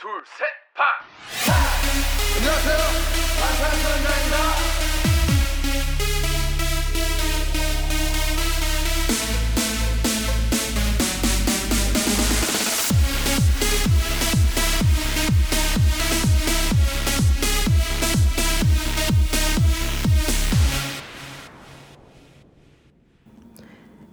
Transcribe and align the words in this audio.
둘, 0.00 0.09
셋, 0.25 0.47
파! 0.73 0.83
안녕하세요. 2.37 2.77
방탄소년단입니다. 3.39 4.41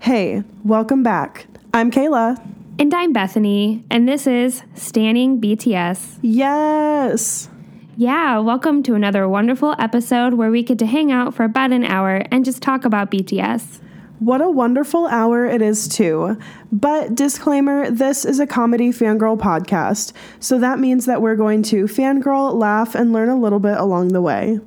Hey, 0.01 0.43
welcome 0.65 1.03
back. 1.03 1.47
I'm 1.75 1.91
Kayla. 1.91 2.37
And 2.81 2.95
I'm 2.95 3.13
Bethany, 3.13 3.85
and 3.91 4.07
this 4.07 4.25
is 4.29 4.63
Stanning 4.77 5.41
BTS. 5.41 6.21
Yes. 6.23 7.49
Yeah, 7.97 8.39
welcome 8.39 8.85
to 8.85 8.95
another 8.95 9.29
wonderful 9.29 9.75
episode 9.81 10.35
where 10.35 10.53
we 10.53 10.63
get 10.63 10.79
to 10.79 10.87
hang 10.87 11.11
out 11.11 11.35
for 11.35 11.43
about 11.43 11.73
an 11.73 11.83
hour 11.83 12.23
and 12.31 12.45
just 12.45 12.63
talk 12.63 12.85
about 12.85 13.11
BTS. 13.11 13.81
What 14.21 14.41
a 14.41 14.49
wonderful 14.49 15.09
hour 15.09 15.45
it 15.45 15.61
is, 15.61 15.89
too. 15.89 16.39
But 16.71 17.17
disclaimer 17.17 17.91
this 17.91 18.25
is 18.25 18.39
a 18.39 18.47
comedy 18.47 18.91
fangirl 18.91 19.37
podcast, 19.37 20.13
so 20.39 20.61
that 20.61 20.79
means 20.79 21.07
that 21.07 21.21
we're 21.21 21.35
going 21.35 21.65
to 21.65 21.87
fangirl, 21.87 22.55
laugh, 22.55 22.95
and 22.95 23.13
learn 23.13 23.29
a 23.29 23.37
little 23.37 23.59
bit 23.59 23.77
along 23.77 24.11
the 24.11 24.23
way. 24.23 24.61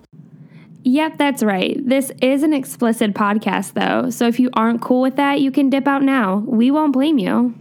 Yep, 0.84 1.18
that's 1.18 1.44
right. 1.44 1.78
This 1.88 2.12
is 2.22 2.42
an 2.42 2.54
explicit 2.54 3.14
podcast, 3.14 3.74
though, 3.74 4.10
so 4.10 4.28
if 4.28 4.40
you 4.40 4.50
aren't 4.54 4.82
cool 4.82 5.02
with 5.02 5.16
that, 5.16 5.40
you 5.40 5.52
can 5.52 5.70
dip 5.70 5.88
out 5.88 6.02
now. 6.02 6.38
We 6.48 6.72
won't 6.72 6.92
blame 6.92 7.20
you. 7.20 7.54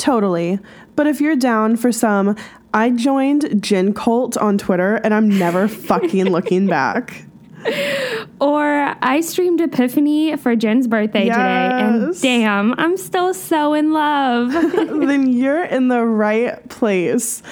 Totally. 0.00 0.58
But 0.96 1.06
if 1.06 1.20
you're 1.20 1.36
down 1.36 1.76
for 1.76 1.92
some, 1.92 2.34
I 2.72 2.88
joined 2.88 3.62
Jin 3.62 3.92
Cult 3.92 4.38
on 4.38 4.56
Twitter 4.56 4.96
and 4.96 5.12
I'm 5.12 5.28
never 5.28 5.68
fucking 5.68 6.24
looking 6.24 6.66
back. 6.68 7.26
Or 8.40 8.96
I 9.02 9.20
streamed 9.20 9.60
Epiphany 9.60 10.34
for 10.38 10.56
Jin's 10.56 10.86
birthday 10.86 11.24
today, 11.24 11.34
and 11.34 12.18
damn, 12.22 12.72
I'm 12.78 12.96
still 12.96 13.34
so 13.34 13.74
in 13.74 13.92
love. 13.92 14.50
then 14.74 15.30
you're 15.30 15.64
in 15.64 15.88
the 15.88 16.02
right 16.02 16.66
place. 16.70 17.42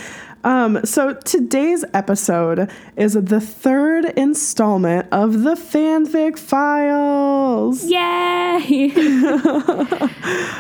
Um, 0.45 0.85
so 0.85 1.15
today's 1.15 1.85
episode 1.93 2.71
is 2.97 3.15
the 3.15 3.41
third 3.41 4.05
installment 4.17 5.09
of 5.13 5.43
the 5.43 5.55
fanfic 5.55 6.39
files. 6.39 7.85
Yay! 7.85 8.93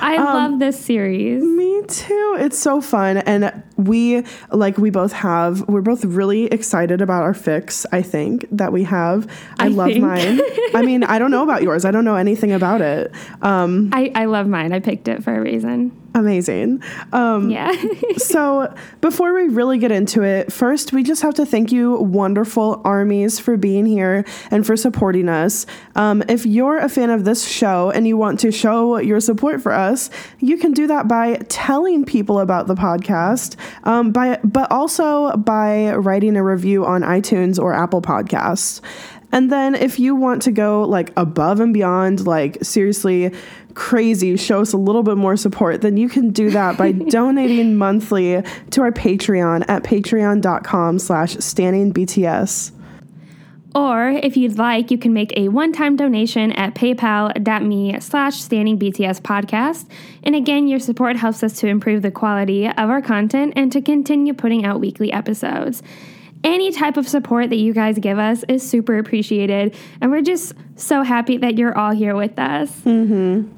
I 0.01 0.17
love 0.19 0.59
this 0.59 0.79
series. 0.79 1.43
Me 1.43 1.83
too. 1.87 2.37
It's 2.39 2.59
so 2.59 2.81
fun. 2.81 3.19
And 3.19 3.62
we 3.77 4.25
like 4.51 4.79
we 4.79 4.91
both 4.91 5.12
have 5.12 5.67
we're 5.69 5.81
both 5.81 6.05
really 6.05 6.47
excited 6.47 7.01
about 7.01 7.23
our 7.23 7.33
fics, 7.34 7.87
I 7.93 8.03
think, 8.03 8.47
that 8.51 8.73
we 8.73 8.84
have. 8.84 9.31
I, 9.59 9.67
I 9.67 9.69
love 9.69 9.89
think. 9.89 10.05
mine. 10.05 10.41
I 10.75 10.83
mean, 10.83 11.05
I 11.05 11.19
don't 11.19 11.31
know 11.31 11.43
about 11.43 11.62
yours. 11.62 11.84
I 11.84 11.91
don't 11.91 12.05
know 12.05 12.17
anything 12.17 12.53
about 12.53 12.81
it. 12.81 13.12
Um, 13.43 13.91
I, 13.95 14.11
I 14.15 14.25
love 14.27 14.47
mine. 14.49 14.73
I 14.73 14.81
picked 14.81 15.09
it 15.09 15.23
for 15.23 15.34
a 15.34 15.41
reason. 15.41 15.93
Amazing. 16.14 16.83
Um 17.12 17.51
Yeah. 17.51 17.73
so 18.17 18.75
before 19.01 19.34
we 19.34 19.45
really 19.45 19.78
get 19.78 19.92
into 19.92 20.23
it, 20.23 20.53
first 20.53 20.92
we 20.92 21.03
just 21.03 21.23
have 21.23 21.34
to 21.34 21.47
thank 21.47 21.73
you, 21.73 21.97
wonderful 21.97 22.81
armies, 22.84 23.39
for 23.39 23.56
being 23.56 23.87
here 23.87 24.25
and 24.50 24.67
for 24.67 24.77
supporting 24.77 25.28
us. 25.28 25.67
Um, 25.95 26.23
if 26.28 26.47
you're 26.47 26.78
a 26.78 26.89
fan 26.89 27.11
of 27.11 27.25
this 27.25 27.47
show 27.47 27.91
and 27.91 28.06
you 28.06 28.17
want 28.17 28.41
to 28.41 28.53
show 28.53 28.98
your 28.98 29.20
support 29.20 29.62
for 29.62 29.73
us, 29.73 30.11
you 30.39 30.56
can 30.56 30.73
do 30.73 30.87
that 30.87 31.09
by 31.09 31.37
telling 31.48 32.05
people 32.05 32.41
about 32.41 32.67
the 32.67 32.75
podcast, 32.75 33.56
um, 33.84 34.12
by 34.12 34.39
but 34.45 34.70
also 34.70 35.37
by 35.37 35.95
writing 35.95 36.37
a 36.37 36.43
review 36.43 36.84
on 36.84 37.03
iTunes 37.03 37.59
or 37.59 37.75
Apple 37.75 38.03
Podcasts. 38.03 38.81
And 39.33 39.53
then 39.53 39.75
if 39.75 39.98
you 39.98 40.15
want 40.15 40.43
to 40.43 40.51
go 40.51 40.83
like 40.84 41.12
above 41.17 41.61
and 41.61 41.75
beyond, 41.75 42.27
like 42.27 42.59
seriously 42.62 43.33
crazy, 43.75 44.37
show 44.37 44.61
us 44.61 44.72
a 44.72 44.77
little 44.77 45.03
bit 45.03 45.16
more 45.16 45.37
support, 45.37 45.83
then 45.83 45.97
you 45.97 46.09
can 46.09 46.31
do 46.31 46.50
that 46.50 46.77
by 46.77 46.93
donating 47.11 47.77
monthly 47.77 48.43
to 48.71 48.83
our 48.83 48.91
Patreon 48.91 49.65
at 49.69 49.83
patreon.com 49.84 50.99
slash 50.99 51.37
stanningbts. 51.37 52.72
or 53.75 54.09
if 54.09 54.37
you'd 54.37 54.59
like, 54.59 54.91
you 54.91 54.99
can 54.99 55.12
make 55.12 55.33
a 55.37 55.49
one-time 55.49 55.94
donation 55.94 56.50
at 56.53 56.75
paypal.me 56.75 58.00
slash 58.00 58.34
stanning 58.37 58.78
BTS 58.78 59.21
podcast. 59.21 59.87
And 60.25 60.34
again, 60.34 60.67
your 60.67 60.81
support 60.81 61.17
helps 61.17 61.43
us 61.43 61.61
to 61.61 61.69
improve 61.69 62.03
the 62.03 62.11
quality 62.11 62.67
of 62.67 62.91
our 62.91 63.03
content 63.03 63.53
and 63.56 63.71
to 63.72 63.83
continue 63.83 64.33
putting 64.33 64.65
out 64.65 64.81
weekly 64.81 65.12
episodes. 65.12 65.83
Any 66.44 66.71
type 66.71 66.97
of 66.97 67.09
support 67.09 67.50
that 67.50 67.56
you 67.56 67.72
guys 67.72 67.99
give 67.99 68.19
us 68.19 68.44
is 68.49 68.69
super 68.69 68.99
appreciated, 68.99 69.75
and 70.00 70.10
we're 70.10 70.22
just 70.22 70.54
so 70.76 71.03
happy 71.03 71.37
that 71.38 71.59
you're 71.59 71.76
all 71.76 71.91
here 71.91 72.15
with 72.15 72.38
us. 72.38 72.71
Mm-hmm. 72.81 73.49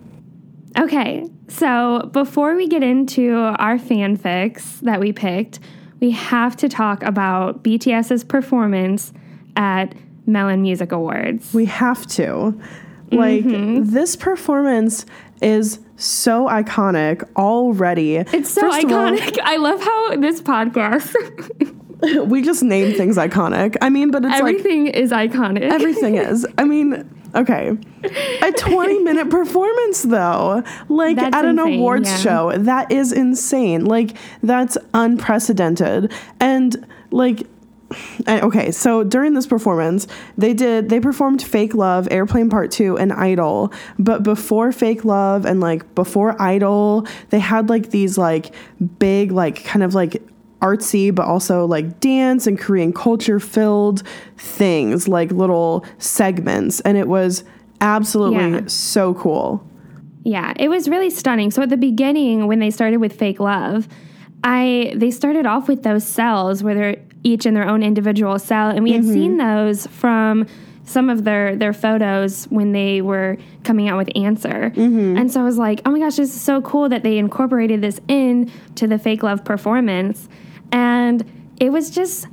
Okay, 0.82 1.28
so 1.48 2.08
before 2.12 2.54
we 2.54 2.68
get 2.68 2.82
into 2.82 3.34
our 3.36 3.76
fanfics 3.76 4.80
that 4.80 5.00
we 5.00 5.12
picked, 5.12 5.58
we 6.00 6.12
have 6.12 6.56
to 6.56 6.68
talk 6.68 7.02
about 7.02 7.62
BTS's 7.62 8.24
performance 8.24 9.12
at 9.56 9.94
Melon 10.26 10.62
Music 10.62 10.92
Awards. 10.92 11.52
We 11.52 11.66
have 11.66 12.06
to. 12.08 12.58
Like, 13.12 13.44
mm-hmm. 13.44 13.90
this 13.90 14.14
performance 14.14 15.04
is 15.42 15.80
so 15.96 16.46
iconic 16.46 17.28
already. 17.36 18.16
It's 18.16 18.50
so 18.50 18.62
First 18.62 18.84
of 18.84 18.92
all, 18.92 19.10
iconic. 19.10 19.38
I 19.42 19.56
love 19.56 19.82
how 19.82 20.16
this 20.16 20.40
podcast, 20.40 21.14
we 22.24 22.42
just 22.42 22.62
name 22.62 22.94
things 22.94 23.16
iconic. 23.16 23.76
I 23.80 23.90
mean, 23.90 24.10
but 24.10 24.24
it's 24.24 24.32
like 24.32 24.40
everything 24.40 24.86
is 24.86 25.10
iconic. 25.10 25.62
Everything 25.62 26.14
is. 26.16 26.46
I 26.58 26.64
mean, 26.64 27.08
okay. 27.34 27.76
A 28.42 28.52
20 28.52 28.98
minute 29.00 29.30
performance, 29.30 30.02
though, 30.02 30.62
like 30.88 31.16
That's 31.16 31.36
at 31.36 31.44
an 31.44 31.58
insane, 31.58 31.78
awards 31.78 32.08
yeah. 32.10 32.16
show, 32.16 32.52
that 32.58 32.90
is 32.90 33.12
insane. 33.12 33.84
Like, 33.84 34.16
that's 34.42 34.78
unprecedented. 34.94 36.12
And, 36.38 36.86
like, 37.10 37.46
okay, 38.28 38.70
so 38.70 39.04
during 39.04 39.34
this 39.34 39.46
performance, 39.46 40.06
they 40.38 40.54
did 40.54 40.88
they 40.88 41.00
performed 41.00 41.42
Fake 41.42 41.74
Love, 41.74 42.08
Airplane 42.10 42.48
Part 42.48 42.70
2 42.70 42.96
and 42.98 43.12
Idol. 43.12 43.72
But 43.98 44.22
before 44.22 44.72
Fake 44.72 45.04
Love 45.04 45.44
and 45.44 45.60
like 45.60 45.94
before 45.94 46.40
Idol, 46.40 47.06
they 47.30 47.40
had 47.40 47.68
like 47.68 47.90
these 47.90 48.16
like 48.16 48.54
big 48.98 49.32
like 49.32 49.64
kind 49.64 49.82
of 49.82 49.94
like 49.94 50.22
artsy 50.60 51.14
but 51.14 51.26
also 51.26 51.66
like 51.66 52.00
dance 52.00 52.46
and 52.46 52.58
Korean 52.58 52.92
culture 52.92 53.40
filled 53.40 54.02
things, 54.36 55.08
like 55.08 55.30
little 55.32 55.84
segments 55.98 56.80
and 56.80 56.96
it 56.96 57.08
was 57.08 57.44
absolutely 57.80 58.60
Yeah. 58.60 58.66
so 58.66 59.14
cool. 59.14 59.66
Yeah, 60.22 60.52
it 60.56 60.68
was 60.68 60.88
really 60.88 61.10
stunning. 61.10 61.50
So 61.50 61.62
at 61.62 61.70
the 61.70 61.78
beginning, 61.78 62.46
when 62.46 62.58
they 62.58 62.70
started 62.70 62.98
with 62.98 63.14
Fake 63.14 63.40
Love, 63.40 63.88
I 64.44 64.92
they 64.96 65.10
started 65.10 65.46
off 65.46 65.68
with 65.68 65.82
those 65.82 66.04
cells 66.04 66.62
where 66.62 66.74
they're 66.74 66.96
each 67.22 67.46
in 67.46 67.54
their 67.54 67.68
own 67.68 67.82
individual 67.82 68.38
cell, 68.38 68.68
and 68.70 68.82
we 68.82 68.92
had 68.92 69.02
mm-hmm. 69.02 69.12
seen 69.12 69.36
those 69.38 69.86
from 69.86 70.46
some 70.84 71.08
of 71.08 71.24
their 71.24 71.56
their 71.56 71.72
photos 71.72 72.44
when 72.44 72.72
they 72.72 73.00
were 73.00 73.36
coming 73.64 73.88
out 73.88 73.96
with 73.96 74.10
Answer. 74.16 74.72
Mm-hmm. 74.74 75.16
And 75.16 75.30
so 75.32 75.40
I 75.40 75.44
was 75.44 75.58
like, 75.58 75.80
oh 75.86 75.90
my 75.90 75.98
gosh, 75.98 76.16
this 76.16 76.34
is 76.34 76.40
so 76.40 76.60
cool 76.62 76.88
that 76.88 77.02
they 77.02 77.18
incorporated 77.18 77.80
this 77.80 78.00
in 78.08 78.50
to 78.76 78.86
the 78.86 78.98
Fake 78.98 79.22
Love 79.22 79.44
performance, 79.44 80.28
and 80.72 81.52
it 81.58 81.70
was 81.70 81.90
just 81.90 82.26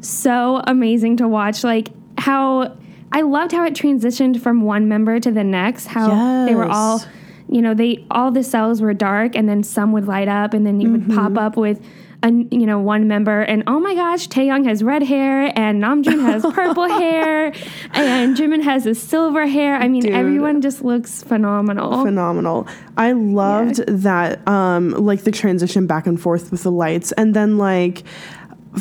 so 0.00 0.62
amazing 0.66 1.16
to 1.18 1.28
watch. 1.28 1.64
Like 1.64 1.90
how 2.18 2.76
I 3.12 3.22
loved 3.22 3.52
how 3.52 3.64
it 3.64 3.74
transitioned 3.74 4.40
from 4.40 4.62
one 4.62 4.88
member 4.88 5.18
to 5.20 5.30
the 5.30 5.44
next. 5.44 5.86
How 5.86 6.46
they 6.46 6.54
were 6.54 6.68
all, 6.68 7.02
you 7.48 7.60
know, 7.60 7.74
they 7.74 8.06
all 8.10 8.30
the 8.30 8.44
cells 8.44 8.80
were 8.80 8.94
dark, 8.94 9.34
and 9.34 9.48
then 9.48 9.62
some 9.62 9.92
would 9.92 10.06
light 10.06 10.28
up, 10.28 10.54
and 10.54 10.66
then 10.66 10.80
you 10.80 10.90
would 10.92 11.08
pop 11.08 11.32
mm-hmm. 11.32 11.38
up 11.38 11.56
with. 11.56 11.84
A, 12.22 12.30
you 12.30 12.66
know, 12.66 12.78
one 12.78 13.08
member, 13.08 13.40
and 13.40 13.62
oh 13.66 13.80
my 13.80 13.94
gosh, 13.94 14.28
Taehyung 14.28 14.66
has 14.66 14.82
red 14.82 15.02
hair, 15.02 15.58
and 15.58 15.82
Namjoon 15.82 16.20
has 16.20 16.42
purple 16.54 16.86
hair, 16.86 17.46
and 17.92 18.36
Jimin 18.36 18.62
has 18.62 18.84
a 18.84 18.94
silver 18.94 19.46
hair. 19.46 19.76
I 19.76 19.88
mean, 19.88 20.02
Dude. 20.02 20.12
everyone 20.12 20.60
just 20.60 20.82
looks 20.82 21.22
phenomenal. 21.22 22.04
phenomenal. 22.04 22.68
I 22.96 23.12
loved 23.12 23.86
that 23.86 24.46
um 24.46 24.90
like 24.90 25.22
the 25.24 25.30
transition 25.30 25.86
back 25.86 26.06
and 26.06 26.20
forth 26.20 26.50
with 26.50 26.62
the 26.62 26.70
lights 26.70 27.12
and 27.12 27.34
then 27.34 27.56
like 27.56 28.02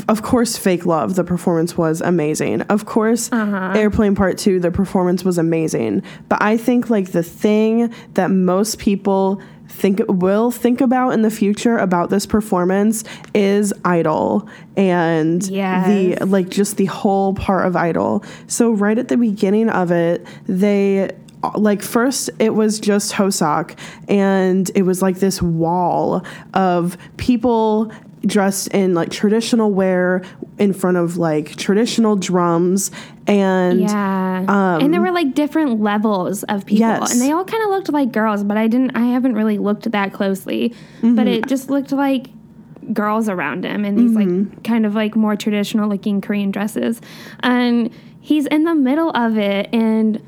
of 0.07 0.21
course 0.21 0.55
fake 0.57 0.85
love 0.85 1.15
the 1.15 1.23
performance 1.23 1.77
was 1.77 2.01
amazing. 2.01 2.61
Of 2.63 2.85
course 2.85 3.31
Airplane 3.31 4.15
Part 4.15 4.37
2 4.37 4.59
the 4.59 4.71
performance 4.71 5.23
was 5.23 5.37
amazing. 5.37 6.03
But 6.27 6.41
I 6.43 6.57
think 6.57 6.89
like 6.89 7.11
the 7.11 7.23
thing 7.23 7.93
that 8.15 8.29
most 8.29 8.77
people 8.79 9.41
think 9.69 10.01
will 10.07 10.51
think 10.51 10.81
about 10.81 11.11
in 11.11 11.21
the 11.21 11.31
future 11.31 11.77
about 11.77 12.09
this 12.09 12.25
performance 12.25 13.03
is 13.33 13.73
idol 13.85 14.49
and 14.75 15.47
Yes. 15.47 15.87
the 15.87 16.25
like 16.25 16.49
just 16.49 16.75
the 16.77 16.85
whole 16.85 17.33
part 17.33 17.65
of 17.65 17.75
idol 17.75 18.23
so 18.47 18.71
right 18.71 18.97
at 18.97 19.07
the 19.07 19.15
beginning 19.17 19.69
of 19.69 19.91
it 19.91 20.25
they 20.47 21.09
like 21.55 21.81
first 21.81 22.29
it 22.39 22.53
was 22.53 22.79
just 22.81 23.13
Hoseok 23.13 23.77
and 24.09 24.69
it 24.75 24.81
was 24.81 25.01
like 25.01 25.19
this 25.19 25.41
wall 25.41 26.25
of 26.53 26.97
people 27.15 27.91
dressed 28.25 28.67
in 28.69 28.93
like 28.93 29.09
traditional 29.11 29.71
wear 29.71 30.21
in 30.57 30.73
front 30.73 30.97
of 30.97 31.17
like 31.17 31.55
traditional 31.55 32.15
drums 32.17 32.91
and 33.27 33.79
Yeah. 33.79 34.77
and 34.81 34.93
there 34.93 34.99
were 34.99 35.11
like 35.11 35.33
different 35.33 35.79
levels 35.79 36.43
of 36.43 36.65
people. 36.65 36.83
um, 36.85 37.01
Yes. 37.01 37.11
And 37.13 37.21
they 37.21 37.31
all 37.31 37.45
kind 37.45 37.63
of 37.63 37.69
looked 37.69 37.91
like 37.93 38.11
girls, 38.11 38.43
but 38.43 38.57
I 38.57 38.67
didn't 38.67 38.91
I 38.95 39.05
haven't 39.05 39.35
really 39.35 39.57
looked 39.57 39.89
that 39.91 40.11
closely. 40.13 40.69
Mm-hmm. 40.97 41.15
But 41.15 41.27
it 41.27 41.47
just 41.47 41.69
looked 41.69 41.91
like 41.93 42.27
girls 42.93 43.29
around 43.29 43.63
him 43.65 43.85
in 43.85 43.95
these 43.95 44.11
Mm-hmm. 44.11 44.49
like 44.53 44.63
kind 44.63 44.85
of 44.85 44.95
like 44.95 45.15
more 45.15 45.35
traditional 45.35 45.87
looking 45.87 46.19
Korean 46.21 46.51
dresses. 46.51 46.99
And 47.41 47.89
he's 48.19 48.47
in 48.47 48.63
the 48.65 48.75
middle 48.75 49.11
of 49.11 49.37
it 49.37 49.69
and 49.73 50.21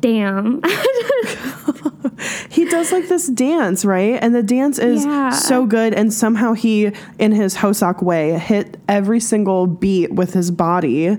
damn. 0.00 0.60
he 2.48 2.64
does 2.66 2.92
like 2.92 3.08
this 3.08 3.26
dance, 3.28 3.84
right? 3.84 4.18
And 4.22 4.34
the 4.34 4.42
dance 4.42 4.78
is 4.78 5.04
Yeah. 5.04 5.30
so 5.30 5.66
good. 5.66 5.94
And 5.94 6.12
somehow 6.12 6.52
he, 6.52 6.92
in 7.18 7.32
his 7.32 7.56
Hosok 7.56 8.02
way, 8.02 8.38
hit 8.38 8.76
every 8.88 9.20
single 9.20 9.66
beat 9.66 10.12
with 10.12 10.34
his 10.34 10.50
body. 10.50 11.16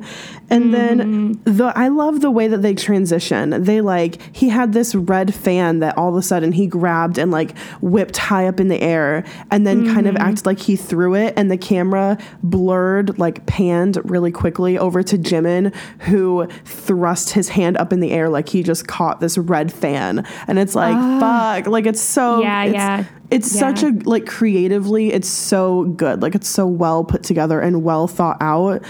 And 0.50 0.74
then 0.74 1.00
Mm-hmm. 1.00 1.56
the 1.57 1.71
I 1.75 1.88
love 1.88 2.19
the 2.21 2.30
way 2.31 2.48
that 2.50 2.62
they 2.62 2.74
transition. 2.75 3.63
They 3.63 3.80
like 3.81 4.19
he 4.36 4.50
had 4.50 4.74
this 4.74 4.94
red 4.95 5.33
fan 5.33 5.80
that 5.80 5.98
all 5.98 6.09
of 6.09 6.15
a 6.15 6.21
sudden 6.21 6.51
he 6.51 6.68
grabbed 6.68 7.18
and 7.18 7.31
like 7.31 7.57
whipped 7.80 8.18
high 8.18 8.48
up 8.48 8.59
in 8.59 8.68
the 8.68 8.81
air, 8.81 9.24
and 9.50 9.65
then 9.65 9.86
kind 9.86 10.07
Mm-hmm. 10.07 10.18
of 10.18 10.21
acted 10.21 10.45
like 10.45 10.59
he 10.59 10.75
threw 10.75 11.15
it, 11.15 11.33
and 11.38 11.50
the 11.50 11.57
camera 11.57 12.18
blurred, 12.44 13.18
like 13.19 13.45
panned 13.45 13.98
really 14.09 14.31
quickly 14.31 14.77
over 14.77 15.01
to 15.03 15.18
Jimin, 15.18 15.74
who 16.01 16.48
thrust 16.65 17.30
his 17.31 17.50
hand 17.50 17.77
up 17.77 17.94
in 17.94 18.00
the 18.01 18.12
air 18.12 18.27
like 18.30 18.50
he 18.50 18.62
just 18.63 18.88
caught 18.88 19.19
this 19.21 19.38
red 19.38 19.71
fan, 19.71 20.25
and 20.48 20.59
it's 20.59 20.75
like 20.75 20.90
fuck, 20.95 21.67
like 21.67 21.85
it's 21.85 22.01
so 22.01 22.41
Ah. 22.43 22.63
Yeah, 22.63 22.63
it's, 22.63 22.73
yeah. 22.73 23.05
It's 23.29 23.51
such 23.51 23.83
a 23.83 23.91
like 24.03 24.25
creatively, 24.25 25.13
it's 25.13 25.27
so 25.27 25.85
good. 25.85 26.21
Like 26.21 26.35
it's 26.35 26.47
so 26.47 26.67
well 26.67 27.03
put 27.03 27.23
together 27.23 27.59
and 27.59 27.83
well 27.83 28.07
thought 28.07 28.38
out. 28.41 28.83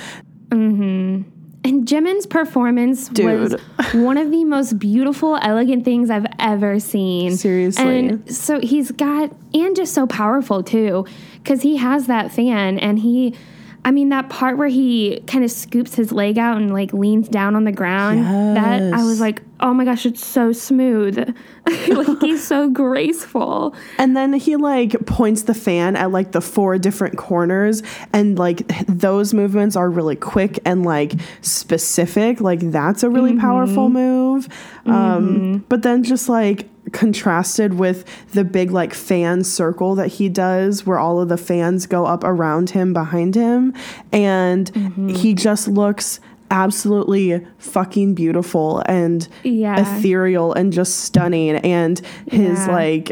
And 1.63 1.87
Jimin's 1.87 2.25
performance 2.25 3.07
Dude. 3.09 3.39
was 3.39 3.55
one 3.93 4.17
of 4.17 4.31
the 4.31 4.43
most 4.45 4.79
beautiful, 4.79 5.37
elegant 5.41 5.85
things 5.85 6.09
I've 6.09 6.25
ever 6.39 6.79
seen. 6.79 7.37
Seriously. 7.37 7.99
And 7.99 8.35
so 8.35 8.59
he's 8.59 8.91
got, 8.91 9.31
and 9.53 9.75
just 9.75 9.93
so 9.93 10.07
powerful 10.07 10.63
too, 10.63 11.05
because 11.35 11.61
he 11.61 11.77
has 11.77 12.07
that 12.07 12.31
fan 12.31 12.79
and 12.79 12.97
he, 12.97 13.35
I 13.83 13.91
mean, 13.91 14.09
that 14.09 14.29
part 14.29 14.57
where 14.57 14.67
he 14.67 15.21
kind 15.27 15.43
of 15.43 15.51
scoops 15.51 15.95
his 15.95 16.11
leg 16.11 16.37
out 16.37 16.57
and 16.57 16.71
like 16.71 16.93
leans 16.93 17.27
down 17.27 17.55
on 17.55 17.63
the 17.63 17.71
ground, 17.71 18.23
that 18.55 18.93
I 18.93 19.03
was 19.03 19.19
like, 19.19 19.41
oh 19.59 19.73
my 19.73 19.85
gosh, 19.85 20.05
it's 20.05 20.25
so 20.25 20.51
smooth. 20.51 21.17
like 21.67 22.21
he's 22.21 22.45
so 22.45 22.69
graceful. 22.73 23.75
And 23.97 24.15
then 24.15 24.33
he 24.33 24.55
like 24.55 25.05
points 25.05 25.43
the 25.43 25.53
fan 25.53 25.95
at 25.95 26.11
like 26.11 26.31
the 26.31 26.41
four 26.41 26.77
different 26.77 27.17
corners 27.17 27.81
and 28.13 28.37
like 28.37 28.67
those 28.87 29.33
movements 29.33 29.75
are 29.75 29.89
really 29.89 30.15
quick 30.15 30.59
and 30.65 30.83
like 30.83 31.13
specific. 31.41 32.41
Like 32.41 32.59
that's 32.59 33.03
a 33.03 33.09
really 33.09 33.37
powerful 33.37 33.89
move. 33.89 34.47
Um 34.85 35.65
but 35.69 35.83
then 35.83 36.03
just 36.03 36.29
like 36.29 36.67
contrasted 36.91 37.75
with 37.75 38.05
the 38.33 38.43
big 38.43 38.71
like 38.71 38.93
fan 38.93 39.43
circle 39.43 39.95
that 39.95 40.07
he 40.07 40.27
does 40.27 40.85
where 40.85 40.97
all 40.99 41.21
of 41.21 41.29
the 41.29 41.37
fans 41.37 41.85
go 41.85 42.05
up 42.05 42.23
around 42.23 42.71
him 42.71 42.91
behind 42.91 43.35
him 43.35 43.73
and 44.11 44.73
mm-hmm. 44.73 45.09
he 45.09 45.33
just 45.33 45.67
looks 45.67 46.19
absolutely 46.49 47.45
fucking 47.59 48.13
beautiful 48.13 48.83
and 48.87 49.27
Yeah. 49.43 49.79
ethereal 49.79 50.53
and 50.53 50.73
just 50.73 50.99
stunning 51.01 51.55
and 51.57 52.01
his 52.29 52.59
Yeah. 52.59 52.71
like 52.71 53.11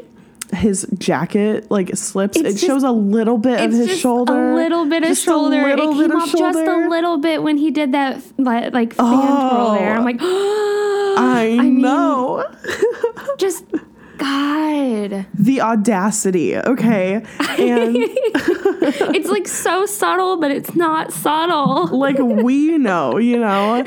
his 0.51 0.87
jacket 0.97 1.69
like 1.69 1.95
slips 1.95 2.37
It's 2.37 2.49
it 2.49 2.51
just- 2.53 2.65
shows 2.65 2.83
a 2.83 2.91
little 2.91 3.37
bit 3.37 3.61
of 3.61 3.71
his 3.71 3.99
shoulder 3.99 4.53
a 4.53 4.55
little 4.55 4.85
bit 4.87 5.03
of 5.03 5.09
Just 5.09 5.23
shoulder. 5.23 5.61
it 5.69 5.77
came 5.77 6.11
of 6.11 6.11
off 6.11 6.31
just 6.31 6.59
a 6.59 6.87
little 6.89 7.17
bit 7.17 7.43
when 7.43 7.57
he 7.57 7.69
did 7.69 7.91
that 7.91 8.21
like, 8.37 8.93
fan 8.95 8.95
twirl 8.95 9.73
there. 9.73 9.93
I'm 9.93 10.01
oh. 10.01 10.03
like, 10.03 10.19
I, 11.19 11.49
mean, 11.57 11.81
know. 11.81 12.45
just 13.37 13.65
God. 14.19 15.25
the 15.33 15.61
audacity 15.61 16.55
okay 16.57 17.15
and 17.39 17.97
It's 18.81 19.29
like 19.29 19.47
so 19.47 19.85
subtle, 19.85 20.37
but 20.37 20.51
it's 20.51 20.73
not 20.73 21.11
subtle. 21.11 21.87
like 21.97 22.17
we 22.17 22.77
know 22.77 23.17
you 23.17 23.37
know 23.39 23.83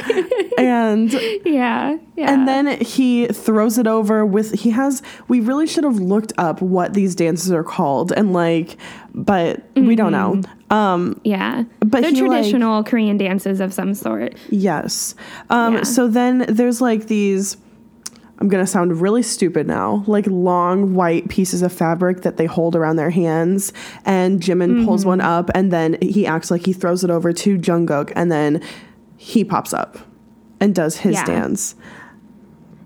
and 0.58 1.12
Yeah. 1.44 1.96
Yeah. 2.16 2.30
and 2.32 2.46
then 2.46 2.80
he 2.80 3.26
throws 3.28 3.78
it 3.78 3.86
over 3.86 4.24
with 4.26 4.52
he 4.60 4.70
has 4.70 5.02
we 5.28 5.40
really 5.40 5.66
should 5.66 5.84
have 5.84 5.96
looked 5.98 6.32
up 6.38 6.60
what 6.60 6.92
these 6.94 7.14
dances 7.14 7.50
are 7.52 7.64
called 7.64 8.12
and 8.12 8.32
like 8.32 8.76
but 9.14 9.62
we 9.76 9.96
don't 9.96 10.12
know 10.12 10.34
Mm-hmm. 10.34 10.72
um 10.74 11.20
yeah. 11.24 11.64
but 11.80 12.02
They're 12.02 12.10
he, 12.10 12.22
like- 12.22 12.40
traditional 12.42 12.84
Korean 12.84 13.16
dances 13.16 13.60
of 13.60 13.72
some 13.72 13.94
sort. 13.94 14.34
Yes. 14.50 15.14
Um, 15.50 15.74
Yeah. 15.74 15.82
So 15.84 16.06
then 16.08 16.44
there's 16.48 16.80
like 16.80 17.06
these. 17.06 17.56
I'm 18.42 18.48
gonna 18.48 18.66
sound 18.66 19.00
really 19.00 19.22
stupid 19.22 19.68
now. 19.68 20.02
Like 20.08 20.26
long 20.26 20.94
white 20.94 21.28
pieces 21.28 21.62
of 21.62 21.72
fabric 21.72 22.22
that 22.22 22.38
they 22.38 22.46
hold 22.46 22.74
around 22.74 22.96
their 22.96 23.10
hands, 23.10 23.72
and 24.04 24.40
Jimin 24.40 24.84
pulls 24.84 25.06
one 25.06 25.20
Mm-hmm. 25.20 25.28
up, 25.28 25.50
and 25.54 25.70
then 25.72 25.96
he 26.02 26.26
acts 26.26 26.50
like 26.50 26.66
he 26.66 26.72
throws 26.72 27.04
it 27.04 27.10
over 27.10 27.32
to 27.32 27.56
Jungkook, 27.56 28.12
and 28.16 28.32
then 28.32 28.60
he 29.16 29.44
pops 29.44 29.72
up 29.72 29.96
and 30.58 30.74
does 30.74 30.96
his 30.96 31.14
Yeah. 31.14 31.24
dance. 31.24 31.76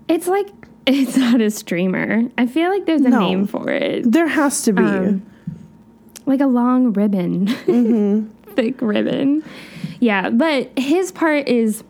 It's 0.07 0.27
like 0.27 0.47
it's 0.85 1.17
not 1.17 1.41
a 1.41 1.49
streamer. 1.49 2.29
I 2.37 2.45
feel 2.45 2.69
like 2.69 2.85
there's 2.85 3.01
a 3.01 3.09
No. 3.09 3.19
name 3.21 3.47
for 3.47 3.67
it. 3.71 4.11
There 4.11 4.27
has 4.27 4.61
to 4.61 4.73
be. 4.73 4.83
Um, 4.83 5.25
like 6.27 6.39
a 6.41 6.45
long 6.45 6.93
ribbon, 6.93 7.47
thick 8.55 8.79
ribbon. 8.81 9.43
Yeah, 9.99 10.29
but 10.29 10.69
his 10.77 11.11
part 11.11 11.47
is 11.47 11.83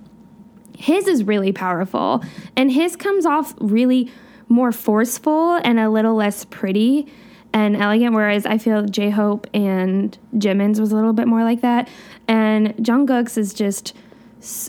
his 0.78 1.08
is 1.08 1.24
really 1.24 1.52
powerful, 1.52 2.24
and 2.56 2.72
his 2.72 2.96
comes 2.96 3.26
off 3.26 3.54
really 3.60 4.12
more 4.48 4.72
forceful 4.72 5.56
and 5.56 5.80
a 5.80 5.90
little 5.90 6.16
less 6.16 6.46
pretty 6.46 7.08
and 7.52 7.76
elegant. 7.76 8.14
Whereas 8.14 8.46
I 8.46 8.58
feel 8.58 8.86
J 8.86 9.10
Hope 9.10 9.48
and 9.54 10.18
Jimin's 10.36 10.80
was 10.80 10.92
a 10.92 10.96
little 10.96 11.14
bit 11.14 11.28
more 11.28 11.44
like 11.44 11.62
that, 11.62 11.90
and 12.28 12.76
Jungkook's 12.76 13.38
is 13.38 13.54
just 13.54 13.94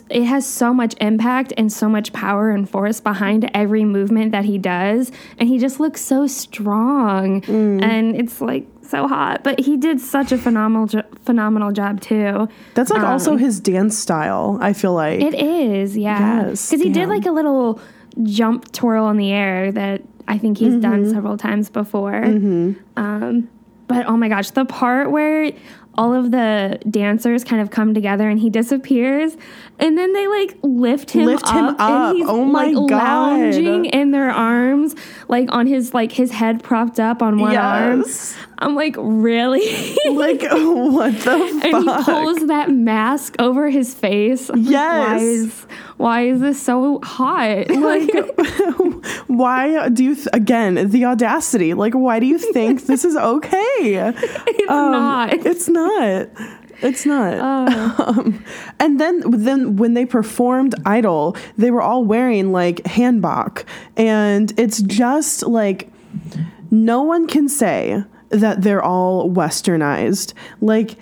it 0.09 0.23
has 0.25 0.45
so 0.47 0.73
much 0.73 0.95
impact 0.99 1.53
and 1.57 1.71
so 1.71 1.87
much 1.89 2.11
power 2.13 2.49
and 2.49 2.69
force 2.69 2.99
behind 2.99 3.49
every 3.53 3.85
movement 3.85 4.31
that 4.31 4.45
he 4.45 4.57
does. 4.57 5.11
And 5.37 5.47
he 5.47 5.57
just 5.59 5.79
looks 5.79 6.01
so 6.01 6.27
strong. 6.27 7.43
And 7.45 8.15
it's 8.15 8.41
like 8.41 8.65
so 8.81 9.07
hot. 9.07 9.43
But 9.43 9.59
he 9.59 9.77
did 9.77 9.99
such 10.01 10.31
a 10.31 10.37
phenomenal 10.37 10.87
jo- 10.87 11.03
phenomenal 11.25 11.71
job 11.71 12.01
too. 12.01 12.47
That's 12.73 12.89
like 12.89 13.03
also 13.03 13.35
his 13.37 13.59
dance 13.59 13.97
style. 13.97 14.57
I 14.61 14.73
feel 14.73 14.93
like. 14.93 15.21
um, 15.21 15.27
it 15.27 15.35
is 15.35 15.95
yeah. 15.97 16.47
Yes, 16.47 16.69
because 16.69 16.83
he 16.83 16.89
did 16.91 17.07
like 17.09 17.25
a 17.25 17.31
little 17.31 17.79
jump 18.23 18.71
twirl 18.71 19.07
in 19.09 19.17
the 19.17 19.31
air 19.31 19.71
that 19.71 20.01
i 20.27 20.37
think 20.37 20.57
he's 20.57 20.75
done 20.75 21.09
several 21.09 21.37
times 21.37 21.69
before. 21.69 22.23
Um, 22.97 23.49
but 23.87 24.05
oh 24.07 24.17
my 24.17 24.27
gosh 24.29 24.49
the 24.51 24.65
part 24.65 25.09
where 25.11 25.51
all 25.95 26.13
of 26.13 26.31
the 26.31 26.79
dancers 26.89 27.43
kind 27.43 27.61
of 27.61 27.71
come 27.71 27.93
together 27.93 28.29
and 28.29 28.39
he 28.39 28.49
disappears 28.49 29.35
and 29.79 29.97
then 29.97 30.13
they 30.13 30.27
like 30.27 30.57
lift 30.61 31.11
him 31.11 31.25
Lift 31.25 31.45
up, 31.47 31.55
him 31.55 31.65
up. 31.65 31.79
and 32.09 32.17
he's 32.17 32.27
Oh 32.29 32.45
my 32.45 32.67
like 32.67 32.89
God. 32.89 32.91
lounging 32.91 33.85
in 33.85 34.11
their 34.11 34.29
arms 34.29 34.95
like 35.27 35.49
on 35.51 35.67
his 35.67 35.93
like 35.93 36.11
his 36.13 36.31
head 36.31 36.63
propped 36.63 36.99
up 36.99 37.21
on 37.21 37.37
one 37.39 37.55
arm 37.55 37.99
yes. 38.01 38.35
I'm 38.59 38.75
like 38.75 38.95
really 38.97 39.95
like 40.11 40.41
what 40.51 41.13
the 41.13 41.19
fuck? 41.19 41.63
and 41.65 41.83
he 41.89 42.03
pulls 42.03 42.45
that 42.47 42.69
mask 42.69 43.35
over 43.39 43.69
his 43.69 43.93
face. 43.93 44.49
I'm 44.49 44.63
like, 44.63 44.73
why 44.73 44.79
Yes. 45.15 45.21
is 45.21 45.65
why 45.97 46.21
is 46.27 46.39
this 46.39 46.61
so 46.61 46.99
hot? 47.03 47.69
like 47.69 48.09
why 49.27 49.89
do 49.89 50.03
you 50.03 50.15
th- 50.15 50.27
again 50.33 50.89
the 50.89 51.05
audacity 51.05 51.73
like 51.73 51.93
why 51.93 52.19
do 52.19 52.25
you 52.25 52.37
think 52.37 52.85
this 52.85 53.03
is 53.05 53.15
okay 53.15 54.13
it's 54.17 54.69
Um, 54.71 54.91
not. 54.91 55.33
it's 55.33 55.67
not 55.69 56.27
it's 56.81 57.05
not 57.05 57.33
Oh. 57.39 58.03
um, 58.07 58.43
and 58.79 58.99
then 58.99 59.23
then 59.27 59.75
when 59.75 59.93
they 59.93 60.05
performed 60.05 60.75
idol 60.85 61.35
they 61.57 61.71
were 61.71 61.81
all 61.81 62.03
wearing 62.03 62.51
like 62.51 62.77
hanbok 62.83 63.63
and 63.97 64.53
it's 64.57 64.81
just 64.81 65.43
like 65.43 65.91
no 66.71 67.01
one 67.03 67.27
can 67.27 67.49
say 67.49 68.03
that 68.29 68.61
they're 68.61 68.83
all 68.83 69.29
westernized. 69.29 70.33
Like 70.61 70.97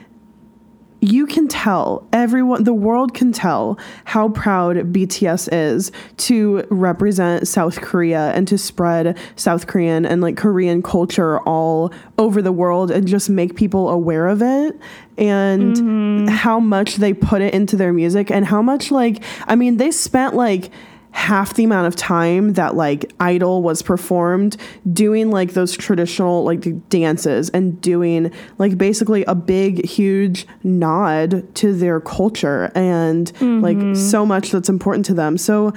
you 1.00 1.28
can 1.28 1.48
tell 1.48 2.08
everyone 2.12 2.64
the 2.64 2.74
world 2.74 3.14
can 3.14 3.32
tell 3.32 3.78
how 4.06 4.30
proud 4.30 4.78
BTS 4.78 5.50
is 5.52 5.92
to 6.18 6.66
represent 6.70 7.48
South 7.48 7.82
Korea 7.82 8.32
and 8.32 8.48
to 8.48 8.58
spread 8.58 9.18
South 9.36 9.68
Korean 9.68 10.06
and 10.06 10.22
like 10.22 10.38
Korean 10.38 10.82
culture 10.82 11.40
all 11.42 11.94
over 12.18 12.42
the 12.42 12.52
world 12.52 12.90
and 12.90 13.08
just 13.08 13.30
make 13.30 13.56
people 13.56 13.90
aware 13.90 14.28
of 14.28 14.42
it 14.42 14.80
and 15.18 15.76
mm-hmm. 15.76 16.28
how 16.28 16.60
much 16.60 16.96
they 16.96 17.14
put 17.14 17.42
it 17.42 17.54
into 17.54 17.76
their 17.76 17.94
music 17.94 18.32
and 18.32 18.46
how 18.46 18.62
much 18.62 18.90
like 18.90 19.24
I 19.46 19.56
mean 19.56 19.78
they 19.78 19.92
spent 19.92 20.34
like 20.34 20.72
half 21.18 21.56
the 21.56 21.64
amount 21.64 21.88
of 21.88 21.96
time 21.96 22.54
that 22.54 22.76
like 22.76 23.12
Idol 23.20 23.64
was 23.64 23.82
performed 23.82 24.56
doing 24.94 25.32
like 25.32 25.54
those 25.54 25.76
traditional 25.76 26.44
like 26.44 26.90
dances 26.90 27.50
and 27.50 27.82
doing 27.82 28.32
like 28.60 28.78
basically 28.78 29.26
a 29.26 29.34
big 29.34 29.84
huge 29.84 30.46
nod 30.64 31.44
to 31.56 31.74
their 31.74 32.00
culture 32.00 32.72
and 32.76 33.32
like 33.42 33.78
mm-hmm. 33.78 33.96
so 33.96 34.28
much 34.28 34.52
that's 34.52 34.70
important 34.70 35.08
to 35.08 35.16
them. 35.16 35.40
So 35.40 35.74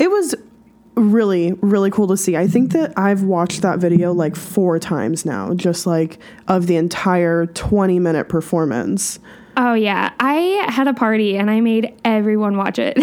it 0.00 0.10
was 0.10 0.34
really 0.96 1.52
really 1.62 1.90
cool 1.92 2.08
to 2.08 2.16
see. 2.16 2.36
I 2.36 2.48
think 2.48 2.72
that 2.72 2.92
I've 2.98 3.22
watched 3.22 3.62
that 3.62 3.78
video 3.78 4.12
like 4.12 4.34
4 4.34 4.80
times 4.80 5.24
now 5.24 5.54
just 5.54 5.86
like 5.86 6.18
of 6.48 6.66
the 6.66 6.74
entire 6.74 7.46
20 7.46 8.00
minute 8.00 8.28
performance. 8.28 9.20
Oh 9.56 9.74
yeah, 9.74 10.12
I 10.18 10.64
had 10.68 10.88
a 10.88 10.94
party 10.94 11.36
and 11.36 11.50
I 11.50 11.60
made 11.60 11.92
everyone 12.04 12.56
watch 12.56 12.78
it. 12.78 12.96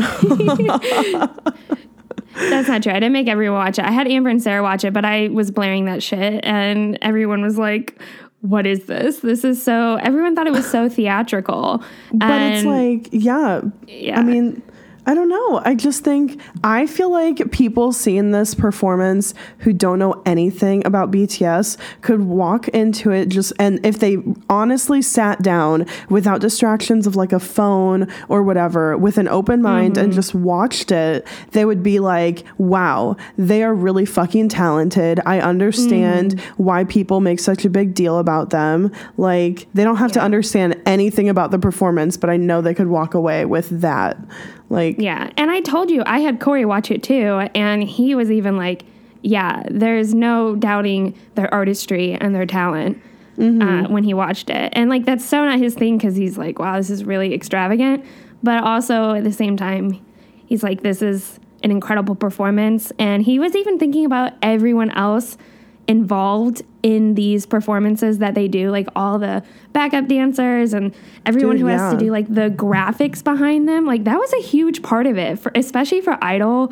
That's 2.36 2.68
not 2.68 2.84
true. 2.84 2.92
I 2.92 2.96
didn't 2.96 3.14
make 3.14 3.28
everyone 3.28 3.60
watch 3.60 3.80
it. 3.80 3.86
I 3.86 3.92
had 3.92 4.08
Amber 4.08 4.30
and 4.30 4.42
Sarah 4.42 4.64
watch 4.64 4.84
it, 4.84 4.94
but 4.94 5.04
I 5.04 5.28
was 5.30 5.52
blaring 5.52 5.86
that 5.86 6.02
shit, 6.02 6.44
and 6.46 6.98
everyone 7.02 7.42
was 7.42 7.58
like, 7.58 8.02
"What 8.42 8.66
is 8.66 8.86
this? 8.86 9.20
This 9.20 9.44
is 9.44 9.62
so." 9.62 9.96
Everyone 9.96 10.36
thought 10.36 10.48
it 10.48 10.54
was 10.54 10.70
so 10.70 10.88
theatrical. 10.88 11.84
But 12.14 12.42
it's 12.42 12.66
like, 12.66 13.10
yeah, 13.12 13.62
Yeah. 13.88 14.20
I 14.20 14.24
mean, 14.24 14.62
I 15.06 15.14
don't 15.14 15.30
know. 15.30 15.62
I 15.64 15.76
just 15.76 16.04
think 16.04 16.42
I 16.64 16.86
feel 16.86 17.10
like 17.10 17.52
people 17.52 17.92
seeing 17.92 18.32
this 18.32 18.54
performance 18.54 19.34
who 19.60 19.74
don't 19.74 19.98
know 19.98 20.22
anything 20.26 20.86
about 20.86 21.10
BTS 21.10 21.78
could 22.02 22.22
walk 22.22 22.68
into 22.70 23.12
it 23.12 23.30
just 23.30 23.54
and 23.60 23.84
if 23.86 24.00
they 24.00 24.18
honestly 24.50 25.02
sat 25.02 25.42
down 25.42 25.86
without 26.10 26.42
distractions 26.42 27.08
of 27.08 27.16
like 27.16 27.32
a 27.32 27.40
phone 27.40 28.08
or 28.28 28.44
whatever 28.44 28.98
with 28.98 29.18
an 29.18 29.28
open 29.28 29.62
mind 29.62 29.98
and 29.98 30.10
mm-hmm. 30.10 30.16
just 30.16 30.36
watched 30.36 30.92
it, 30.92 31.26
they 31.52 31.66
would 31.66 31.82
be 31.82 32.00
like, 32.00 32.44
"Wow, 32.58 33.16
they 33.38 33.64
are 33.64 33.74
really 33.74 34.06
fucking 34.06 34.50
talented. 34.50 35.20
I 35.26 35.40
understand 35.40 36.36
mm-hmm. 36.36 36.64
why 36.64 36.84
people 36.84 37.22
make 37.22 37.40
such 37.40 37.66
a 37.66 37.70
big 37.70 37.94
deal 37.94 38.20
about 38.20 38.50
them. 38.50 38.92
Like 39.18 39.68
they 39.74 39.84
don't 39.84 39.98
have 39.98 40.12
to 40.14 40.22
understand 40.22 40.82
anything 40.86 41.30
about 41.30 41.52
the 41.52 41.60
performance, 41.60 42.18
but 42.18 42.30
I 42.30 42.38
know 42.38 42.62
they 42.62 42.74
could 42.74 42.88
walk 42.88 43.14
away 43.14 43.46
with 43.46 43.70
that." 43.82 44.18
Like 44.70 44.96
Yeah, 45.00 45.30
and 45.38 45.50
I 45.50 45.62
told 45.62 45.90
you 45.90 46.04
I 46.06 46.20
had 46.20 46.40
Corey 46.40 46.66
watch 46.66 46.92
it 46.92 47.04
too, 47.04 47.48
and 47.56 47.84
he 47.84 48.16
was 48.16 48.32
even 48.32 48.56
like, 48.56 48.84
"Yeah, 49.22 49.64
there's 49.70 50.14
no 50.14 50.56
doubting 50.56 51.16
their 51.36 51.52
artistry 51.54 52.14
and 52.14 52.34
their 52.34 52.46
talent." 52.46 53.02
Uh, 53.40 53.88
when 53.88 54.04
he 54.04 54.14
watched 54.14 54.50
it, 54.50 54.74
and 54.76 54.90
like 54.90 55.06
that's 55.06 55.24
so 55.24 55.46
not 55.46 55.60
his 55.60 55.74
thing 55.74 55.98
because 55.98 56.18
he's 56.18 56.38
like, 56.38 56.60
"Wow, 56.60 56.76
this 56.76 56.90
is 56.90 57.06
really 57.06 57.34
extravagant," 57.34 58.04
but 58.44 58.62
also 58.62 59.14
at 59.14 59.24
the 59.24 59.32
same 59.32 59.56
time, 59.56 59.98
he's 60.46 60.62
like, 60.62 60.82
"This 60.82 61.02
is 61.02 61.40
an 61.64 61.72
incredible 61.72 62.16
performance," 62.16 62.92
and 63.00 63.24
he 63.24 63.40
was 63.40 63.56
even 63.56 63.80
thinking 63.80 64.04
about 64.04 64.34
everyone 64.42 64.92
else 64.92 65.38
involved 65.90 66.62
in 66.84 67.16
these 67.16 67.46
performances 67.48 68.20
that 68.20 68.36
they 68.36 68.48
do, 68.48 68.70
like 68.70 68.88
all 68.96 69.18
the 69.20 69.44
backup 69.74 70.08
dancers 70.08 70.72
and 70.74 70.94
everyone 71.26 71.56
Dude, 71.58 71.62
who 71.62 71.68
has 71.68 71.92
to 71.92 71.98
do 72.00 72.12
like 72.12 72.34
the 72.34 72.50
graphics 72.52 73.24
behind 73.24 73.68
them. 73.68 73.86
Like 73.86 74.04
that 74.06 74.18
was 74.18 74.32
a 74.34 74.42
huge 74.42 74.82
part 74.84 75.08
of 75.08 75.18
it, 75.18 75.40
for, 75.40 75.52
especially 75.56 76.00
for 76.02 76.18
Idol. 76.24 76.72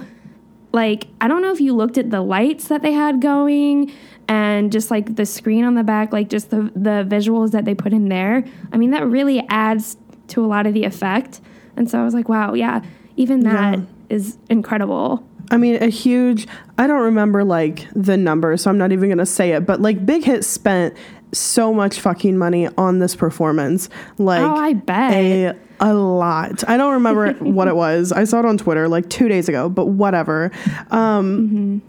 Like 0.72 1.08
I 1.20 1.28
don't 1.28 1.42
know 1.42 1.52
if 1.52 1.60
you 1.60 1.76
looked 1.76 1.98
at 1.98 2.12
the 2.12 2.22
lights 2.22 2.68
that 2.68 2.84
they 2.84 2.94
had 2.94 3.20
going 3.22 3.92
and 4.30 4.72
just 4.72 4.92
like 4.92 5.16
the 5.16 5.26
screen 5.26 5.64
on 5.66 5.74
the 5.74 5.84
back, 5.84 6.14
like 6.14 6.30
just 6.30 6.52
the 6.52 6.72
the 6.76 7.04
visuals 7.10 7.52
that 7.52 7.66
they 7.66 7.74
put 7.74 7.94
in 7.94 8.10
there. 8.10 8.46
I 8.72 8.78
mean, 8.78 8.92
that 8.92 9.06
really 9.08 9.44
adds 9.50 9.98
to 10.28 10.46
a 10.46 10.48
lot 10.48 10.68
of 10.68 10.74
the 10.76 10.84
effect. 10.84 11.42
And 11.76 11.90
so 11.90 12.00
I 12.00 12.04
was 12.04 12.14
like, 12.14 12.30
wow, 12.30 12.54
yeah, 12.54 12.82
even 13.16 13.40
that 13.42 13.80
is 14.10 14.38
Yeah. 14.48 14.54
incredible. 14.58 15.28
I 15.52 15.58
mean, 15.58 15.82
a 15.82 15.88
huge, 15.88 16.48
I 16.78 16.88
don't 16.88 17.02
remember 17.02 17.44
like 17.44 17.88
the 17.96 18.18
number, 18.18 18.58
so 18.58 18.70
I'm 18.70 18.78
not 18.78 18.92
even 18.92 19.10
going 19.10 19.18
to 19.20 19.26
say 19.26 19.52
it, 19.52 19.66
but 19.66 19.82
like 19.82 20.06
Big 20.06 20.24
Hit 20.24 20.44
spent 20.44 20.96
so 21.34 21.74
much 21.74 22.00
fucking 22.00 22.38
money 22.38 22.68
on 22.78 23.00
this 23.00 23.16
performance. 23.16 23.90
Like, 24.18 24.42
Oh, 24.42 24.56
I 24.56 24.74
bet. 24.74 25.14
A, 25.14 25.58
a 25.80 25.94
lot. 25.94 26.68
I 26.70 26.78
don't 26.78 26.94
remember 26.94 27.34
what 27.40 27.68
it 27.68 27.76
was. 27.76 28.12
I 28.12 28.24
saw 28.24 28.40
it 28.40 28.46
on 28.46 28.58
Twitter 28.58 28.88
like 28.88 29.10
two 29.10 29.28
days 29.28 29.48
ago, 29.50 29.70
but 29.70 29.86
whatever. 29.88 30.52
Um, 30.92 31.82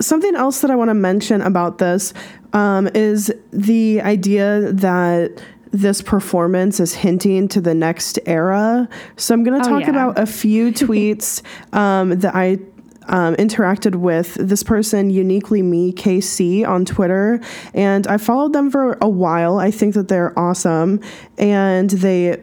Something 0.00 0.34
else 0.34 0.60
that 0.62 0.70
I 0.72 0.76
want 0.76 0.90
to 0.90 0.94
mention 0.94 1.40
about 1.40 1.78
this 1.78 2.12
um, 2.52 2.88
is 2.94 3.32
the 3.52 4.00
idea 4.02 4.72
that 4.72 5.40
this 5.70 6.02
performance 6.02 6.78
is 6.80 6.94
hinting 6.94 7.46
to 7.48 7.60
the 7.60 7.74
next 7.74 8.18
era. 8.26 8.88
So 9.16 9.34
I'm 9.34 9.44
going 9.44 9.60
to 9.60 9.66
Oh, 9.66 9.70
talk 9.70 9.82
yeah. 9.82 9.90
about 9.90 10.18
a 10.18 10.26
few 10.26 10.70
tweets 10.72 11.42
um, 11.72 12.10
that 12.18 12.34
I 12.34 12.58
um, 13.08 13.34
interacted 13.36 13.96
with 13.96 14.34
this 14.34 14.62
person, 14.62 15.10
uniquely 15.10 15.62
me 15.62 15.92
KC, 15.92 16.66
on 16.66 16.84
Twitter, 16.84 17.40
and 17.72 18.06
I 18.06 18.16
followed 18.16 18.52
them 18.52 18.70
for 18.70 18.98
a 19.00 19.08
while. 19.08 19.58
I 19.58 19.70
think 19.70 19.94
that 19.94 20.08
they're 20.08 20.38
awesome, 20.38 21.00
and 21.38 21.90
they 21.90 22.42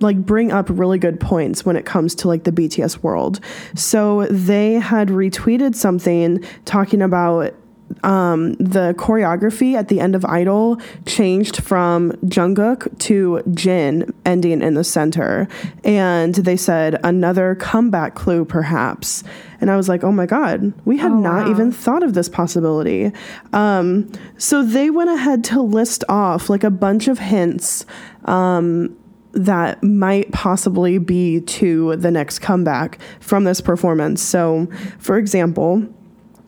like 0.00 0.24
bring 0.24 0.50
up 0.50 0.66
really 0.70 0.98
good 0.98 1.20
points 1.20 1.64
when 1.64 1.76
it 1.76 1.84
comes 1.84 2.14
to 2.16 2.28
like 2.28 2.44
the 2.44 2.52
BTS 2.52 3.02
world. 3.02 3.40
So 3.74 4.26
they 4.26 4.74
had 4.74 5.08
retweeted 5.08 5.74
something 5.74 6.42
talking 6.64 7.02
about 7.02 7.54
um, 8.02 8.54
the 8.54 8.94
choreography 8.98 9.74
at 9.74 9.88
the 9.88 10.00
end 10.00 10.14
of 10.14 10.24
Idol 10.24 10.80
changed 11.06 11.62
from 11.62 12.12
Jungkook 12.24 12.98
to 13.00 13.42
Jin 13.52 14.12
ending 14.24 14.62
in 14.62 14.74
the 14.74 14.84
center. 14.84 15.48
And 15.84 16.34
they 16.34 16.56
said 16.56 16.98
another 17.04 17.54
comeback 17.56 18.14
clue, 18.14 18.44
perhaps. 18.44 19.24
And 19.60 19.70
I 19.70 19.76
was 19.76 19.88
like, 19.88 20.02
oh 20.04 20.12
my 20.12 20.26
God, 20.26 20.72
we 20.84 20.96
had 20.98 21.12
Oh, 21.12 21.20
not 21.20 21.44
wow. 21.46 21.50
even 21.50 21.72
thought 21.72 22.02
of 22.02 22.14
this 22.14 22.28
possibility. 22.28 23.12
Um, 23.52 24.10
so 24.38 24.62
they 24.62 24.90
went 24.90 25.10
ahead 25.10 25.44
to 25.44 25.60
list 25.60 26.04
off 26.08 26.48
like 26.48 26.64
a 26.64 26.70
bunch 26.70 27.08
of 27.08 27.18
hints 27.18 27.84
um, 28.24 28.96
that 29.32 29.82
might 29.82 30.32
possibly 30.32 30.98
be 30.98 31.40
to 31.42 31.96
the 31.96 32.10
next 32.10 32.38
comeback 32.40 32.98
from 33.20 33.44
this 33.44 33.60
performance. 33.60 34.22
So, 34.22 34.66
for 34.98 35.18
example, 35.18 35.86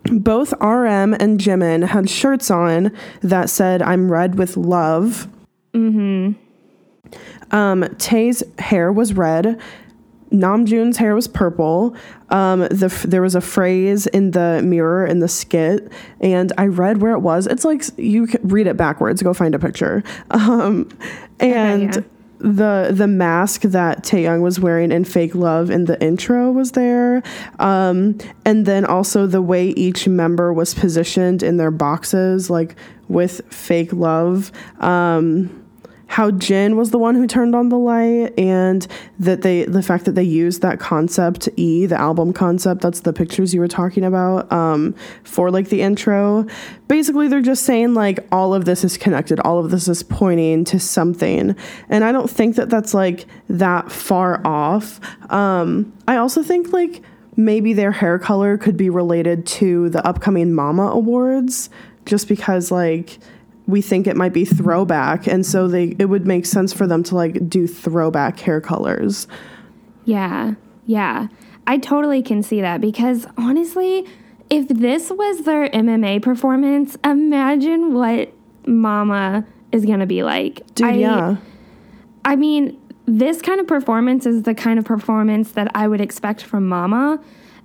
both 0.04 0.52
RM 0.60 1.14
and 1.14 1.38
Jimin 1.38 1.86
had 1.88 2.08
shirts 2.08 2.50
on 2.50 2.92
that 3.20 3.50
said, 3.50 3.82
I'm 3.82 4.10
red 4.10 4.36
with 4.36 4.56
love. 4.56 5.28
Mm-hmm. 5.74 6.32
Um, 7.54 7.94
Tae's 7.98 8.42
hair 8.58 8.92
was 8.92 9.12
red. 9.12 9.60
Namjoon's 10.32 10.96
hair 10.96 11.14
was 11.14 11.28
purple. 11.28 11.94
Um, 12.30 12.60
the 12.60 12.86
f- 12.86 13.02
there 13.02 13.20
was 13.20 13.34
a 13.34 13.40
phrase 13.40 14.06
in 14.06 14.30
the 14.30 14.62
mirror 14.64 15.04
in 15.04 15.18
the 15.18 15.28
skit, 15.28 15.92
and 16.20 16.52
I 16.56 16.66
read 16.66 17.02
where 17.02 17.12
it 17.12 17.18
was. 17.18 17.46
It's 17.46 17.66
like 17.66 17.84
you 17.98 18.26
can 18.26 18.48
read 18.48 18.66
it 18.66 18.78
backwards. 18.78 19.22
Go 19.22 19.34
find 19.34 19.54
a 19.54 19.58
picture. 19.58 20.02
Um, 20.30 20.88
and 21.38 21.94
yeah. 21.96 22.02
The 22.42 22.90
the 22.92 23.06
mask 23.06 23.62
that 23.62 24.02
Taehyung 24.02 24.42
was 24.42 24.58
wearing 24.58 24.90
in 24.90 25.04
Fake 25.04 25.36
Love 25.36 25.70
in 25.70 25.84
the 25.84 26.00
intro 26.02 26.50
was 26.50 26.72
there, 26.72 27.22
um, 27.60 28.18
and 28.44 28.66
then 28.66 28.84
also 28.84 29.28
the 29.28 29.40
way 29.40 29.68
each 29.68 30.08
member 30.08 30.52
was 30.52 30.74
positioned 30.74 31.44
in 31.44 31.56
their 31.56 31.70
boxes, 31.70 32.50
like 32.50 32.74
with 33.08 33.42
Fake 33.54 33.92
Love. 33.92 34.50
Um, 34.80 35.61
how 36.12 36.30
Jin 36.30 36.76
was 36.76 36.90
the 36.90 36.98
one 36.98 37.14
who 37.14 37.26
turned 37.26 37.54
on 37.54 37.70
the 37.70 37.78
light, 37.78 38.38
and 38.38 38.86
that 39.18 39.40
they 39.40 39.64
the 39.64 39.82
fact 39.82 40.04
that 40.04 40.12
they 40.12 40.22
used 40.22 40.60
that 40.60 40.78
concept 40.78 41.48
E, 41.56 41.86
the 41.86 41.98
album 41.98 42.34
concept, 42.34 42.82
that's 42.82 43.00
the 43.00 43.14
pictures 43.14 43.54
you 43.54 43.60
were 43.60 43.66
talking 43.66 44.04
about, 44.04 44.52
um, 44.52 44.94
for 45.24 45.50
like 45.50 45.70
the 45.70 45.80
intro. 45.80 46.44
Basically, 46.86 47.28
they're 47.28 47.40
just 47.40 47.62
saying 47.62 47.94
like 47.94 48.18
all 48.30 48.52
of 48.52 48.66
this 48.66 48.84
is 48.84 48.98
connected, 48.98 49.40
all 49.40 49.58
of 49.58 49.70
this 49.70 49.88
is 49.88 50.02
pointing 50.02 50.64
to 50.66 50.78
something, 50.78 51.56
and 51.88 52.04
I 52.04 52.12
don't 52.12 52.28
think 52.28 52.56
that 52.56 52.68
that's 52.68 52.92
like 52.92 53.24
that 53.48 53.90
far 53.90 54.46
off. 54.46 55.00
Um, 55.32 55.94
I 56.06 56.16
also 56.16 56.42
think 56.42 56.74
like 56.74 57.00
maybe 57.36 57.72
their 57.72 57.92
hair 57.92 58.18
color 58.18 58.58
could 58.58 58.76
be 58.76 58.90
related 58.90 59.46
to 59.46 59.88
the 59.88 60.06
upcoming 60.06 60.52
Mama 60.52 60.88
Awards, 60.88 61.70
just 62.04 62.28
because 62.28 62.70
like 62.70 63.18
we 63.66 63.80
think 63.80 64.06
it 64.06 64.16
might 64.16 64.32
be 64.32 64.44
throwback 64.44 65.26
and 65.26 65.46
so 65.46 65.68
they 65.68 65.94
it 65.98 66.06
would 66.06 66.26
make 66.26 66.46
sense 66.46 66.72
for 66.72 66.86
them 66.86 67.02
to 67.02 67.14
like 67.14 67.48
do 67.48 67.66
throwback 67.66 68.38
hair 68.40 68.60
colors 68.60 69.26
Yeah, 70.04 70.54
yeah. 70.86 71.28
I 71.66 71.78
totally 71.78 72.22
can 72.22 72.42
see 72.42 72.60
that 72.60 72.80
because 72.80 73.26
honestly, 73.38 74.06
if 74.50 74.66
this 74.68 75.10
was 75.10 75.44
their 75.44 75.68
MMA 75.68 76.20
performance, 76.22 76.96
imagine 77.04 77.94
what 77.94 78.32
Mama 78.66 79.46
is 79.70 79.84
going 79.84 80.00
to 80.00 80.06
be 80.06 80.22
like. 80.22 80.66
dude 80.74 80.88
I, 80.88 80.92
yeah 80.94 81.36
I 82.24 82.36
mean, 82.36 82.78
this 83.06 83.42
kind 83.42 83.60
of 83.60 83.66
performance 83.66 84.26
is 84.26 84.42
the 84.42 84.54
kind 84.54 84.78
of 84.78 84.84
performance 84.84 85.52
that 85.52 85.70
I 85.74 85.88
would 85.88 86.00
expect 86.00 86.42
from 86.42 86.68
Mama. 86.68 87.20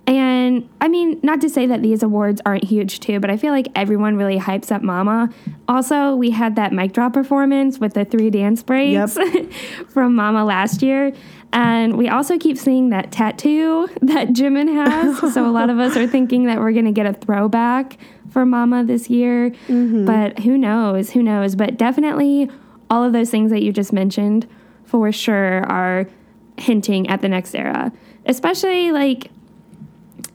And 0.08 0.66
I 0.80 0.88
mean, 0.88 1.20
not 1.22 1.42
to 1.42 1.50
say 1.50 1.66
that 1.66 1.82
these 1.82 2.02
awards 2.02 2.40
aren't 2.46 2.64
huge 2.64 3.00
too, 3.00 3.20
but 3.20 3.28
I 3.28 3.36
feel 3.36 3.52
like 3.52 3.68
everyone 3.74 4.16
really 4.16 4.38
hypes 4.38 4.72
up 4.72 4.80
Mama. 4.80 5.28
Also, 5.68 6.16
we 6.16 6.30
had 6.30 6.56
that 6.56 6.72
mic 6.72 6.94
drop 6.94 7.12
performance 7.12 7.78
with 7.78 7.92
the 7.92 8.06
three 8.06 8.30
dance 8.30 8.62
breaks 8.62 9.18
from 9.88 10.14
Mama 10.14 10.46
last 10.46 10.80
year. 10.80 11.12
And 11.52 11.98
we 11.98 12.08
also 12.08 12.38
keep 12.38 12.56
seeing 12.56 12.88
that 12.88 13.12
tattoo 13.12 13.86
that 14.00 14.28
Jimin 14.28 14.72
has. 14.72 15.18
so 15.34 15.46
a 15.46 15.52
lot 15.52 15.68
of 15.68 15.78
us 15.78 15.94
are 15.94 16.06
thinking 16.06 16.46
that 16.46 16.58
we're 16.58 16.72
going 16.72 16.86
to 16.86 16.92
get 16.92 17.04
a 17.04 17.12
throwback 17.12 17.98
for 18.30 18.46
Mama 18.46 18.84
this 18.84 19.10
year. 19.10 19.50
Mm-hmm. 19.50 20.06
But 20.06 20.38
who 20.38 20.56
knows? 20.56 21.10
Who 21.10 21.22
knows? 21.22 21.54
But 21.54 21.76
definitely 21.76 22.50
all 22.88 23.04
of 23.04 23.12
those 23.12 23.28
things 23.28 23.50
that 23.50 23.62
you 23.62 23.74
just 23.74 23.92
mentioned 23.92 24.48
for 24.86 25.12
sure 25.12 25.66
are 25.66 26.06
hinting 26.56 27.10
at 27.10 27.20
the 27.20 27.28
next 27.28 27.54
era. 27.54 27.92
Especially 28.24 28.90
like 28.90 29.30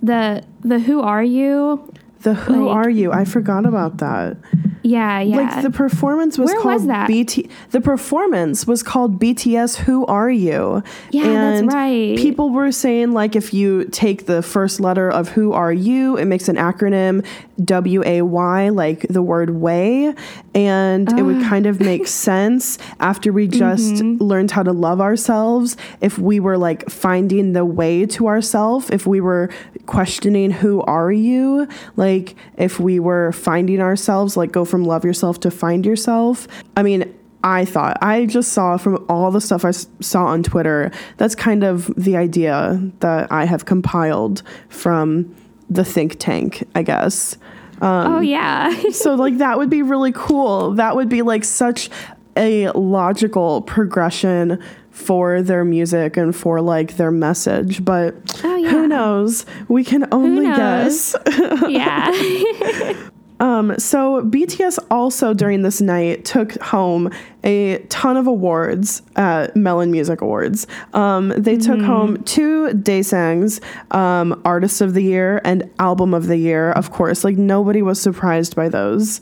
the 0.03 0.43
the 0.61 0.79
who 0.79 1.01
are 1.01 1.23
you? 1.23 1.91
The 2.21 2.33
Who 2.35 2.67
Like- 2.67 2.75
Are 2.85 2.89
You? 2.89 3.11
I 3.11 3.25
forgot 3.25 3.65
about 3.65 3.97
that. 3.97 4.37
Yeah, 4.83 5.21
yeah. 5.21 5.37
Like 5.37 5.63
the 5.63 5.69
performance 5.71 6.37
was 6.37 6.51
Where 6.51 6.61
called 6.61 6.73
was 6.75 6.87
that? 6.87 7.07
BT. 7.07 7.49
The 7.71 7.81
performance 7.81 8.67
was 8.67 8.83
called 8.83 9.19
BTS. 9.19 9.77
Who 9.77 10.05
are 10.07 10.29
you? 10.29 10.83
Yeah, 11.11 11.23
that's 11.61 11.73
right. 11.73 12.17
People 12.17 12.49
were 12.49 12.71
saying 12.71 13.13
like 13.13 13.35
if 13.35 13.53
you 13.53 13.85
take 13.85 14.25
the 14.25 14.41
first 14.43 14.79
letter 14.79 15.09
of 15.09 15.29
Who 15.29 15.53
are 15.53 15.71
you, 15.73 16.17
it 16.17 16.25
makes 16.25 16.49
an 16.49 16.57
acronym 16.57 17.25
W 17.63 18.03
A 18.05 18.21
Y, 18.23 18.69
like 18.69 19.07
the 19.09 19.21
word 19.21 19.51
way, 19.51 20.13
and 20.53 21.11
it 21.17 21.21
would 21.23 21.43
kind 21.43 21.65
of 21.65 21.79
make 21.79 22.07
sense 22.27 22.77
after 22.99 23.31
we 23.31 23.47
just 23.47 23.63
Mm-hmm. 23.93 24.23
learned 24.23 24.51
how 24.51 24.63
to 24.63 24.71
love 24.71 24.99
ourselves. 25.01 25.77
If 26.01 26.17
we 26.17 26.39
were 26.39 26.57
like 26.57 26.89
finding 26.89 27.53
the 27.53 27.63
way 27.65 28.05
to 28.07 28.27
ourself, 28.27 28.91
if 28.91 29.05
we 29.07 29.21
were 29.21 29.49
questioning 29.85 30.51
who 30.51 30.81
are 30.83 31.11
you, 31.11 31.67
like 31.95 32.35
if 32.57 32.79
we 32.79 32.99
were 32.99 33.31
finding 33.31 33.79
ourselves, 33.81 34.35
like 34.35 34.51
go 34.51 34.65
from 34.73 34.85
love 34.85 35.05
yourself 35.05 35.39
to 35.41 35.51
find 35.51 35.85
yourself. 35.85 36.47
I 36.75 36.81
mean, 36.81 37.13
I 37.43 37.63
thought 37.63 37.99
I 38.01 38.25
just 38.25 38.53
saw 38.53 38.77
from 38.77 39.05
all 39.07 39.29
the 39.29 39.39
stuff 39.39 39.63
I 39.63 39.69
s- 39.69 39.85
saw 39.99 40.25
on 40.25 40.41
Twitter. 40.41 40.89
That's 41.17 41.35
kind 41.35 41.63
of 41.63 41.93
the 41.95 42.17
idea 42.17 42.81
that 43.01 43.31
I 43.31 43.45
have 43.45 43.65
compiled 43.65 44.41
from 44.69 45.35
the 45.69 45.83
think 45.85 46.17
tank, 46.17 46.63
I 46.73 46.81
guess. 46.81 47.37
Um, 47.81 48.13
oh 48.15 48.19
yeah. 48.21 48.73
So 48.91 49.13
like 49.13 49.37
that 49.37 49.59
would 49.59 49.69
be 49.69 49.83
really 49.83 50.11
cool. 50.11 50.71
That 50.71 50.95
would 50.95 51.09
be 51.09 51.21
like 51.21 51.43
such 51.43 51.91
a 52.35 52.69
logical 52.71 53.61
progression 53.61 54.59
for 54.89 55.41
their 55.43 55.63
music 55.65 56.17
and 56.17 56.35
for 56.35 56.61
like 56.61 56.97
their 56.97 57.11
message. 57.11 57.83
But 57.85 58.15
Oh, 58.43 58.55
yeah. 58.55 58.69
who 58.71 58.87
knows? 58.87 59.45
We 59.67 59.83
can 59.83 60.07
only 60.11 60.45
guess. 60.45 61.15
yeah. 61.67 63.09
Um, 63.43 63.77
so 63.77 64.21
BTS 64.23 64.79
also 64.89 65.33
during 65.33 65.63
this 65.63 65.81
night 65.81 66.23
took 66.23 66.53
home 66.61 67.11
a 67.43 67.79
ton 67.89 68.15
of 68.15 68.25
awards 68.25 69.01
at 69.17 69.53
Melon 69.53 69.91
Music 69.91 70.21
Awards. 70.21 70.65
Um, 70.93 71.29
they 71.35 71.57
took 71.57 71.79
Mm-hmm. 71.79 71.85
home 71.85 72.23
two 72.23 72.67
Daesangs, 72.69 73.61
um, 73.93 74.41
Artist 74.45 74.79
of 74.79 74.93
the 74.93 75.03
Year 75.03 75.41
and 75.43 75.69
Album 75.79 76.13
of 76.13 76.27
the 76.27 76.37
Year. 76.37 76.71
Of 76.71 76.91
course, 76.91 77.25
like 77.25 77.35
nobody 77.37 77.81
was 77.81 77.99
surprised 77.99 78.55
by 78.55 78.69
those. 78.69 79.19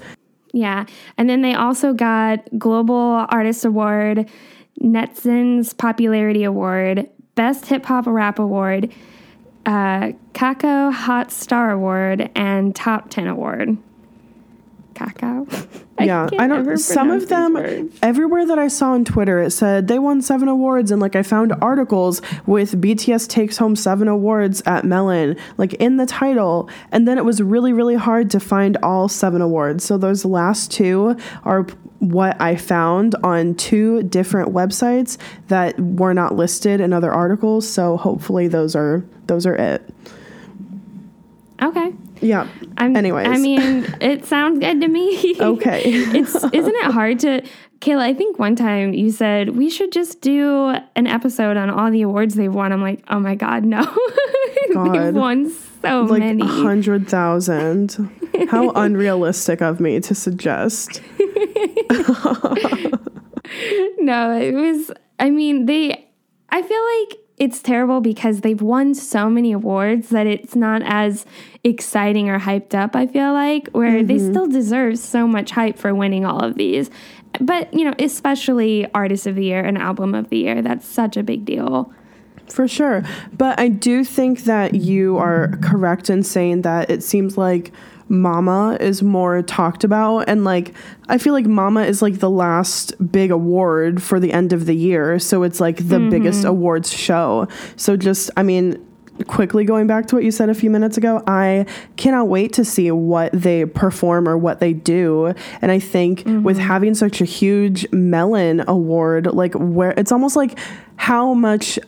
Yeah. 0.53 0.85
And 1.17 1.27
then 1.27 1.41
they 1.41 1.55
also 1.55 1.91
got 1.93 2.47
Global 2.59 3.25
Artist 3.29 3.65
Award, 3.65 4.29
Netizen's 4.79 5.73
Popularity 5.73 6.43
Award, 6.43 7.09
Best 7.33 7.65
Hip 7.67 7.85
Hop 7.85 8.05
Rap 8.05 8.37
Award, 8.37 8.91
uh, 9.65 10.11
Kakao 10.33 10.91
Hot 10.93 11.31
Star 11.31 11.71
Award, 11.71 12.29
and 12.35 12.75
Top 12.75 13.09
10 13.09 13.25
Award. 13.27 13.77
Kakao? 15.01 15.79
yeah, 15.99 16.29
I 16.39 16.47
don't. 16.47 16.77
Some 16.77 17.11
of 17.11 17.27
them, 17.29 17.53
words. 17.53 17.97
everywhere 18.01 18.45
that 18.45 18.59
I 18.59 18.67
saw 18.67 18.91
on 18.91 19.05
Twitter, 19.05 19.39
it 19.39 19.51
said 19.51 19.87
they 19.87 19.99
won 19.99 20.21
seven 20.21 20.47
awards, 20.47 20.91
and 20.91 21.01
like 21.01 21.15
I 21.15 21.23
found 21.23 21.53
articles 21.61 22.21
with 22.45 22.81
BTS 22.81 23.27
takes 23.27 23.57
home 23.57 23.75
seven 23.75 24.07
awards 24.07 24.61
at 24.65 24.85
Melon, 24.85 25.35
like 25.57 25.73
in 25.75 25.97
the 25.97 26.05
title, 26.05 26.69
and 26.91 27.07
then 27.07 27.17
it 27.17 27.25
was 27.25 27.41
really, 27.41 27.73
really 27.73 27.95
hard 27.95 28.29
to 28.31 28.39
find 28.39 28.77
all 28.83 29.07
seven 29.07 29.41
awards. 29.41 29.83
So 29.83 29.97
those 29.97 30.25
last 30.25 30.71
two 30.71 31.17
are 31.43 31.63
what 31.99 32.39
I 32.41 32.55
found 32.55 33.15
on 33.23 33.53
two 33.55 34.03
different 34.03 34.53
websites 34.53 35.17
that 35.49 35.79
were 35.79 36.13
not 36.13 36.35
listed 36.35 36.81
in 36.81 36.93
other 36.93 37.11
articles. 37.11 37.69
So 37.69 37.97
hopefully 37.97 38.47
those 38.47 38.75
are 38.75 39.05
those 39.27 39.45
are 39.45 39.55
it. 39.55 39.87
Okay. 41.61 41.93
Yeah. 42.21 42.47
I'm, 42.77 42.95
Anyways. 42.95 43.27
I 43.27 43.37
mean, 43.37 43.93
it 43.99 44.25
sounds 44.25 44.59
good 44.59 44.81
to 44.81 44.87
me. 44.87 45.35
Okay. 45.41 45.81
it's 45.85 46.35
isn't 46.35 46.75
it 46.75 46.91
hard 46.91 47.19
to 47.19 47.41
Kayla, 47.79 48.01
I 48.01 48.13
think 48.13 48.37
one 48.37 48.55
time 48.55 48.93
you 48.93 49.11
said 49.11 49.55
we 49.57 49.69
should 49.69 49.91
just 49.91 50.21
do 50.21 50.75
an 50.95 51.07
episode 51.07 51.57
on 51.57 51.71
all 51.71 51.89
the 51.89 52.03
awards 52.03 52.35
they've 52.35 52.53
won. 52.53 52.71
I'm 52.71 52.81
like, 52.81 53.03
oh 53.09 53.19
my 53.19 53.33
god, 53.33 53.65
no. 53.65 53.83
God. 54.73 54.93
they've 54.93 55.15
won 55.15 55.49
so 55.81 56.03
like 56.03 56.19
many. 56.19 56.43
a 56.43 56.45
hundred 56.45 57.09
thousand. 57.09 58.11
How 58.49 58.69
unrealistic 58.75 59.61
of 59.61 59.79
me 59.79 59.99
to 60.01 60.13
suggest. 60.13 61.01
No, 63.97 64.31
it 64.31 64.53
was 64.53 64.91
I 65.19 65.29
mean, 65.29 65.65
they 65.65 66.07
I 66.49 66.61
feel 66.61 66.85
like 66.99 67.19
it's 67.41 67.59
terrible 67.59 68.01
because 68.01 68.41
they've 68.41 68.61
won 68.61 68.93
so 68.93 69.27
many 69.27 69.51
awards 69.51 70.09
that 70.09 70.27
it's 70.27 70.55
not 70.55 70.83
as 70.85 71.25
exciting 71.63 72.29
or 72.29 72.37
hyped 72.37 72.75
up, 72.75 72.95
I 72.95 73.07
feel 73.07 73.33
like, 73.33 73.67
where 73.69 74.03
they 74.03 74.17
mm-hmm. 74.17 74.29
still 74.29 74.47
deserve 74.47 74.99
so 74.99 75.25
much 75.25 75.49
hype 75.49 75.79
for 75.79 75.95
winning 75.95 76.23
all 76.23 76.41
of 76.41 76.53
these. 76.53 76.91
But, 77.39 77.73
you 77.73 77.83
know, 77.83 77.95
especially 77.97 78.85
Artist 78.93 79.25
of 79.25 79.33
the 79.33 79.43
Year 79.43 79.65
and 79.65 79.79
Album 79.79 80.13
of 80.13 80.29
the 80.29 80.37
Year, 80.37 80.61
that's 80.61 80.87
such 80.87 81.17
a 81.17 81.23
big 81.23 81.43
deal. 81.43 81.91
For 82.47 82.67
sure. 82.67 83.03
But 83.33 83.59
I 83.59 83.69
do 83.69 84.03
think 84.03 84.43
that 84.43 84.75
you 84.75 85.17
are 85.17 85.57
correct 85.63 86.11
in 86.11 86.21
saying 86.21 86.61
that 86.61 86.91
it 86.91 87.01
seems 87.01 87.39
like 87.39 87.71
Mama 88.11 88.77
is 88.81 89.01
more 89.01 89.41
talked 89.41 89.83
about. 89.85 90.27
And 90.27 90.43
like, 90.43 90.73
I 91.07 91.17
feel 91.17 91.33
like 91.33 91.45
Mama 91.45 91.83
is 91.83 92.01
like 92.01 92.19
the 92.19 92.29
last 92.29 92.93
big 93.11 93.31
award 93.31 94.03
for 94.03 94.19
the 94.19 94.33
end 94.33 94.51
of 94.51 94.65
the 94.65 94.75
year. 94.75 95.17
So 95.17 95.43
it's 95.43 95.61
like 95.61 95.77
the 95.77 95.95
mm-hmm. 95.95 96.09
biggest 96.09 96.43
awards 96.43 96.91
show. 96.91 97.47
So 97.77 97.95
just, 97.95 98.29
I 98.35 98.43
mean, 98.43 98.85
quickly 99.27 99.63
going 99.63 99.87
back 99.87 100.07
to 100.07 100.15
what 100.15 100.23
you 100.23 100.31
said 100.31 100.49
a 100.49 100.53
few 100.53 100.69
minutes 100.69 100.97
ago, 100.97 101.23
I 101.25 101.65
cannot 101.95 102.27
wait 102.27 102.53
to 102.53 102.65
see 102.65 102.91
what 102.91 103.31
they 103.31 103.65
perform 103.65 104.27
or 104.27 104.37
what 104.37 104.59
they 104.59 104.73
do. 104.73 105.33
And 105.61 105.71
I 105.71 105.79
think 105.79 106.19
mm-hmm. 106.21 106.43
with 106.43 106.57
having 106.57 106.93
such 106.93 107.21
a 107.21 107.25
huge 107.25 107.89
Melon 107.91 108.63
award, 108.67 109.27
like 109.27 109.53
where 109.53 109.91
it's 109.91 110.11
almost 110.11 110.35
like 110.35 110.59
how 110.97 111.33
much 111.33 111.79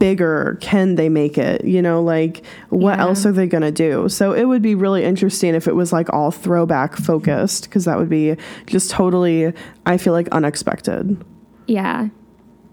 bigger 0.00 0.58
can 0.60 0.96
they 0.96 1.08
make 1.08 1.38
it? 1.38 1.64
You 1.64 1.80
know, 1.80 2.02
like 2.02 2.44
what 2.70 2.98
Yeah. 2.98 3.04
else 3.04 3.24
are 3.24 3.30
they 3.32 3.46
going 3.46 3.62
to 3.62 3.70
do? 3.70 4.08
So 4.08 4.32
it 4.32 4.46
would 4.46 4.62
be 4.62 4.74
really 4.74 5.04
interesting 5.04 5.54
if 5.54 5.68
it 5.68 5.76
was 5.76 5.92
like 5.92 6.12
all 6.12 6.32
throwback 6.32 6.96
focused 6.96 7.64
because 7.64 7.84
that 7.84 7.96
would 7.98 8.08
be 8.08 8.34
just 8.66 8.90
totally, 8.90 9.52
I 9.86 9.96
feel 9.98 10.12
like, 10.12 10.26
unexpected. 10.30 11.22
Yeah. 11.68 12.08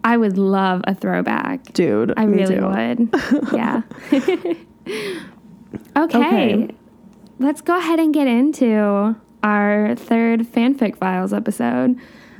I 0.04 0.16
would 0.18 0.38
love 0.38 0.82
a 0.86 0.96
throwback. 0.96 1.74
Dude, 1.74 2.14
I 2.18 2.24
really 2.24 2.56
too. 2.56 2.66
would. 2.66 3.54
Yeah. 3.54 3.82
okay. 4.12 4.56
Okay. 5.98 6.70
Let's 7.40 7.62
go 7.62 7.78
ahead 7.78 8.00
and 8.00 8.14
get 8.14 8.28
into 8.28 9.16
our 9.44 9.96
third 9.96 10.42
fanfic 10.42 10.98
files 10.98 11.34
episode. 11.34 11.98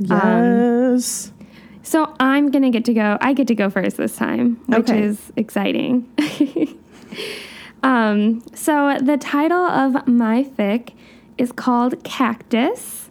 Um, 0.10 0.94
Yes. 0.94 1.32
So 1.88 2.14
I'm 2.20 2.52
gonna 2.52 2.70
get 2.70 2.84
to 2.86 2.94
go. 2.94 3.18
I 3.22 3.32
get 3.32 3.48
to 3.48 3.56
go 3.56 3.70
first 3.70 3.96
this 3.96 4.18
time, 4.18 4.60
which 4.66 4.90
Okay. 4.90 5.04
is 5.04 5.32
exciting. 5.38 6.06
um, 7.82 8.44
so 8.54 8.98
the 9.02 9.16
title 9.16 9.66
of 9.66 10.06
my 10.06 10.44
fic 10.44 10.90
is 11.38 11.54
called 11.54 12.04
Cactus, 12.04 13.10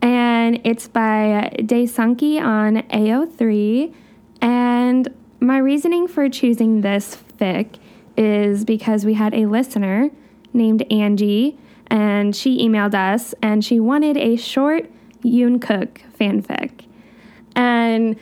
and 0.00 0.60
it's 0.62 0.86
by 0.86 1.52
Daesunki 1.58 2.40
on 2.40 2.82
AO3. 2.90 3.92
And 4.40 5.08
my 5.40 5.58
reasoning 5.58 6.06
for 6.06 6.28
choosing 6.28 6.82
this 6.82 7.16
fic 7.38 7.74
is 8.16 8.64
because 8.64 9.04
we 9.04 9.14
had 9.14 9.34
a 9.34 9.46
listener 9.46 10.10
named 10.52 10.84
Angie, 10.92 11.58
and 11.88 12.36
she 12.36 12.64
emailed 12.64 12.94
us, 12.94 13.34
and 13.42 13.64
she 13.64 13.80
wanted 13.80 14.16
a 14.16 14.36
short 14.36 14.88
Yoonkook 15.24 15.98
fanfic. 16.16 16.84
And 17.54 18.16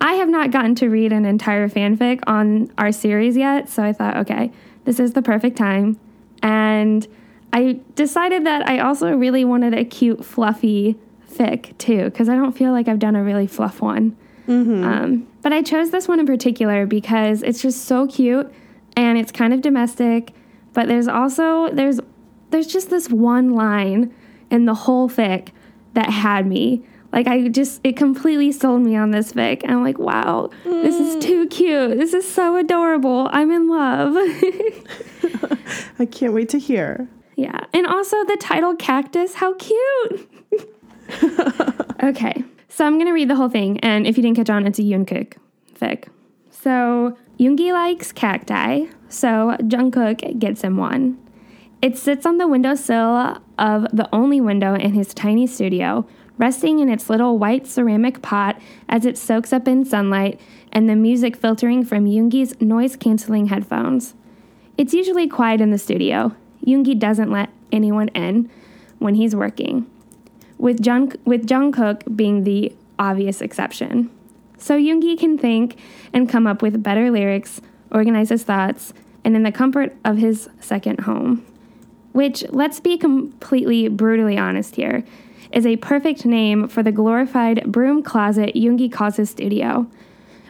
I 0.00 0.14
have 0.14 0.28
not 0.28 0.50
gotten 0.50 0.74
to 0.76 0.88
read 0.88 1.12
an 1.12 1.24
entire 1.24 1.68
fanfic 1.68 2.20
on 2.26 2.70
our 2.78 2.92
series 2.92 3.36
yet, 3.36 3.68
so 3.68 3.82
I 3.82 3.92
thought, 3.92 4.16
okay, 4.18 4.52
this 4.84 5.00
is 5.00 5.12
the 5.14 5.22
perfect 5.22 5.56
time. 5.56 5.98
And 6.42 7.06
I 7.52 7.80
decided 7.94 8.44
that 8.46 8.68
I 8.68 8.80
also 8.80 9.12
really 9.16 9.44
wanted 9.44 9.74
a 9.74 9.84
cute, 9.84 10.24
fluffy 10.24 10.96
fic 11.30 11.76
too, 11.78 12.04
because 12.04 12.28
I 12.28 12.36
don't 12.36 12.52
feel 12.52 12.72
like 12.72 12.88
I've 12.88 12.98
done 12.98 13.16
a 13.16 13.22
really 13.24 13.46
fluff 13.46 13.80
one. 13.80 14.16
Um, 14.84 15.26
but 15.42 15.52
I 15.52 15.62
chose 15.62 15.90
this 15.90 16.06
one 16.06 16.20
in 16.20 16.26
particular 16.26 16.86
because 16.86 17.42
it's 17.42 17.62
just 17.62 17.84
so 17.86 18.06
cute 18.06 18.52
and 18.96 19.18
it's 19.18 19.32
kind 19.32 19.52
of 19.52 19.60
domestic. 19.60 20.32
But 20.72 20.88
there's 20.88 21.08
also 21.08 21.70
there's 21.70 22.00
there's 22.50 22.66
just 22.66 22.90
this 22.90 23.08
one 23.08 23.50
line 23.54 24.14
in 24.50 24.66
the 24.66 24.74
whole 24.74 25.08
fic 25.08 25.48
that 25.94 26.10
had 26.10 26.46
me 26.46 26.84
Like 27.12 27.26
I 27.26 27.48
just 27.48 27.80
it 27.84 27.96
completely 27.96 28.52
sold 28.52 28.82
me 28.82 28.96
on 28.96 29.10
this 29.10 29.32
fic. 29.32 29.62
I'm 29.68 29.82
like, 29.82 29.98
wow, 29.98 30.50
this 30.64 30.94
is 30.96 31.16
mm. 31.16 31.20
too 31.20 31.46
cute. 31.48 31.98
This 31.98 32.12
is 32.14 32.30
so 32.30 32.56
adorable. 32.56 33.28
I'm 33.30 33.50
in 33.50 33.68
love. 33.68 34.14
I 35.98 36.06
can't 36.06 36.32
wait 36.32 36.48
to 36.50 36.58
hear. 36.58 37.08
yeah. 37.36 37.60
And 37.72 37.86
also 37.86 38.24
the 38.24 38.36
title 38.36 38.74
Cactus, 38.76 39.34
how 39.34 39.54
cute. 39.54 40.30
okay. 42.02 42.44
So 42.68 42.84
I'm 42.84 42.98
gonna 42.98 43.12
read 43.12 43.30
the 43.30 43.36
whole 43.36 43.48
thing, 43.48 43.80
and 43.80 44.06
if 44.06 44.16
you 44.16 44.22
didn't 44.22 44.36
catch 44.36 44.50
on, 44.50 44.66
it's 44.66 44.78
a 44.78 44.82
Jungkook 44.82 45.34
fic. 45.74 46.08
So 46.50 47.16
Yoongi 47.38 47.72
likes 47.72 48.12
cacti, 48.12 48.86
so 49.08 49.56
Jungkook 49.60 50.38
gets 50.38 50.62
him 50.62 50.76
one. 50.76 51.18
It 51.80 51.96
sits 51.96 52.26
on 52.26 52.38
the 52.38 52.48
windowsill 52.48 53.38
of 53.58 53.86
the 53.92 54.08
only 54.12 54.40
window 54.40 54.74
in 54.74 54.92
his 54.92 55.14
tiny 55.14 55.46
studio, 55.46 56.06
resting 56.38 56.78
in 56.78 56.88
its 56.88 57.08
little 57.08 57.38
white 57.38 57.66
ceramic 57.66 58.22
pot 58.22 58.60
as 58.88 59.04
it 59.04 59.16
soaks 59.16 59.52
up 59.52 59.66
in 59.66 59.84
sunlight 59.84 60.40
and 60.72 60.88
the 60.88 60.96
music 60.96 61.36
filtering 61.36 61.84
from 61.84 62.04
Yoongi's 62.04 62.60
noise 62.60 62.96
canceling 62.96 63.46
headphones. 63.46 64.14
It's 64.76 64.92
usually 64.92 65.26
quiet 65.26 65.60
in 65.60 65.70
the 65.70 65.78
studio. 65.78 66.34
Yoongi 66.66 66.98
doesn't 66.98 67.30
let 67.30 67.50
anyone 67.72 68.08
in 68.08 68.50
when 68.98 69.14
he's 69.14 69.34
working, 69.34 69.86
with, 70.58 70.84
Jung- 70.84 71.14
with 71.24 71.46
Jungkook 71.46 72.16
being 72.16 72.44
the 72.44 72.72
obvious 72.98 73.40
exception. 73.40 74.10
So 74.58 74.78
Yoongi 74.78 75.18
can 75.18 75.38
think 75.38 75.78
and 76.12 76.28
come 76.28 76.46
up 76.46 76.62
with 76.62 76.82
better 76.82 77.10
lyrics, 77.10 77.60
organize 77.90 78.30
his 78.30 78.42
thoughts, 78.42 78.92
and 79.24 79.36
in 79.36 79.42
the 79.42 79.52
comfort 79.52 79.94
of 80.04 80.18
his 80.18 80.48
second 80.60 81.00
home. 81.00 81.44
Which, 82.12 82.44
let's 82.50 82.80
be 82.80 82.96
completely 82.96 83.88
brutally 83.88 84.38
honest 84.38 84.76
here, 84.76 85.04
is 85.52 85.66
a 85.66 85.76
perfect 85.76 86.24
name 86.24 86.68
for 86.68 86.82
the 86.82 86.92
glorified 86.92 87.70
broom 87.70 88.02
closet 88.02 88.54
Yoongi 88.54 88.90
calls 88.90 89.16
his 89.16 89.30
studio. 89.30 89.86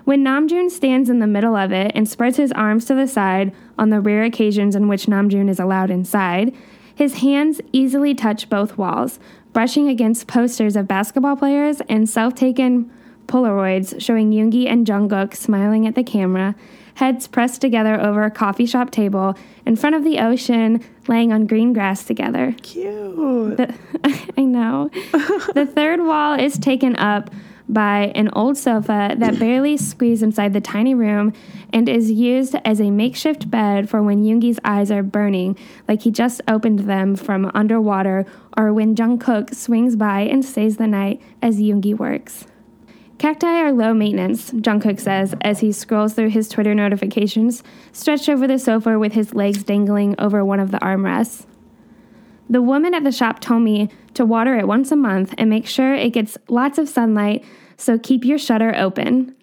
When 0.04 0.24
Namjoon 0.24 0.70
stands 0.70 1.10
in 1.10 1.18
the 1.18 1.26
middle 1.26 1.56
of 1.56 1.72
it 1.72 1.92
and 1.94 2.08
spreads 2.08 2.36
his 2.36 2.52
arms 2.52 2.84
to 2.86 2.94
the 2.94 3.08
side 3.08 3.52
on 3.76 3.90
the 3.90 4.00
rare 4.00 4.22
occasions 4.22 4.76
in 4.76 4.86
which 4.86 5.06
Namjoon 5.06 5.48
is 5.48 5.58
allowed 5.58 5.90
inside, 5.90 6.54
his 6.94 7.16
hands 7.18 7.60
easily 7.72 8.14
touch 8.14 8.48
both 8.48 8.78
walls, 8.78 9.18
brushing 9.52 9.88
against 9.88 10.28
posters 10.28 10.76
of 10.76 10.86
basketball 10.86 11.36
players 11.36 11.82
and 11.88 12.08
self 12.08 12.34
taken 12.34 12.90
Polaroids 13.26 14.00
showing 14.00 14.30
Yoongi 14.30 14.66
and 14.66 14.86
Jungkook 14.86 15.34
smiling 15.34 15.86
at 15.86 15.94
the 15.94 16.04
camera, 16.04 16.54
heads 16.96 17.26
pressed 17.28 17.60
together 17.60 18.00
over 18.00 18.22
a 18.24 18.30
coffee 18.30 18.66
shop 18.66 18.90
table 18.90 19.36
in 19.64 19.76
front 19.76 19.94
of 19.94 20.02
the 20.02 20.18
ocean, 20.18 20.82
laying 21.08 21.32
on 21.32 21.46
green 21.46 21.72
grass 21.72 22.04
together. 22.04 22.54
Cute. 22.62 23.56
The, 23.56 23.74
I 24.38 24.42
know. 24.42 24.90
the 25.54 25.70
third 25.72 26.00
wall 26.00 26.38
is 26.38 26.58
taken 26.58 26.96
up 26.96 27.30
by 27.68 28.12
an 28.14 28.30
old 28.32 28.56
sofa 28.56 29.14
that 29.18 29.38
barely 29.38 29.76
squeezes 29.76 30.22
inside 30.22 30.52
the 30.52 30.60
tiny 30.60 30.94
room 30.94 31.32
and 31.70 31.88
is 31.88 32.10
used 32.10 32.54
as 32.64 32.80
a 32.80 32.90
makeshift 32.90 33.50
bed 33.50 33.90
for 33.90 34.02
when 34.02 34.22
Yoongi's 34.24 34.60
eyes 34.64 34.90
are 34.90 35.02
burning, 35.02 35.58
like 35.88 36.02
he 36.02 36.10
just 36.10 36.40
opened 36.48 36.80
them 36.80 37.14
from 37.14 37.50
underwater, 37.54 38.24
or 38.56 38.72
when 38.72 38.94
Jungkook 38.94 39.54
swings 39.54 39.96
by 39.96 40.20
and 40.20 40.44
stays 40.44 40.78
the 40.78 40.86
night 40.86 41.20
as 41.42 41.58
Yoongi 41.58 41.96
works. 41.96 42.46
Cacti 43.18 43.46
are 43.46 43.72
low 43.72 43.94
maintenance, 43.94 44.50
Jungkook 44.50 45.00
says 45.00 45.34
as 45.40 45.60
he 45.60 45.72
scrolls 45.72 46.12
through 46.12 46.28
his 46.28 46.50
Twitter 46.50 46.74
notifications, 46.74 47.62
stretched 47.92 48.28
over 48.28 48.46
the 48.46 48.58
sofa 48.58 48.98
with 48.98 49.12
his 49.12 49.34
legs 49.34 49.64
dangling 49.64 50.14
over 50.18 50.44
one 50.44 50.60
of 50.60 50.70
the 50.70 50.78
armrests. 50.78 51.46
The 52.48 52.60
woman 52.60 52.94
at 52.94 53.04
the 53.04 53.12
shop 53.12 53.40
told 53.40 53.62
me 53.62 53.88
to 54.14 54.26
water 54.26 54.56
it 54.56 54.68
once 54.68 54.92
a 54.92 54.96
month 54.96 55.34
and 55.38 55.48
make 55.48 55.66
sure 55.66 55.94
it 55.94 56.12
gets 56.12 56.36
lots 56.48 56.78
of 56.78 56.88
sunlight, 56.88 57.42
so 57.78 57.98
keep 57.98 58.24
your 58.24 58.38
shutter 58.38 58.74
open. 58.76 59.34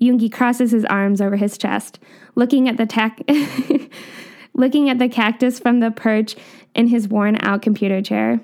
Yoongi 0.00 0.32
crosses 0.32 0.70
his 0.70 0.84
arms 0.84 1.20
over 1.20 1.36
his 1.36 1.58
chest, 1.58 1.98
looking 2.36 2.68
at 2.68 2.76
the 2.76 3.90
looking 4.54 4.88
at 4.88 4.98
the 4.98 5.08
cactus 5.08 5.58
from 5.58 5.80
the 5.80 5.90
perch 5.90 6.36
in 6.74 6.86
his 6.86 7.08
worn-out 7.08 7.62
computer 7.62 8.00
chair. 8.00 8.40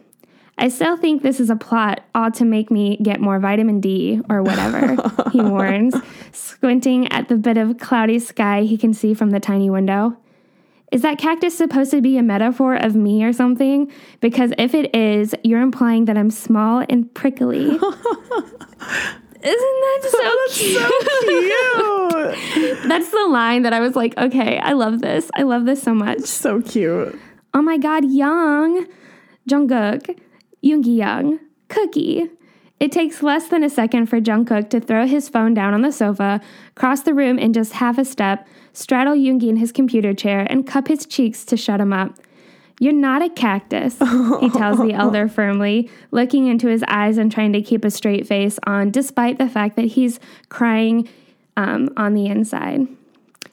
I 0.57 0.69
still 0.69 0.97
think 0.97 1.23
this 1.23 1.41
is 1.41 1.51
a 1.51 1.57
plot 1.57 2.05
all 2.15 2.31
to 2.33 2.45
make 2.45 2.71
me 2.71 2.97
get 3.03 3.21
more 3.21 3.39
vitamin 3.41 3.81
D 3.81 4.21
or 4.29 4.43
whatever, 4.43 4.97
he 5.33 5.41
warns, 5.41 5.95
squinting 6.33 7.11
at 7.13 7.29
the 7.29 7.37
bit 7.37 7.57
of 7.57 7.79
cloudy 7.79 8.19
sky 8.19 8.63
he 8.63 8.79
can 8.79 8.95
see 8.95 9.15
from 9.15 9.31
the 9.31 9.41
tiny 9.41 9.69
window. 9.69 10.17
Is 10.93 11.03
that 11.03 11.19
cactus 11.19 11.57
supposed 11.57 11.91
to 11.91 12.01
be 12.01 12.17
a 12.19 12.23
metaphor 12.23 12.77
of 12.77 12.95
me 12.95 13.25
or 13.25 13.33
something? 13.33 13.91
Because 14.21 14.53
if 14.59 14.75
it 14.75 14.95
is, 14.95 15.35
you're 15.43 15.61
implying 15.61 16.05
that 16.05 16.17
I'm 16.17 16.31
small 16.31 16.85
and 16.89 17.13
prickly. 17.15 17.65
Isn't 19.45 19.81
that 19.83 20.01
so 20.05 20.35
cute? 20.53 20.81
So 21.25 22.35
cute. 22.55 22.89
That's 22.89 23.11
the 23.11 23.27
line 23.29 23.63
that 23.63 23.73
I 23.73 23.81
was 23.81 23.97
like, 23.97 24.17
okay, 24.17 24.59
I 24.59 24.73
love 24.73 25.01
this. 25.01 25.31
I 25.35 25.43
love 25.43 25.67
this 25.67 25.83
so 25.83 25.95
much. 25.95 26.21
so 26.21 26.63
cute. 26.63 27.19
Oh 27.53 27.61
my 27.61 27.77
god, 27.77 28.05
Hyung, 28.05 28.87
Jungkook, 29.51 30.19
Yoongi 30.65 30.97
Hyung, 30.97 31.41
Cookie. 31.69 32.31
It 32.81 32.91
takes 32.91 33.23
less 33.23 33.49
than 33.49 33.63
a 33.63 33.71
second 33.71 34.07
for 34.07 34.21
Jungkook 34.21 34.71
to 34.71 34.81
throw 34.81 35.07
his 35.07 35.29
phone 35.29 35.55
down 35.55 35.75
on 35.75 35.83
the 35.83 35.93
sofa, 35.93 36.41
cross 36.75 37.03
the 37.03 37.15
room 37.15 37.39
in 37.39 37.53
just 37.53 37.75
half 37.75 37.99
a 37.99 38.05
step, 38.05 38.47
straddle 38.73 39.15
Yoongi 39.15 39.49
in 39.49 39.57
his 39.57 39.73
computer 39.73 40.13
chair, 40.15 40.47
and 40.51 40.67
cup 40.67 40.89
his 40.89 41.07
cheeks 41.07 41.45
to 41.45 41.57
shut 41.57 41.81
him 41.81 41.93
up. 41.93 42.19
You're 42.81 42.93
not 42.93 43.23
a 43.23 43.29
cactus, 43.29 43.99
he 43.99 44.51
tells 44.51 44.79
the 44.79 44.93
elder 44.95 45.29
firmly, 45.29 45.89
looking 46.11 46.49
into 46.49 46.69
his 46.69 46.83
eyes 46.89 47.19
and 47.19 47.31
trying 47.31 47.53
to 47.53 47.63
keep 47.63 47.85
a 47.85 47.91
straight 47.91 48.27
face 48.27 48.59
on, 48.67 48.91
despite 48.91 49.39
the 49.39 49.49
fact 49.49 49.77
that 49.77 49.85
he's 49.85 50.19
crying 50.49 51.09
um, 51.57 51.91
on 51.97 52.15
the 52.15 52.27
inside. 52.27 52.89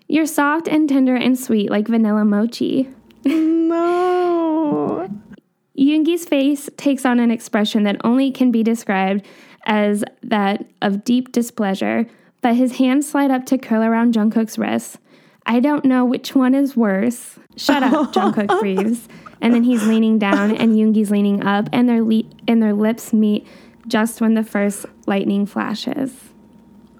You're 0.08 0.26
soft 0.26 0.68
and 0.68 0.90
tender 0.90 1.16
and 1.16 1.38
sweet 1.38 1.70
like 1.70 1.88
vanilla 1.88 2.26
mochi. 2.26 2.90
No. 3.24 5.10
Yoongi's 5.82 6.26
face 6.26 6.70
takes 6.78 7.06
on 7.06 7.20
an 7.20 7.32
expression 7.32 7.84
that 7.84 7.98
only 8.04 8.32
can 8.32 8.52
be 8.52 8.62
described 8.62 9.26
as 9.66 10.04
that 10.22 10.66
of 10.82 11.04
deep 11.04 11.32
displeasure, 11.32 12.06
but 12.42 12.56
his 12.56 12.78
hands 12.78 13.10
slide 13.10 13.32
up 13.32 13.46
to 13.48 13.58
curl 13.58 13.82
around 13.82 14.14
Jungkook's 14.14 14.58
wrists. 14.58 15.00
I 15.46 15.60
don't 15.60 15.84
know 15.84 16.06
which 16.06 16.36
one 16.36 16.54
is 16.54 16.78
worse. 16.78 17.40
Shut 17.58 17.82
up, 17.82 17.92
Jungkook 18.14 18.60
breathes. 18.60 19.08
And 19.42 19.56
then 19.56 19.64
he's 19.64 19.88
leaning 19.88 20.20
down 20.20 20.56
and 20.56 20.76
Yoongi's 20.76 21.10
leaning 21.10 21.44
up 21.44 21.68
and 21.74 21.90
their 21.90 22.04
le- 22.04 22.30
and 22.48 22.62
their 22.62 22.74
lips 22.74 23.12
meet 23.12 23.48
just 23.88 24.22
when 24.22 24.36
the 24.36 24.44
first 24.44 24.86
lightning 25.08 25.48
flashes. 25.48 26.16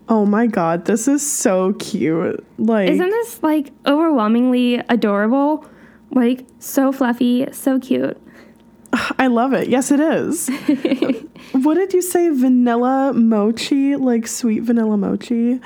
Oh 0.10 0.26
my 0.26 0.48
god, 0.48 0.86
this 0.86 1.08
is 1.08 1.22
so 1.26 1.74
cute. 1.74 2.44
Like 2.58 2.90
Isn't 2.90 3.10
this 3.10 3.44
like 3.44 3.72
overwhelmingly 3.86 4.76
adorable? 4.90 5.66
Like 6.10 6.48
so 6.58 6.92
fluffy, 6.92 7.48
so 7.52 7.80
cute. 7.80 8.20
I 8.94 9.28
love 9.28 9.54
it. 9.54 9.70
Yes, 9.70 9.92
it 9.92 10.00
is. 10.00 10.50
what 11.54 11.76
did 11.76 11.94
you 11.94 12.02
say? 12.02 12.30
Vanilla 12.30 13.14
mochi? 13.14 13.96
Like 13.96 14.28
sweet 14.28 14.64
vanilla 14.64 14.98
mochi? 14.98 15.60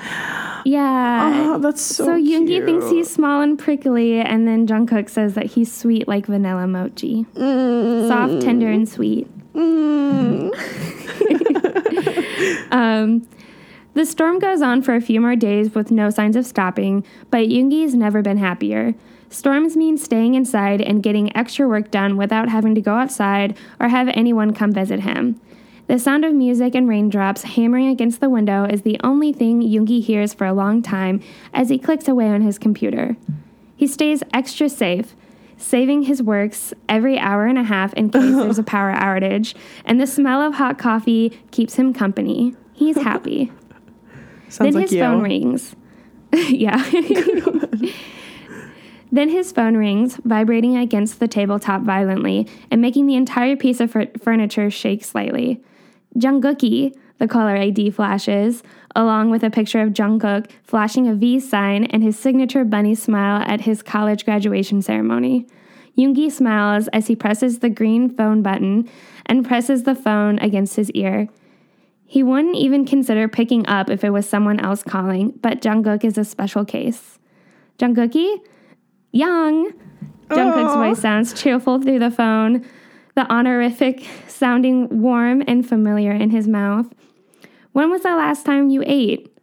Yeah. 0.64 1.54
Oh, 1.54 1.58
that's 1.58 1.82
so 1.82 2.04
So 2.04 2.10
Yoongi 2.16 2.46
cute. 2.46 2.64
thinks 2.64 2.88
he's 2.88 3.10
small 3.10 3.40
and 3.42 3.58
prickly, 3.58 4.20
and 4.20 4.46
then 4.46 4.66
Jungkook 4.66 5.08
says 5.08 5.34
that 5.34 5.46
he's 5.46 5.72
sweet 5.72 6.06
like 6.06 6.26
vanilla 6.26 6.66
mochi. 6.66 7.24
Mm. 7.34 8.08
Soft, 8.08 8.42
tender, 8.42 8.68
and 8.70 8.88
sweet. 8.88 9.28
Mm. 9.54 10.52
um, 12.72 13.26
the 13.94 14.04
storm 14.06 14.38
goes 14.38 14.60
on 14.62 14.82
for 14.82 14.94
a 14.94 15.00
few 15.00 15.20
more 15.20 15.36
days 15.36 15.74
with 15.74 15.90
no 15.90 16.10
signs 16.10 16.36
of 16.36 16.46
stopping, 16.46 17.04
but 17.30 17.48
Yoongi's 17.48 17.94
never 17.94 18.22
been 18.22 18.36
happier. 18.36 18.94
Storms 19.28 19.76
mean 19.76 19.98
staying 19.98 20.34
inside 20.34 20.80
and 20.80 21.02
getting 21.02 21.36
extra 21.36 21.68
work 21.68 21.90
done 21.90 22.16
without 22.16 22.48
having 22.48 22.74
to 22.74 22.80
go 22.80 22.94
outside 22.94 23.56
or 23.80 23.88
have 23.88 24.08
anyone 24.08 24.54
come 24.54 24.72
visit 24.72 25.00
him. 25.00 25.40
The 25.88 25.98
sound 25.98 26.24
of 26.24 26.34
music 26.34 26.74
and 26.74 26.88
raindrops 26.88 27.42
hammering 27.42 27.88
against 27.88 28.20
the 28.20 28.28
window 28.28 28.64
is 28.64 28.82
the 28.82 28.98
only 29.04 29.32
thing 29.32 29.62
Yoongi 29.62 30.02
hears 30.02 30.34
for 30.34 30.46
a 30.46 30.52
long 30.52 30.82
time 30.82 31.20
as 31.54 31.68
he 31.68 31.78
clicks 31.78 32.08
away 32.08 32.28
on 32.28 32.42
his 32.42 32.58
computer. 32.58 33.16
He 33.76 33.86
stays 33.86 34.22
extra 34.32 34.68
safe, 34.68 35.14
saving 35.56 36.02
his 36.02 36.22
works 36.22 36.74
every 36.88 37.18
hour 37.18 37.46
and 37.46 37.58
a 37.58 37.62
half 37.62 37.92
in 37.94 38.10
case 38.10 38.22
there's 38.36 38.58
a 38.58 38.64
power 38.64 38.92
outage, 38.92 39.54
and 39.84 40.00
the 40.00 40.06
smell 40.08 40.40
of 40.40 40.54
hot 40.54 40.76
coffee 40.76 41.38
keeps 41.52 41.74
him 41.74 41.92
company. 41.92 42.54
He's 42.72 42.96
happy. 42.96 43.52
Sounds 44.48 44.58
then 44.58 44.72
like 44.74 44.82
his 44.82 44.92
you. 44.92 45.00
phone 45.00 45.22
rings. 45.22 45.76
yeah. 46.32 46.82
Then 49.12 49.28
his 49.28 49.52
phone 49.52 49.76
rings, 49.76 50.16
vibrating 50.24 50.76
against 50.76 51.20
the 51.20 51.28
tabletop 51.28 51.82
violently 51.82 52.48
and 52.70 52.80
making 52.80 53.06
the 53.06 53.14
entire 53.14 53.56
piece 53.56 53.80
of 53.80 53.90
fur- 53.90 54.10
furniture 54.20 54.70
shake 54.70 55.04
slightly. 55.04 55.62
Jungkookie, 56.16 56.96
the 57.18 57.28
caller 57.28 57.56
ID 57.56 57.90
flashes, 57.90 58.62
along 58.94 59.30
with 59.30 59.42
a 59.42 59.50
picture 59.50 59.80
of 59.80 59.90
Jungkook 59.90 60.50
flashing 60.64 61.06
a 61.08 61.14
V 61.14 61.38
sign 61.40 61.84
and 61.84 62.02
his 62.02 62.18
signature 62.18 62.64
bunny 62.64 62.94
smile 62.94 63.42
at 63.46 63.62
his 63.62 63.82
college 63.82 64.24
graduation 64.24 64.82
ceremony. 64.82 65.46
Yoongi 65.96 66.30
smiles 66.30 66.88
as 66.88 67.06
he 67.06 67.16
presses 67.16 67.60
the 67.60 67.70
green 67.70 68.10
phone 68.10 68.42
button 68.42 68.88
and 69.24 69.46
presses 69.46 69.84
the 69.84 69.94
phone 69.94 70.38
against 70.40 70.76
his 70.76 70.90
ear. 70.90 71.28
He 72.04 72.22
wouldn't 72.22 72.56
even 72.56 72.84
consider 72.84 73.28
picking 73.28 73.66
up 73.66 73.90
if 73.90 74.04
it 74.04 74.10
was 74.10 74.28
someone 74.28 74.60
else 74.60 74.82
calling, 74.82 75.30
but 75.42 75.60
Jungkook 75.60 76.04
is 76.04 76.18
a 76.18 76.24
special 76.24 76.64
case. 76.64 77.18
Jungkookie? 77.78 78.40
Hyung! 79.16 79.72
Jungkook's 80.28 80.74
Aw. 80.74 80.88
voice 80.88 81.00
sounds 81.00 81.32
cheerful 81.32 81.80
through 81.80 82.00
the 82.00 82.10
phone, 82.10 82.64
the 83.14 83.30
honorific 83.32 84.06
sounding 84.28 85.00
warm 85.00 85.42
and 85.46 85.66
familiar 85.66 86.12
in 86.12 86.30
his 86.30 86.46
mouth. 86.46 86.86
When 87.72 87.90
was 87.90 88.02
the 88.02 88.10
last 88.10 88.44
time 88.44 88.68
you 88.68 88.82
ate? 88.86 89.34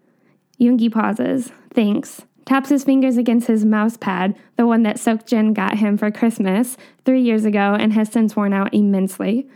Yoongi 0.59 0.91
pauses, 0.91 1.51
thinks, 1.73 2.23
taps 2.45 2.69
his 2.69 2.83
fingers 2.83 3.17
against 3.17 3.47
his 3.47 3.65
mouse 3.65 3.97
pad, 3.97 4.35
the 4.57 4.67
one 4.67 4.83
that 4.83 4.97
Seokjin 4.97 5.53
got 5.53 5.77
him 5.77 5.97
for 5.97 6.11
Christmas 6.11 6.77
three 7.05 7.21
years 7.21 7.45
ago 7.45 7.75
and 7.79 7.93
has 7.93 8.09
since 8.09 8.35
worn 8.35 8.53
out 8.53 8.73
immensely. 8.73 9.47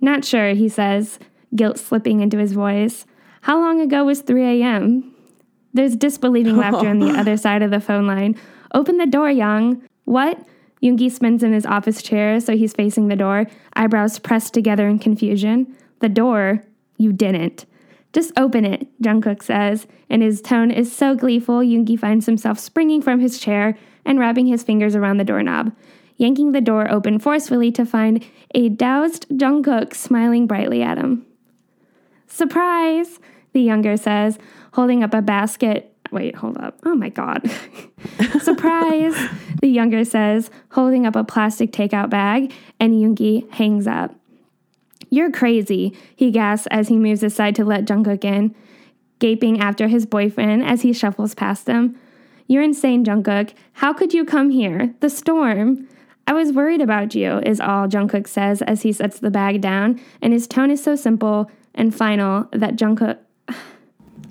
Not 0.00 0.24
sure, 0.24 0.54
he 0.54 0.68
says, 0.68 1.18
guilt 1.54 1.78
slipping 1.78 2.20
into 2.20 2.38
his 2.38 2.52
voice. 2.52 3.06
How 3.42 3.60
long 3.60 3.80
ago 3.80 4.04
was 4.04 4.22
3 4.22 4.62
a.m.? 4.62 5.14
There's 5.72 5.94
disbelieving 5.94 6.56
laughter 6.56 6.88
on 6.88 6.98
the 6.98 7.10
other 7.18 7.36
side 7.36 7.62
of 7.62 7.70
the 7.70 7.80
phone 7.80 8.06
line. 8.06 8.36
Open 8.74 8.98
the 8.98 9.06
door, 9.06 9.28
Hyung. 9.28 9.82
What? 10.04 10.38
Yoongi 10.82 11.10
spins 11.10 11.42
in 11.42 11.52
his 11.52 11.66
office 11.66 12.02
chair 12.02 12.38
so 12.40 12.56
he's 12.56 12.74
facing 12.74 13.08
the 13.08 13.16
door, 13.16 13.46
eyebrows 13.74 14.18
pressed 14.18 14.52
together 14.52 14.88
in 14.88 14.98
confusion. 14.98 15.74
The 16.00 16.08
door? 16.08 16.62
You 16.98 17.12
didn't. 17.12 17.64
Just 18.12 18.32
open 18.36 18.64
it, 18.64 18.86
Jungkook 19.02 19.42
says, 19.42 19.86
and 20.08 20.22
his 20.22 20.40
tone 20.40 20.70
is 20.70 20.94
so 20.94 21.14
gleeful 21.14 21.60
Yoongi 21.60 21.98
finds 21.98 22.26
himself 22.26 22.58
springing 22.58 23.02
from 23.02 23.20
his 23.20 23.38
chair 23.38 23.76
and 24.04 24.18
wrapping 24.18 24.46
his 24.46 24.62
fingers 24.62 24.94
around 24.94 25.18
the 25.18 25.24
doorknob, 25.24 25.72
yanking 26.16 26.52
the 26.52 26.60
door 26.60 26.90
open 26.90 27.18
forcefully 27.18 27.70
to 27.72 27.84
find 27.84 28.24
a 28.54 28.68
doused 28.68 29.28
Jungkook 29.28 29.94
smiling 29.94 30.46
brightly 30.46 30.82
at 30.82 30.98
him. 30.98 31.26
Surprise, 32.26 33.18
the 33.52 33.60
younger 33.60 33.96
says, 33.96 34.38
holding 34.72 35.02
up 35.02 35.12
a 35.12 35.22
basket. 35.22 35.95
Wait, 36.16 36.34
hold 36.36 36.56
up. 36.56 36.78
Oh 36.86 36.94
my 36.94 37.10
god. 37.10 37.42
Surprise, 38.40 39.14
the 39.60 39.68
younger 39.68 40.02
says, 40.02 40.50
holding 40.70 41.04
up 41.04 41.14
a 41.14 41.22
plastic 41.22 41.72
takeout 41.72 42.08
bag, 42.08 42.54
and 42.80 42.94
Yoongi 42.94 43.52
hangs 43.52 43.86
up. 43.86 44.14
You're 45.10 45.30
crazy, 45.30 45.94
he 46.16 46.30
gasps 46.30 46.68
as 46.70 46.88
he 46.88 46.96
moves 46.96 47.22
aside 47.22 47.54
to 47.56 47.66
let 47.66 47.84
Jungkook 47.84 48.24
in, 48.24 48.54
gaping 49.18 49.60
after 49.60 49.88
his 49.88 50.06
boyfriend 50.06 50.64
as 50.64 50.80
he 50.80 50.94
shuffles 50.94 51.34
past 51.34 51.66
him. 51.66 52.00
You're 52.46 52.62
insane, 52.62 53.04
Jungkook. 53.04 53.52
How 53.74 53.92
could 53.92 54.14
you 54.14 54.24
come 54.24 54.48
here? 54.48 54.94
The 55.00 55.10
storm. 55.10 55.86
I 56.26 56.32
was 56.32 56.50
worried 56.50 56.80
about 56.80 57.14
you, 57.14 57.40
is 57.40 57.60
all 57.60 57.88
Jungkook 57.88 58.26
says 58.26 58.62
as 58.62 58.80
he 58.80 58.92
sets 58.94 59.18
the 59.18 59.30
bag 59.30 59.60
down, 59.60 60.00
and 60.22 60.32
his 60.32 60.46
tone 60.46 60.70
is 60.70 60.82
so 60.82 60.96
simple 60.96 61.50
and 61.74 61.94
final 61.94 62.48
that 62.52 62.76
Jungkook 62.76 63.18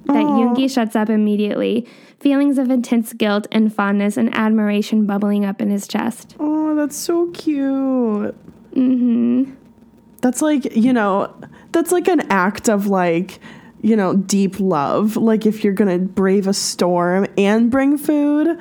that 0.06 0.24
Yoongi 0.24 0.70
shuts 0.72 0.96
up 0.96 1.10
immediately, 1.10 1.88
feelings 2.20 2.58
of 2.58 2.70
intense 2.70 3.14
guilt 3.14 3.48
and 3.52 3.74
fondness 3.74 4.18
and 4.18 4.34
admiration 4.36 5.06
bubbling 5.06 5.46
up 5.46 5.62
in 5.62 5.70
his 5.70 5.88
chest. 5.88 6.36
Oh, 6.40 6.76
that's 6.76 6.96
so 6.96 7.32
cute. 7.32 8.36
Mm-hmm. 8.74 9.54
That's 10.22 10.42
like, 10.42 10.76
you 10.76 10.94
know, 10.94 11.36
that's 11.72 11.92
like 11.92 12.08
an 12.08 12.22
act 12.32 12.70
of 12.70 12.88
like, 12.88 13.40
you 13.82 13.96
know, 13.96 14.16
deep 14.16 14.60
love. 14.60 15.16
Like 15.18 15.46
if 15.46 15.64
you're 15.64 15.74
gonna 15.74 16.00
brave 16.00 16.48
a 16.48 16.54
storm 16.54 17.28
and 17.38 17.70
bring 17.72 17.98
food. 17.98 18.58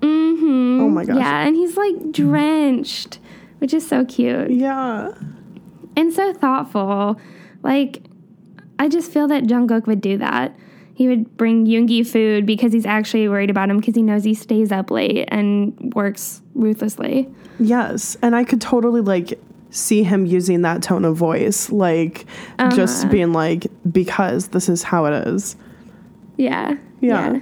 Mm-hmm. 0.00 0.80
Oh 0.80 0.88
my 0.88 1.04
gosh. 1.04 1.16
Yeah, 1.16 1.46
and 1.46 1.56
he's 1.56 1.76
like 1.76 2.12
drenched, 2.12 3.18
which 3.58 3.72
is 3.72 3.86
so 3.86 4.04
cute 4.04 4.50
Yeah. 4.50 5.12
and 5.96 6.12
so 6.12 6.32
thoughtful. 6.34 7.18
Like, 7.62 8.02
I 8.78 8.88
just 8.88 9.10
feel 9.10 9.28
that 9.28 9.44
Jungkook 9.44 9.86
would 9.86 10.00
do 10.00 10.18
that. 10.18 10.56
He 10.94 11.08
would 11.08 11.36
bring 11.36 11.66
Yoongi 11.66 12.06
food 12.06 12.46
because 12.46 12.72
he's 12.72 12.86
actually 12.86 13.28
worried 13.28 13.50
about 13.50 13.68
him 13.68 13.78
because 13.78 13.96
he 13.96 14.02
knows 14.02 14.22
he 14.22 14.34
stays 14.34 14.70
up 14.70 14.90
late 14.90 15.28
and 15.28 15.92
works 15.94 16.40
ruthlessly. 16.54 17.28
Yes. 17.58 18.16
And 18.22 18.36
I 18.36 18.44
could 18.44 18.60
totally 18.60 19.00
like 19.00 19.38
see 19.70 20.04
him 20.04 20.24
using 20.24 20.62
that 20.62 20.82
tone 20.82 21.04
of 21.04 21.16
voice. 21.16 21.70
Like 21.70 22.26
just 22.74 23.04
uh-huh. 23.04 23.12
being 23.12 23.32
like, 23.32 23.66
because 23.90 24.48
this 24.48 24.68
is 24.68 24.84
how 24.84 25.06
it 25.06 25.26
is. 25.26 25.56
Yeah. 26.36 26.76
Yeah. 27.00 27.40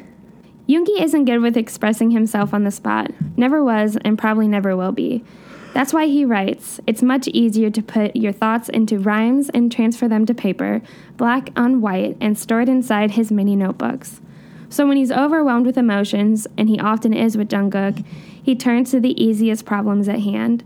Yoongi 0.68 1.03
isn't 1.03 1.27
good 1.27 1.40
with 1.40 1.57
expressing 1.57 2.11
himself 2.11 2.55
on 2.55 2.64
the 2.64 2.71
spot. 2.71 3.11
Never 3.37 3.62
was, 3.62 3.99
and 4.05 4.16
probably 4.16 4.49
never 4.49 4.77
will 4.77 4.92
be. 4.92 5.25
That's 5.73 5.95
why 5.95 6.07
he 6.07 6.25
writes. 6.25 6.81
It's 6.87 7.03
much 7.03 7.29
easier 7.29 7.71
to 7.71 7.83
put 7.83 8.15
your 8.15 8.33
thoughts 8.33 8.69
into 8.69 8.99
rhymes 8.99 9.49
and 9.49 9.73
transfer 9.73 10.07
them 10.07 10.27
to 10.27 10.35
paper, 10.35 10.83
black 11.17 11.51
on 11.57 11.81
white, 11.81 12.17
and 12.21 12.39
store 12.39 12.61
it 12.61 12.69
inside 12.69 13.13
his 13.13 13.33
mini 13.33 13.57
notebooks. 13.57 14.21
So 14.69 14.87
when 14.87 14.97
he's 14.97 15.13
overwhelmed 15.13 15.67
with 15.67 15.79
emotions, 15.79 16.47
and 16.59 16.69
he 16.69 16.79
often 16.79 17.15
is 17.15 17.37
with 17.37 17.49
Jungkook, 17.49 18.05
he 18.43 18.55
turns 18.55 18.91
to 18.91 19.01
the 19.01 19.23
easiest 19.23 19.65
problems 19.65 20.09
at 20.09 20.21
hand. 20.21 20.63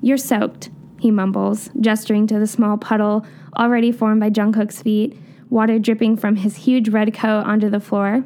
You're 0.00 0.16
soaked, 0.16 0.70
he 0.98 1.10
mumbles, 1.10 1.70
gesturing 1.78 2.26
to 2.28 2.38
the 2.38 2.46
small 2.46 2.78
puddle 2.78 3.26
already 3.56 3.92
formed 3.92 4.20
by 4.20 4.30
Jungkook's 4.30 4.82
feet, 4.82 5.18
water 5.50 5.78
dripping 5.78 6.16
from 6.16 6.36
his 6.36 6.56
huge 6.56 6.88
red 6.88 7.12
coat 7.12 7.44
onto 7.44 7.68
the 7.68 7.80
floor. 7.80 8.24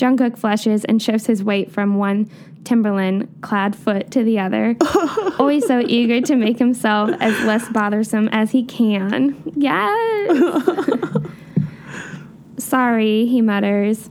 Jungkook 0.00 0.38
flushes 0.38 0.84
and 0.84 1.02
shifts 1.02 1.26
his 1.26 1.44
weight 1.44 1.70
from 1.70 1.96
one 1.96 2.28
Timberland 2.64 3.28
clad 3.42 3.74
foot 3.76 4.10
to 4.12 4.22
the 4.24 4.38
other, 4.38 4.76
always 5.38 5.66
so 5.66 5.80
eager 5.86 6.20
to 6.22 6.36
make 6.36 6.58
himself 6.58 7.10
as 7.20 7.38
less 7.44 7.68
bothersome 7.70 8.28
as 8.32 8.50
he 8.50 8.64
can. 8.64 9.34
Yes! 9.56 11.16
Sorry, 12.58 13.26
he 13.26 13.40
mutters. 13.40 14.10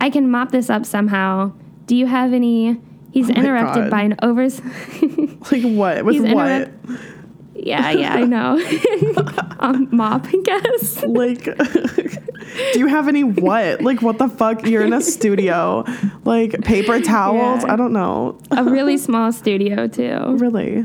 I 0.00 0.10
can 0.10 0.30
mop 0.30 0.50
this 0.50 0.70
up 0.70 0.84
somehow. 0.86 1.52
Do 1.86 1.94
you 1.96 2.06
have 2.06 2.32
any? 2.32 2.80
He's 3.12 3.28
Oh 3.30 3.34
interrupted 3.34 3.84
God. 3.84 3.90
by 3.90 4.02
an 4.02 4.16
overs. 4.22 4.60
Like 5.50 5.62
what? 5.62 6.04
With 6.04 6.20
what? 6.32 6.48
interrupt- 6.50 7.00
yeah, 7.62 7.90
yeah, 7.92 8.14
I 8.14 8.24
know. 8.24 8.58
um, 9.60 9.88
mop, 9.90 10.26
I 10.26 10.36
guess. 10.42 11.02
Like, 11.04 11.44
do 11.44 12.78
you 12.78 12.86
have 12.86 13.08
any 13.08 13.24
what? 13.24 13.82
Like, 13.82 14.02
what 14.02 14.18
the 14.18 14.28
fuck? 14.28 14.66
You're 14.66 14.84
in 14.84 14.92
a 14.92 15.00
studio. 15.00 15.84
Like, 16.24 16.62
paper 16.62 17.00
towels? 17.00 17.64
Yeah. 17.64 17.72
I 17.72 17.76
don't 17.76 17.92
know. 17.92 18.38
A 18.50 18.64
really 18.64 18.96
small 18.96 19.32
studio, 19.32 19.86
too. 19.86 20.36
Really? 20.38 20.84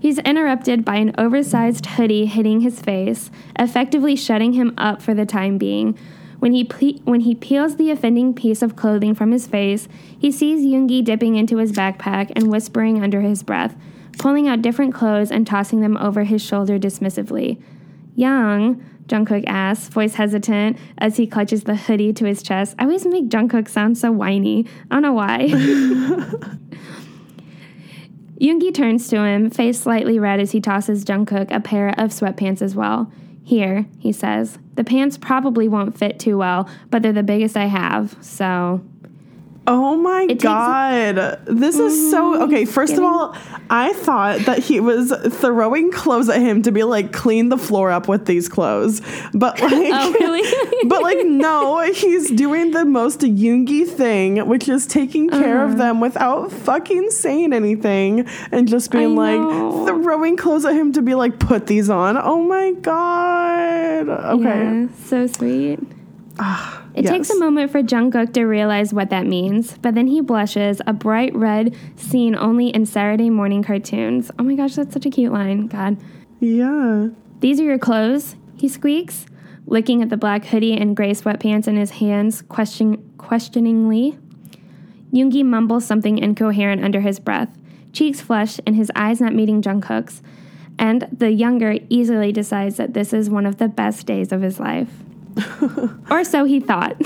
He's 0.00 0.18
interrupted 0.20 0.84
by 0.84 0.96
an 0.96 1.12
oversized 1.18 1.86
hoodie 1.86 2.26
hitting 2.26 2.60
his 2.60 2.80
face, 2.80 3.30
effectively 3.58 4.14
shutting 4.14 4.52
him 4.52 4.72
up 4.78 5.02
for 5.02 5.12
the 5.12 5.26
time 5.26 5.58
being. 5.58 5.98
When 6.38 6.52
he 6.52 6.62
ple- 6.62 7.00
when 7.02 7.20
he 7.20 7.34
peels 7.34 7.76
the 7.76 7.90
offending 7.90 8.32
piece 8.32 8.62
of 8.62 8.76
clothing 8.76 9.14
from 9.14 9.32
his 9.32 9.48
face, 9.48 9.88
he 10.16 10.30
sees 10.30 10.64
Yoongi 10.64 11.02
dipping 11.02 11.34
into 11.34 11.56
his 11.56 11.72
backpack 11.72 12.30
and 12.36 12.48
whispering 12.48 13.02
under 13.02 13.22
his 13.22 13.42
breath, 13.42 13.74
pulling 14.18 14.48
out 14.48 14.62
different 14.62 14.94
clothes 14.94 15.30
and 15.30 15.46
tossing 15.46 15.80
them 15.80 15.96
over 15.96 16.24
his 16.24 16.42
shoulder 16.42 16.78
dismissively. 16.78 17.62
Hyung, 18.16 18.82
Jungkook 19.06 19.44
asks, 19.46 19.88
voice 19.88 20.14
hesitant 20.14 20.76
as 20.98 21.16
he 21.16 21.26
clutches 21.26 21.64
the 21.64 21.76
hoodie 21.76 22.12
to 22.12 22.26
his 22.26 22.42
chest. 22.42 22.74
I 22.78 22.84
always 22.84 23.06
make 23.06 23.28
Jungkook 23.28 23.68
sound 23.68 23.96
so 23.96 24.12
whiny. 24.12 24.66
I 24.90 24.96
don't 24.96 25.02
know 25.02 25.12
why. 25.12 25.48
Yoongi 28.40 28.72
turns 28.72 29.08
to 29.08 29.24
him, 29.24 29.50
face 29.50 29.80
slightly 29.80 30.18
red 30.18 30.38
as 30.40 30.52
he 30.52 30.60
tosses 30.60 31.04
Jungkook 31.04 31.50
a 31.50 31.60
pair 31.60 31.88
of 31.98 32.10
sweatpants 32.10 32.62
as 32.62 32.74
well. 32.74 33.10
Here, 33.42 33.86
he 33.98 34.12
says. 34.12 34.58
The 34.74 34.84
pants 34.84 35.16
probably 35.16 35.68
won't 35.68 35.98
fit 35.98 36.20
too 36.20 36.38
well, 36.38 36.68
but 36.90 37.02
they're 37.02 37.12
the 37.12 37.22
biggest 37.22 37.56
I 37.56 37.64
have, 37.64 38.16
so. 38.20 38.80
Oh 39.70 39.96
my 39.96 40.26
takes- 40.26 40.42
god. 40.42 41.40
This 41.44 41.78
is 41.78 42.10
so 42.10 42.42
okay. 42.44 42.64
First 42.64 42.94
of 42.94 43.04
all, 43.04 43.36
I 43.68 43.92
thought 43.92 44.40
that 44.46 44.60
he 44.60 44.80
was 44.80 45.12
throwing 45.28 45.92
clothes 45.92 46.30
at 46.30 46.40
him 46.40 46.62
to 46.62 46.72
be 46.72 46.84
like 46.84 47.12
clean 47.12 47.50
the 47.50 47.58
floor 47.58 47.90
up 47.90 48.08
with 48.08 48.24
these 48.24 48.48
clothes. 48.48 49.02
But 49.34 49.60
like 49.60 49.72
Oh, 49.92 50.12
really? 50.12 50.42
But 50.88 51.02
like 51.02 51.18
no, 51.26 51.82
he's 51.92 52.30
doing 52.30 52.70
the 52.70 52.86
most 52.86 53.20
Yoongi 53.20 53.86
thing, 53.86 54.46
which 54.48 54.70
is 54.70 54.86
taking 54.86 55.28
care 55.28 55.58
Uh-huh. 55.62 55.72
of 55.72 55.78
them 55.78 56.00
without 56.00 56.50
fucking 56.50 57.10
saying 57.10 57.52
anything 57.52 58.26
and 58.50 58.66
just 58.68 58.90
being 58.90 59.16
like 59.16 59.38
throwing 59.86 60.36
clothes 60.38 60.64
at 60.64 60.74
him 60.74 60.92
to 60.94 61.02
be 61.02 61.14
like 61.14 61.38
put 61.38 61.66
these 61.66 61.90
on. 61.90 62.16
Oh 62.16 62.42
my 62.42 62.72
god. 62.72 64.08
Okay. 64.08 64.44
Yeah, 64.44 64.86
so 65.04 65.26
sweet. 65.26 65.80
It 66.98 67.06
takes 67.06 67.30
a 67.30 67.38
moment 67.38 67.70
for 67.70 67.82
Jungkook 67.82 68.32
to 68.34 68.44
realize 68.44 68.92
what 68.92 69.10
that 69.10 69.26
means, 69.26 69.76
but 69.78 69.94
then 69.94 70.06
he 70.06 70.20
blushes, 70.20 70.80
a 70.86 70.92
bright 70.92 71.34
red 71.34 71.76
seen 71.96 72.34
only 72.34 72.68
in 72.68 72.86
Saturday 72.86 73.30
morning 73.30 73.62
cartoons. 73.62 74.30
Oh 74.38 74.42
my 74.42 74.54
gosh, 74.54 74.74
that's 74.74 74.92
such 74.92 75.06
a 75.06 75.10
cute 75.10 75.32
line. 75.32 75.66
God. 75.66 75.96
Yeah. 76.40 77.08
These 77.40 77.60
are 77.60 77.64
your 77.64 77.78
clothes, 77.78 78.36
he 78.56 78.68
squeaks, 78.68 79.26
looking 79.66 80.02
at 80.02 80.08
the 80.08 80.16
black 80.16 80.46
hoodie 80.46 80.76
and 80.76 80.96
gray 80.96 81.12
sweatpants 81.12 81.68
in 81.68 81.76
his 81.76 81.90
hands 81.92 82.42
question- 82.42 83.12
questioningly. 83.18 84.18
Yoongi 85.12 85.44
mumbles 85.44 85.84
something 85.84 86.18
incoherent 86.18 86.84
under 86.84 87.00
his 87.00 87.18
breath, 87.20 87.56
cheeks 87.92 88.20
flushed 88.20 88.60
and 88.66 88.76
his 88.76 88.90
eyes 88.94 89.20
not 89.20 89.34
meeting 89.34 89.62
Jungkook's. 89.62 90.22
And 90.78 91.08
the 91.10 91.32
younger 91.32 91.78
easily 91.88 92.30
decides 92.30 92.76
that 92.76 92.94
this 92.94 93.12
is 93.12 93.28
one 93.28 93.46
of 93.46 93.56
the 93.56 93.68
best 93.68 94.06
days 94.06 94.30
of 94.32 94.42
his 94.42 94.60
life. 94.60 95.02
or 96.10 96.24
so 96.24 96.44
he 96.44 96.60
thought. 96.60 96.96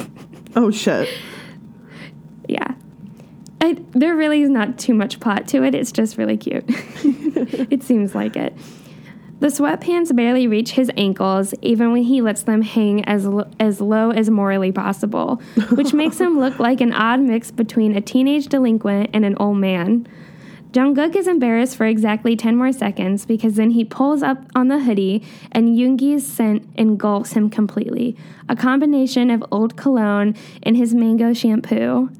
Oh 0.56 0.70
shit. 0.70 1.08
yeah. 2.48 2.74
I, 3.60 3.76
there 3.92 4.16
really 4.16 4.42
is 4.42 4.50
not 4.50 4.78
too 4.78 4.92
much 4.92 5.20
plot 5.20 5.46
to 5.48 5.62
it. 5.62 5.74
It's 5.74 5.92
just 5.92 6.18
really 6.18 6.36
cute. 6.36 6.64
it 6.68 7.82
seems 7.82 8.14
like 8.14 8.36
it. 8.36 8.56
The 9.38 9.48
sweatpants 9.48 10.14
barely 10.14 10.46
reach 10.46 10.72
his 10.72 10.90
ankles, 10.96 11.52
even 11.62 11.90
when 11.90 12.04
he 12.04 12.20
lets 12.20 12.42
them 12.44 12.62
hang 12.62 13.04
as, 13.06 13.26
lo- 13.26 13.50
as 13.58 13.80
low 13.80 14.10
as 14.10 14.30
morally 14.30 14.70
possible, 14.70 15.42
which 15.72 15.92
makes 15.92 16.20
him 16.20 16.38
look 16.38 16.60
like 16.60 16.80
an 16.80 16.92
odd 16.92 17.18
mix 17.18 17.50
between 17.50 17.96
a 17.96 18.00
teenage 18.00 18.46
delinquent 18.46 19.10
and 19.12 19.24
an 19.24 19.36
old 19.38 19.56
man. 19.58 20.06
Jungkook 20.72 21.14
is 21.14 21.28
embarrassed 21.28 21.76
for 21.76 21.84
exactly 21.84 22.34
10 22.34 22.56
more 22.56 22.72
seconds 22.72 23.26
because 23.26 23.56
then 23.56 23.72
he 23.72 23.84
pulls 23.84 24.22
up 24.22 24.38
on 24.54 24.68
the 24.68 24.80
hoodie 24.80 25.22
and 25.50 25.76
Yoongi's 25.76 26.26
scent 26.26 26.66
engulfs 26.76 27.32
him 27.32 27.50
completely. 27.50 28.16
A 28.48 28.56
combination 28.56 29.30
of 29.30 29.44
old 29.52 29.76
cologne 29.76 30.34
and 30.62 30.74
his 30.74 30.94
mango 30.94 31.34
shampoo. 31.34 32.10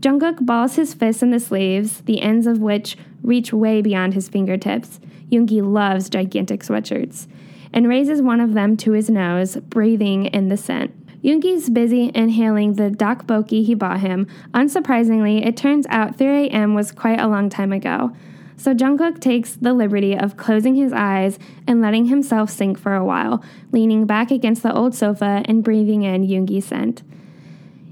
Jungkook 0.00 0.44
balls 0.44 0.74
his 0.74 0.92
fists 0.92 1.22
in 1.22 1.30
the 1.30 1.40
sleeves, 1.40 2.02
the 2.02 2.20
ends 2.20 2.46
of 2.46 2.58
which 2.58 2.98
reach 3.22 3.54
way 3.54 3.80
beyond 3.80 4.12
his 4.12 4.28
fingertips. 4.28 5.00
Yoongi 5.30 5.62
loves 5.62 6.10
gigantic 6.10 6.60
sweatshirts 6.60 7.26
and 7.72 7.88
raises 7.88 8.20
one 8.20 8.40
of 8.40 8.52
them 8.52 8.76
to 8.76 8.92
his 8.92 9.08
nose, 9.08 9.56
breathing 9.56 10.26
in 10.26 10.50
the 10.50 10.58
scent. 10.58 11.01
Yoongi's 11.22 11.70
busy 11.70 12.10
inhaling 12.14 12.74
the 12.74 12.90
tteokbokki 12.90 13.64
he 13.64 13.74
bought 13.74 14.00
him. 14.00 14.26
Unsurprisingly, 14.52 15.46
it 15.46 15.56
turns 15.56 15.86
out 15.88 16.16
3 16.16 16.48
a.m. 16.48 16.74
was 16.74 16.90
quite 16.90 17.20
a 17.20 17.28
long 17.28 17.48
time 17.48 17.72
ago. 17.72 18.14
So 18.56 18.74
Jungkook 18.74 19.20
takes 19.20 19.54
the 19.54 19.72
liberty 19.72 20.16
of 20.16 20.36
closing 20.36 20.74
his 20.74 20.92
eyes 20.92 21.38
and 21.66 21.80
letting 21.80 22.06
himself 22.06 22.50
sink 22.50 22.78
for 22.78 22.94
a 22.94 23.04
while, 23.04 23.42
leaning 23.70 24.06
back 24.06 24.30
against 24.30 24.62
the 24.62 24.74
old 24.74 24.94
sofa 24.94 25.42
and 25.46 25.64
breathing 25.64 26.02
in 26.02 26.26
Yoongi's 26.26 26.66
scent. 26.66 27.02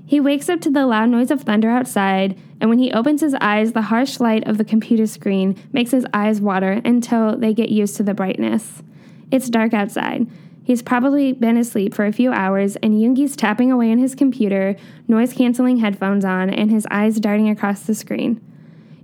He 0.07 0.19
wakes 0.19 0.49
up 0.49 0.61
to 0.63 0.71
the 0.71 0.87
loud 0.87 1.11
noise 1.11 1.31
of 1.31 1.43
thunder 1.43 1.71
outside, 1.71 2.37
and 2.61 2.69
when 2.69 2.81
he 2.81 2.93
opens 2.93 3.21
his 3.21 3.35
eyes, 3.41 3.73
the 3.73 3.83
harsh 3.83 4.19
light 4.19 4.47
of 4.49 4.59
the 4.59 4.65
computer 4.65 5.07
screen 5.07 5.57
makes 5.73 5.93
his 5.93 6.05
eyes 6.13 6.41
water 6.41 6.81
until 6.85 7.39
they 7.39 7.55
get 7.55 7.69
used 7.69 7.97
to 7.97 8.03
the 8.03 8.15
brightness. 8.15 8.83
It's 9.31 9.49
dark 9.49 9.73
outside. 9.73 10.27
He's 10.71 10.83
probably 10.83 11.33
been 11.33 11.57
asleep 11.57 11.95
for 11.95 12.05
a 12.07 12.13
few 12.13 12.31
hours, 12.31 12.77
and 12.77 12.95
Yoongi's 12.95 13.35
tapping 13.35 13.73
away 13.73 13.91
on 13.91 13.99
his 13.99 14.15
computer, 14.15 14.77
noise 15.09 15.33
canceling 15.33 15.79
headphones 15.79 16.25
on, 16.25 16.49
and 16.49 16.71
his 16.71 16.87
eyes 16.93 17.19
darting 17.19 17.49
across 17.49 17.81
the 17.83 17.93
screen. 17.97 18.41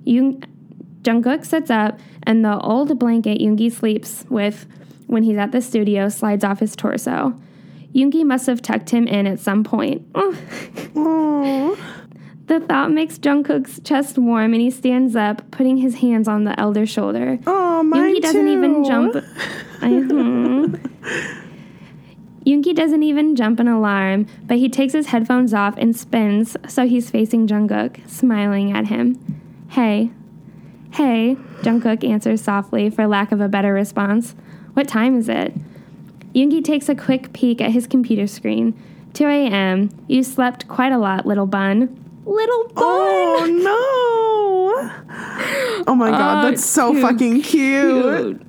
Yoon- 0.07 0.45
Jungkook 1.03 1.45
sits 1.45 1.69
up, 1.69 1.99
and 2.23 2.45
the 2.45 2.57
old 2.61 2.97
blanket 3.01 3.41
Yoongi 3.41 3.73
sleeps 3.73 4.25
with 4.29 4.65
when 5.09 5.25
he's 5.25 5.39
at 5.39 5.51
the 5.51 5.61
studio 5.61 6.09
slides 6.09 6.45
off 6.45 6.61
his 6.61 6.77
torso. 6.77 7.35
Yoongi 7.93 8.25
must 8.25 8.47
have 8.47 8.63
tucked 8.63 8.91
him 8.91 9.09
in 9.09 9.27
at 9.27 9.41
some 9.41 9.65
point. 9.65 10.07
The 12.47 12.61
thought 12.61 12.93
makes 12.93 13.19
Jungkook's 13.19 13.81
chest 13.81 14.19
warm 14.19 14.53
and 14.53 14.63
he 14.63 14.71
stands 14.71 15.17
up, 15.17 15.51
putting 15.51 15.79
his 15.79 15.97
hands 15.97 16.29
on 16.29 16.45
the 16.45 16.57
elder's 16.61 16.89
shoulder. 16.89 17.41
Oh, 17.45 17.83
mine 17.83 18.15
Yoongi 18.15 18.21
doesn't 18.23 18.47
even 18.47 18.85
too. 18.85 18.89
jump. 18.89 19.15
Mhm. 19.81 21.43
Yoongi 22.47 22.75
doesn't 22.75 23.03
even 23.03 23.35
jump 23.35 23.59
an 23.59 23.67
alarm, 23.67 24.27
but 24.45 24.59
he 24.59 24.69
takes 24.69 24.93
his 24.93 25.07
headphones 25.09 25.53
off 25.53 25.75
and 25.79 25.97
spins 25.97 26.57
so 26.69 26.87
he's 26.87 27.11
facing 27.11 27.49
Jungkook, 27.49 28.09
smiling 28.09 28.71
at 28.73 28.87
him. 28.87 29.19
Hey. 29.71 30.11
Hey, 30.93 31.37
Jungkook 31.63 32.09
answers 32.09 32.41
softly 32.41 32.89
for 32.89 33.07
lack 33.09 33.33
of 33.33 33.41
a 33.41 33.49
better 33.49 33.73
response. 33.73 34.37
What 34.75 34.87
time 34.87 35.19
is 35.19 35.29
it? 35.29 35.55
Yoongi 36.35 36.63
takes 36.65 36.89
a 36.89 36.95
quick 36.95 37.33
peek 37.33 37.61
at 37.61 37.73
his 37.73 37.87
computer 37.89 38.27
screen. 38.29 38.81
2 39.15 39.27
a.m. 39.27 39.91
You 40.07 40.23
slept 40.23 40.69
quite 40.69 40.93
a 40.93 40.99
lot, 40.99 41.27
little 41.27 41.47
bun. 41.47 42.03
Little 42.25 42.69
bun! 42.69 42.75
Oh 42.77 43.47
no! 43.49 45.03
Oh 45.89 45.95
my 45.95 46.11
god, 46.11 46.45
Oh, 46.45 46.51
that's 46.51 46.65
so 46.65 46.93
too 46.93 47.01
fucking 47.01 47.43
cute. 47.43 48.46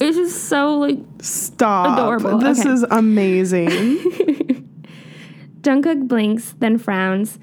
It's 0.00 0.16
just 0.16 0.44
so 0.48 0.78
like 0.78 0.98
Stop. 1.20 1.98
Adorable. 1.98 2.38
This 2.38 2.60
Okay. 2.60 2.70
is 2.70 2.82
amazing. 2.90 3.68
Jungkook 5.62 6.06
blinks, 6.08 6.54
then 6.58 6.78
frowns. 6.78 7.38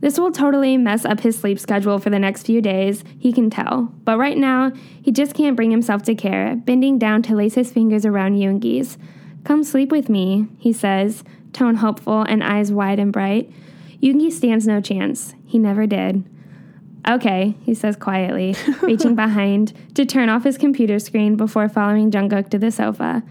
This 0.00 0.18
will 0.18 0.30
totally 0.30 0.76
mess 0.76 1.04
up 1.04 1.20
his 1.20 1.36
sleep 1.38 1.58
schedule 1.58 1.98
for 1.98 2.08
the 2.10 2.18
next 2.20 2.46
few 2.46 2.60
days, 2.60 3.02
he 3.18 3.32
can 3.32 3.50
tell. 3.50 3.92
But 4.04 4.16
right 4.18 4.36
now, 4.36 4.70
he 5.02 5.10
just 5.10 5.34
can't 5.34 5.56
bring 5.56 5.72
himself 5.72 6.02
to 6.04 6.14
care, 6.14 6.54
bending 6.54 6.98
down 6.98 7.22
to 7.22 7.34
lace 7.34 7.54
his 7.54 7.72
fingers 7.72 8.06
around 8.06 8.36
Yoongi's. 8.36 8.96
Come 9.44 9.64
sleep 9.64 9.90
with 9.90 10.08
me, 10.08 10.46
he 10.58 10.72
says, 10.72 11.24
tone 11.52 11.76
hopeful 11.76 12.22
and 12.22 12.44
eyes 12.44 12.70
wide 12.70 13.00
and 13.00 13.12
bright. 13.12 13.50
Yoongi 14.00 14.30
stands 14.30 14.66
no 14.68 14.80
chance. 14.80 15.34
He 15.44 15.58
never 15.58 15.86
did. 15.86 16.22
Okay, 17.06 17.54
he 17.62 17.74
says 17.74 17.96
quietly, 17.96 18.54
reaching 18.82 19.14
behind 19.16 19.72
to 19.94 20.04
turn 20.04 20.28
off 20.28 20.44
his 20.44 20.58
computer 20.58 20.98
screen 20.98 21.36
before 21.36 21.68
following 21.68 22.10
Jungkook 22.10 22.50
to 22.50 22.58
the 22.58 22.70
sofa. 22.70 23.22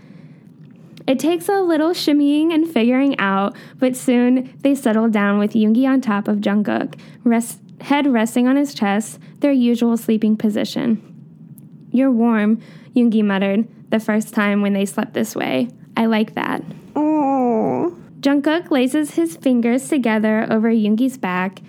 It 1.08 1.20
takes 1.20 1.48
a 1.48 1.62
little 1.62 1.92
shimmying 1.92 2.54
and 2.54 2.68
figuring 2.68 3.18
out, 3.20 3.56
but 3.80 3.96
soon 3.96 4.54
they 4.62 4.76
settle 4.76 5.08
down 5.10 5.40
with 5.40 5.54
Yoongi 5.54 5.88
on 5.88 6.02
top 6.02 6.28
of 6.28 6.38
Jungkook, 6.38 7.00
rest, 7.24 7.60
head 7.82 8.08
resting 8.08 8.48
on 8.48 8.58
his 8.58 8.74
chest, 8.74 9.20
their 9.40 9.52
usual 9.52 9.96
sleeping 9.96 10.36
position. 10.36 11.02
You're 11.92 12.12
warm, 12.12 12.62
Yoongi 12.96 13.24
muttered, 13.24 13.68
the 13.90 14.00
first 14.00 14.34
time 14.34 14.62
when 14.62 14.74
they 14.74 14.86
slept 14.86 15.14
this 15.14 15.36
way. 15.36 15.70
I 15.96 16.08
like 16.08 16.36
that. 16.36 16.62
oh. 16.96 17.98
Jungkook 18.20 18.72
laces 18.72 19.12
his 19.12 19.38
fingers 19.38 19.88
together 19.88 20.48
over 20.50 20.70
Yoongi's 20.70 21.18
back, 21.18 21.62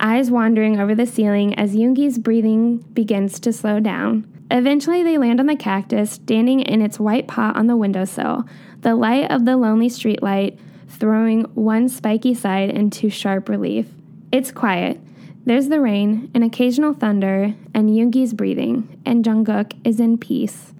eyes 0.00 0.30
wandering 0.30 0.78
over 0.78 0.94
the 0.94 1.06
ceiling 1.06 1.54
as 1.54 1.74
Yoongi's 1.74 2.18
breathing 2.18 2.78
begins 2.78 3.40
to 3.40 3.52
slow 3.52 3.80
down. 3.80 4.26
Eventually, 4.50 5.02
they 5.02 5.18
land 5.18 5.40
on 5.40 5.46
the 5.46 5.56
cactus, 5.56 6.12
standing 6.12 6.60
in 6.60 6.80
its 6.80 7.00
white 7.00 7.26
pot 7.26 7.56
on 7.56 7.66
the 7.66 7.76
windowsill, 7.76 8.44
the 8.82 8.94
light 8.94 9.30
of 9.30 9.44
the 9.44 9.56
lonely 9.56 9.88
streetlight 9.88 10.58
throwing 10.88 11.42
one 11.54 11.88
spiky 11.88 12.34
side 12.34 12.70
into 12.70 13.10
sharp 13.10 13.48
relief. 13.48 13.86
It's 14.32 14.52
quiet. 14.52 15.00
There's 15.44 15.68
the 15.68 15.80
rain, 15.80 16.30
an 16.34 16.42
occasional 16.42 16.92
thunder, 16.92 17.54
and 17.74 17.90
Yoongi's 17.90 18.34
breathing, 18.34 19.00
and 19.04 19.24
Jungkook 19.24 19.72
is 19.84 20.00
in 20.00 20.18
peace. 20.18 20.72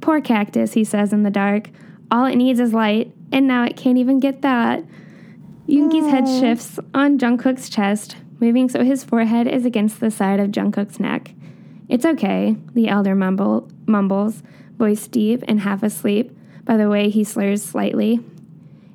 Poor 0.00 0.20
cactus, 0.20 0.74
he 0.74 0.84
says 0.84 1.12
in 1.12 1.24
the 1.24 1.30
dark. 1.30 1.70
All 2.10 2.24
it 2.24 2.36
needs 2.36 2.60
is 2.60 2.72
light, 2.72 3.12
and 3.32 3.46
now 3.46 3.64
it 3.64 3.76
can't 3.76 3.98
even 3.98 4.20
get 4.20 4.42
that. 4.42 4.84
Yoongi's 5.68 6.10
head 6.10 6.26
shifts 6.26 6.78
on 6.94 7.18
Jungkook's 7.18 7.68
chest, 7.68 8.16
moving 8.40 8.68
so 8.68 8.84
his 8.84 9.04
forehead 9.04 9.46
is 9.46 9.64
against 9.64 10.00
the 10.00 10.10
side 10.10 10.40
of 10.40 10.50
Jungkook's 10.50 11.00
neck. 11.00 11.32
It's 11.88 12.04
okay, 12.04 12.56
the 12.74 12.88
elder 12.88 13.14
mumble, 13.14 13.68
mumbles, 13.86 14.42
voice 14.76 15.06
deep 15.06 15.42
and 15.48 15.60
half 15.60 15.82
asleep, 15.82 16.36
by 16.64 16.76
the 16.76 16.88
way 16.88 17.10
he 17.10 17.24
slurs 17.24 17.62
slightly. 17.62 18.20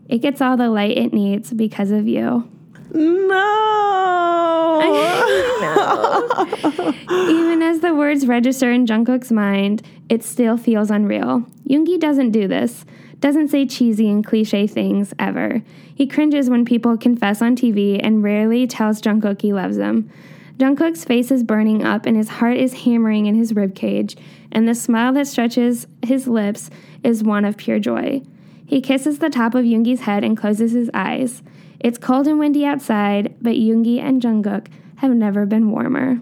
It 0.08 0.20
gets 0.20 0.42
all 0.42 0.58
the 0.58 0.70
light 0.70 0.98
it 0.98 1.14
needs 1.14 1.52
because 1.52 1.92
of 1.92 2.08
you. 2.08 2.50
No. 2.92 4.80
Even 7.30 7.62
as 7.62 7.80
the 7.80 7.94
words 7.96 8.28
register 8.28 8.72
in 8.72 8.86
Jungkook's 8.86 9.32
mind, 9.32 9.82
it 10.10 10.24
still 10.24 10.58
feels 10.58 10.92
unreal. 10.92 11.44
Yoongi 11.68 12.00
doesn't 12.00 12.32
do 12.32 12.48
this, 12.48 12.86
doesn't 13.24 13.48
say 13.48 13.66
cheesy 13.66 14.10
and 14.10 14.26
cliche 14.26 14.68
things 14.68 15.14
ever. 15.18 15.62
He 15.96 16.06
cringes 16.06 16.50
when 16.50 16.66
people 16.66 16.98
confess 16.98 17.42
on 17.42 17.56
TV 17.56 17.98
and 18.04 18.22
rarely 18.22 18.68
tells 18.68 19.02
Jungkook 19.02 19.42
he 19.42 19.54
loves 19.54 19.78
him. 19.78 20.12
Jungkook's 20.58 21.06
face 21.06 21.32
is 21.32 21.42
burning 21.42 21.86
up 21.86 22.06
and 22.06 22.18
his 22.18 22.28
heart 22.28 22.58
is 22.58 22.74
hammering 22.84 23.26
in 23.28 23.36
his 23.36 23.54
ribcage, 23.54 24.18
and 24.52 24.68
the 24.68 24.76
smile 24.76 25.14
that 25.14 25.28
stretches 25.28 25.88
his 26.06 26.28
lips 26.28 26.70
is 27.02 27.24
one 27.24 27.46
of 27.46 27.56
pure 27.56 27.80
joy. 27.80 28.22
He 28.66 28.82
kisses 28.82 29.20
the 29.20 29.30
top 29.30 29.56
of 29.56 29.64
Yoongi's 29.64 30.02
head 30.02 30.26
and 30.26 30.36
closes 30.38 30.74
his 30.74 30.90
eyes. 30.94 31.42
It's 31.80 31.98
cold 31.98 32.28
and 32.28 32.40
windy 32.40 32.66
outside, 32.66 33.34
but 33.42 33.54
Yoongi 33.54 34.00
and 34.02 34.22
Jungkook 34.22 34.68
have 34.98 35.12
never 35.12 35.46
been 35.46 35.72
warmer. 35.72 36.20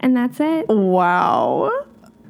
And 0.00 0.16
that's 0.16 0.40
it. 0.40 0.66
wow. 0.68 1.70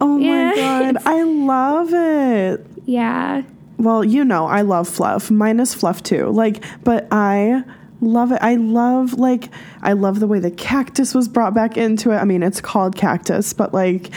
Oh 0.00 0.18
Yeah, 0.18 0.50
my 0.50 0.56
god. 0.56 0.96
I 1.06 1.22
love 1.22 1.94
it. 1.94 2.66
Yeah. 2.84 3.42
Well, 3.78 4.04
you 4.04 4.24
know, 4.24 4.46
I 4.46 4.62
love 4.62 4.88
fluff. 4.88 5.30
Mine 5.30 5.60
is 5.60 5.72
fluff 5.72 6.02
too. 6.02 6.26
Like, 6.26 6.64
but 6.84 7.06
I 7.10 7.62
love 8.00 8.32
it. 8.32 8.38
I 8.42 8.56
love 8.56 9.14
like 9.14 9.48
I 9.82 9.92
love 9.92 10.20
the 10.20 10.26
way 10.26 10.40
the 10.40 10.50
cactus 10.50 11.14
was 11.14 11.28
brought 11.28 11.54
back 11.54 11.76
into 11.76 12.10
it. 12.10 12.16
I 12.16 12.24
mean, 12.24 12.42
it's 12.42 12.60
called 12.60 12.96
cactus, 12.96 13.52
but 13.52 13.72
like 13.72 14.10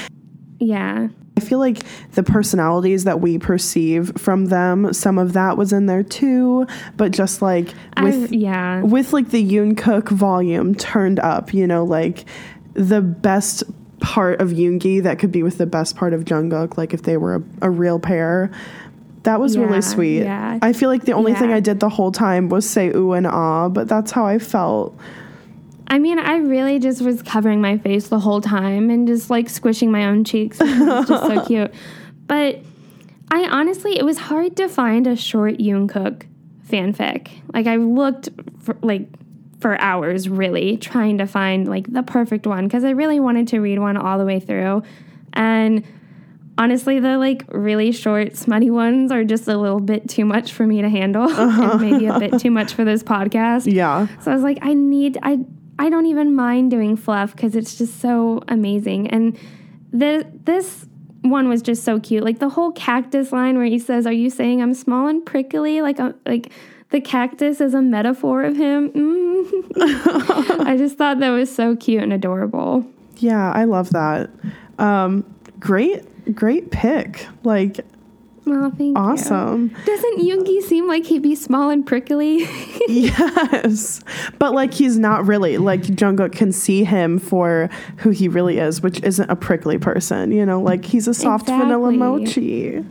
Yeah. 0.60 1.08
I 1.38 1.40
feel 1.40 1.60
like 1.60 1.84
the 2.12 2.24
personalities 2.24 3.06
that 3.06 3.22
we 3.22 3.40
perceive 3.40 4.12
from 4.18 4.46
them, 4.46 4.94
some 4.94 5.18
of 5.18 5.34
that 5.34 5.58
was 5.58 5.72
in 5.74 5.86
there 5.86 6.04
too, 6.04 6.68
but 6.98 7.12
just 7.12 7.42
like 7.42 7.68
with 8.02 8.32
I, 8.32 8.36
yeah. 8.36 8.82
with 8.82 9.14
like 9.14 9.30
the 9.30 9.44
Yoonkook 9.44 10.10
volume 10.10 10.76
turned 10.76 11.20
up, 11.20 11.54
you 11.54 11.66
know, 11.66 11.84
like 11.84 12.26
the 12.74 13.02
best 13.02 13.64
part 14.02 14.42
of 14.42 14.50
Yoongi 14.50 15.02
that 15.04 15.20
could 15.20 15.32
be 15.32 15.42
with 15.42 15.58
the 15.58 15.66
best 15.66 15.96
part 15.96 16.14
of 16.14 16.26
Jungkook, 16.26 16.78
like 16.78 16.94
if 16.94 17.04
they 17.04 17.18
were 17.18 17.36
a, 17.36 17.44
a 17.64 17.70
real 17.70 18.00
pair. 18.00 18.52
That 19.24 19.40
was 19.40 19.56
Yeah, 19.56 19.64
really 19.64 19.82
sweet. 19.82 20.24
yeah. 20.24 20.58
I 20.62 20.74
feel 20.74 20.90
like 20.90 21.06
the 21.06 21.12
only 21.14 21.34
thing 21.36 21.52
I 21.52 21.60
did 21.60 21.80
the 21.80 21.90
whole 21.90 22.12
time 22.12 22.50
was 22.50 22.68
say 22.70 22.90
ooh 22.90 23.14
and 23.14 23.28
ah, 23.28 23.70
but 23.70 23.88
that's 23.88 24.12
how 24.12 24.26
I 24.26 24.40
felt. 24.40 24.98
I 25.88 26.00
mean, 26.00 26.20
I 26.20 26.38
really 26.38 26.80
just 26.80 27.02
was 27.02 27.22
covering 27.22 27.62
my 27.62 27.78
face 27.78 28.08
the 28.08 28.20
whole 28.20 28.40
time 28.42 28.90
and 28.90 29.08
just 29.08 29.30
like 29.30 29.50
squishing 29.50 29.92
my 29.92 30.06
own 30.06 30.24
cheeks. 30.24 30.60
It 30.62 30.66
was 30.88 31.08
just 31.08 31.24
so 31.28 31.46
cute. 31.46 31.74
But 32.28 32.60
I 33.30 33.48
honestly, 33.50 33.98
it 33.98 34.06
was 34.06 34.18
hard 34.18 34.56
to 34.58 34.68
find 34.70 35.06
a 35.06 35.16
short 35.16 35.58
Yoonkook 35.58 36.24
fanfic. 36.68 37.30
Like 37.54 37.68
I 37.68 37.76
looked 37.76 38.30
for, 38.60 38.76
like 38.82 39.08
for 39.60 39.80
hours, 39.82 40.28
really 40.30 40.78
trying 40.78 41.18
to 41.20 41.28
find 41.28 41.68
like 41.68 41.92
the 41.92 42.04
perfect 42.04 42.48
one 42.48 42.68
because 42.68 42.84
I 42.86 42.92
really 42.92 43.20
wanted 43.20 43.50
to 43.50 43.60
read 43.60 43.78
one 43.80 43.98
all 43.98 44.18
the 44.18 44.26
way 44.26 44.40
through. 44.40 44.82
And 45.34 45.84
honestly, 46.62 47.00
the 47.00 47.18
like 47.18 47.44
really 47.50 47.92
short, 47.92 48.38
smutty 48.38 48.70
ones 48.70 49.12
are 49.12 49.24
just 49.24 49.48
a 49.48 49.58
little 49.58 49.80
bit 49.80 50.08
too 50.08 50.26
much 50.26 50.54
for 50.54 50.68
me 50.68 50.82
to 50.82 50.90
handle, 50.90 51.28
and 51.30 51.82
maybe 51.82 52.06
a 52.06 52.20
bit 52.20 52.40
too 52.40 52.52
much 52.52 52.74
for 52.74 52.86
this 52.86 53.02
podcast. 53.02 53.72
Yeah. 53.72 54.08
So 54.22 54.32
I 54.32 54.36
was 54.36 54.44
like, 54.44 54.60
I 54.62 54.74
need 54.74 55.18
I 55.24 55.40
I 55.80 55.90
don't 55.90 56.06
even 56.06 56.36
mind 56.36 56.70
doing 56.70 56.96
fluff 56.96 57.36
because 57.36 57.56
it's 57.56 57.78
just 57.78 58.00
so 58.00 58.44
amazing. 58.48 59.10
And 59.10 59.38
the 59.92 60.28
this 60.44 60.86
one 61.22 61.50
was 61.50 61.64
just 61.64 61.84
so 61.84 62.00
cute. 62.00 62.24
Like 62.24 62.38
the 62.38 62.50
whole 62.50 62.72
cactus 62.72 63.32
line 63.32 63.58
where 63.58 63.66
he 63.66 63.80
says, 63.80 64.06
"Are 64.06 64.14
you 64.14 64.30
saying 64.30 64.62
I'm 64.62 64.76
small 64.76 65.08
and 65.08 65.26
prickly?" 65.26 65.82
Like 65.82 65.98
a, 65.98 66.14
like 66.28 66.52
the 66.92 67.02
cactus 67.02 67.60
is 67.60 67.74
a 67.74 67.82
metaphor 67.82 68.44
of 68.44 68.56
him. 68.56 68.92
Mm. 68.92 69.72
I 70.68 70.76
just 70.78 70.98
thought 70.98 71.20
that 71.20 71.30
was 71.30 71.54
so 71.54 71.76
cute 71.76 72.04
and 72.04 72.14
adorable. 72.14 72.86
Yeah, 73.18 73.52
I 73.52 73.64
love 73.64 73.90
that. 73.92 74.30
Um, 74.78 75.24
great, 75.60 76.04
great 76.34 76.72
pick. 76.72 77.28
Like, 77.44 77.80
Well, 78.46 78.70
thank 78.72 78.98
you. 78.98 79.04
awesome. 79.04 79.70
Doesn't 79.86 80.20
Yoongi 80.20 80.62
seem 80.64 80.88
like 80.88 81.06
he'd 81.06 81.22
be 81.22 81.36
small 81.36 81.70
and 81.70 81.86
prickly? 81.86 82.40
yes. 82.88 84.02
But, 84.40 84.54
like, 84.54 84.74
he's 84.74 84.98
not 84.98 85.26
really. 85.28 85.58
Like, 85.58 85.82
Jungkook 85.82 86.32
can 86.34 86.52
see 86.52 86.84
him 86.84 87.20
for 87.20 87.70
who 87.98 88.10
he 88.10 88.28
really 88.28 88.58
is, 88.58 88.82
which 88.82 89.02
isn't 89.04 89.30
a 89.30 89.36
prickly 89.36 89.78
person. 89.78 90.32
You 90.32 90.46
know, 90.46 90.60
like, 90.62 90.86
he's 90.86 91.08
a 91.08 91.14
soft 91.14 91.46
vanilla 91.48 91.90
Exactly. 91.90 92.84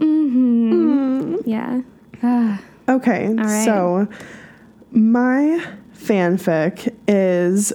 mochi. 0.00 1.42
yeah. 1.50 1.80
Ah. 2.22 2.60
Okay, 2.88 3.28
right. 3.34 3.64
so 3.66 4.08
my 4.92 5.62
fanfic 5.94 6.94
is 7.06 7.70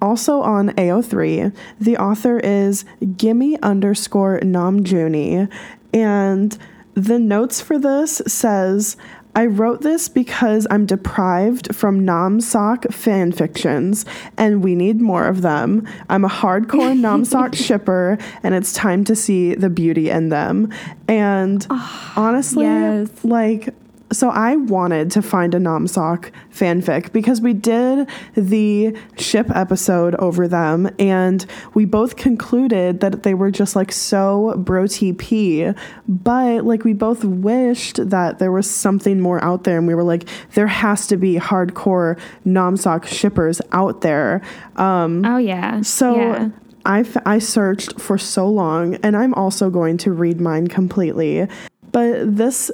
also 0.00 0.40
on 0.40 0.70
AO3. 0.70 1.54
The 1.80 1.96
author 1.96 2.38
is 2.40 2.84
Gimme 3.16 3.60
underscore 3.62 4.40
Namjuni, 4.40 5.50
and 5.92 6.58
the 6.94 7.18
notes 7.18 7.60
for 7.60 7.78
this 7.78 8.22
says. 8.26 8.96
I 9.34 9.44
wrote 9.44 9.82
this 9.82 10.08
because 10.08 10.66
I'm 10.70 10.86
deprived 10.86 11.76
from 11.76 12.06
Namseok 12.06 12.90
fan 12.90 13.32
fictions, 13.32 14.06
and 14.38 14.64
we 14.64 14.74
need 14.74 15.02
more 15.02 15.26
of 15.26 15.42
them. 15.42 15.86
I'm 16.08 16.24
a 16.24 16.28
hardcore 16.30 16.98
Namseok 16.98 17.54
shipper, 17.66 18.16
and 18.42 18.54
it's 18.54 18.72
time 18.72 19.04
to 19.04 19.14
see 19.14 19.54
the 19.54 19.68
beauty 19.68 20.08
in 20.08 20.30
them. 20.30 20.72
And 21.06 21.66
ah, 21.68 22.14
honestly, 22.16 22.64
yes. 22.64 23.10
like 23.24 23.74
so 24.12 24.30
I 24.30 24.56
wanted 24.56 25.10
to 25.12 25.22
find 25.22 25.54
a 25.54 25.58
Namseok 25.58 26.30
fanfic 26.54 27.12
because 27.12 27.40
we 27.40 27.52
did 27.52 28.08
the 28.34 28.96
ship 29.18 29.50
episode 29.54 30.14
over 30.16 30.46
them 30.46 30.88
and 30.98 31.44
we 31.74 31.84
both 31.86 32.16
concluded 32.16 33.00
that 33.00 33.24
they 33.24 33.34
were 33.34 33.50
just 33.50 33.74
like 33.74 33.90
so 33.90 34.54
bro 34.58 34.84
TP 34.84 35.76
but 36.06 36.64
like 36.64 36.84
we 36.84 36.92
both 36.92 37.24
wished 37.24 38.08
that 38.10 38.38
there 38.38 38.52
was 38.52 38.70
something 38.70 39.20
more 39.20 39.42
out 39.42 39.64
there 39.64 39.78
and 39.78 39.86
we 39.86 39.94
were 39.94 40.04
like 40.04 40.28
there 40.54 40.68
has 40.68 41.06
to 41.08 41.16
be 41.16 41.34
hardcore 41.34 42.18
Namsock 42.46 43.06
shippers 43.06 43.60
out 43.72 44.02
there 44.02 44.40
um 44.76 45.24
Oh 45.24 45.38
yeah. 45.38 45.80
so 45.82 46.16
yeah. 46.16 46.48
I, 46.84 47.00
f- 47.00 47.16
I 47.26 47.40
searched 47.40 48.00
for 48.00 48.16
so 48.16 48.48
long, 48.48 48.94
and 49.02 49.16
I'm 49.16 49.34
also 49.34 49.70
going 49.70 49.96
to 49.98 50.12
read 50.12 50.40
mine 50.40 50.68
completely. 50.68 51.48
But 51.92 52.36
this 52.36 52.70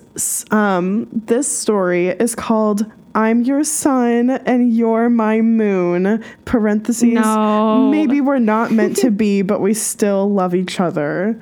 um, 0.50 1.08
this 1.12 1.46
story 1.46 2.08
is 2.08 2.34
called 2.34 2.90
"I'm 3.14 3.42
Your 3.42 3.64
Sun 3.64 4.30
and 4.30 4.72
You're 4.72 5.08
My 5.08 5.40
Moon." 5.40 6.22
Parentheses. 6.44 7.14
No. 7.14 7.88
Maybe 7.90 8.20
we're 8.20 8.38
not 8.38 8.70
meant 8.72 8.96
to 8.98 9.10
be, 9.10 9.42
but 9.50 9.60
we 9.60 9.74
still 9.74 10.30
love 10.30 10.54
each 10.54 10.80
other. 10.80 11.40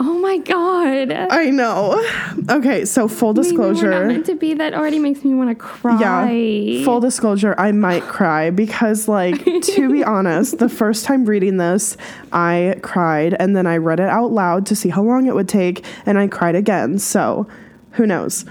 Oh 0.00 0.18
my 0.20 0.38
god. 0.38 1.10
I 1.10 1.50
know. 1.50 2.00
Okay, 2.48 2.84
so 2.84 3.08
full 3.08 3.34
Maybe 3.34 3.56
we're 3.56 3.62
not 3.64 3.72
disclosure. 3.74 4.06
meant 4.06 4.26
to 4.26 4.36
be. 4.36 4.54
That 4.54 4.72
already 4.72 4.98
makes 5.00 5.24
me 5.24 5.34
want 5.34 5.50
to 5.50 5.56
cry. 5.56 6.30
Yeah. 6.30 6.84
Full 6.84 7.00
disclosure, 7.00 7.54
I 7.58 7.72
might 7.72 8.02
cry 8.08 8.50
because, 8.50 9.08
like, 9.08 9.44
to 9.44 9.90
be 9.90 10.04
honest, 10.16 10.58
the 10.58 10.68
first 10.68 11.04
time 11.04 11.24
reading 11.24 11.56
this, 11.56 11.96
I 12.32 12.76
cried 12.82 13.34
and 13.40 13.56
then 13.56 13.66
I 13.66 13.78
read 13.78 13.98
it 13.98 14.08
out 14.08 14.30
loud 14.30 14.66
to 14.66 14.76
see 14.76 14.88
how 14.88 15.02
long 15.02 15.26
it 15.26 15.34
would 15.34 15.48
take 15.48 15.84
and 16.06 16.16
I 16.18 16.28
cried 16.28 16.54
again. 16.54 16.98
So, 17.00 17.48
who 17.92 18.06
knows? 18.06 18.44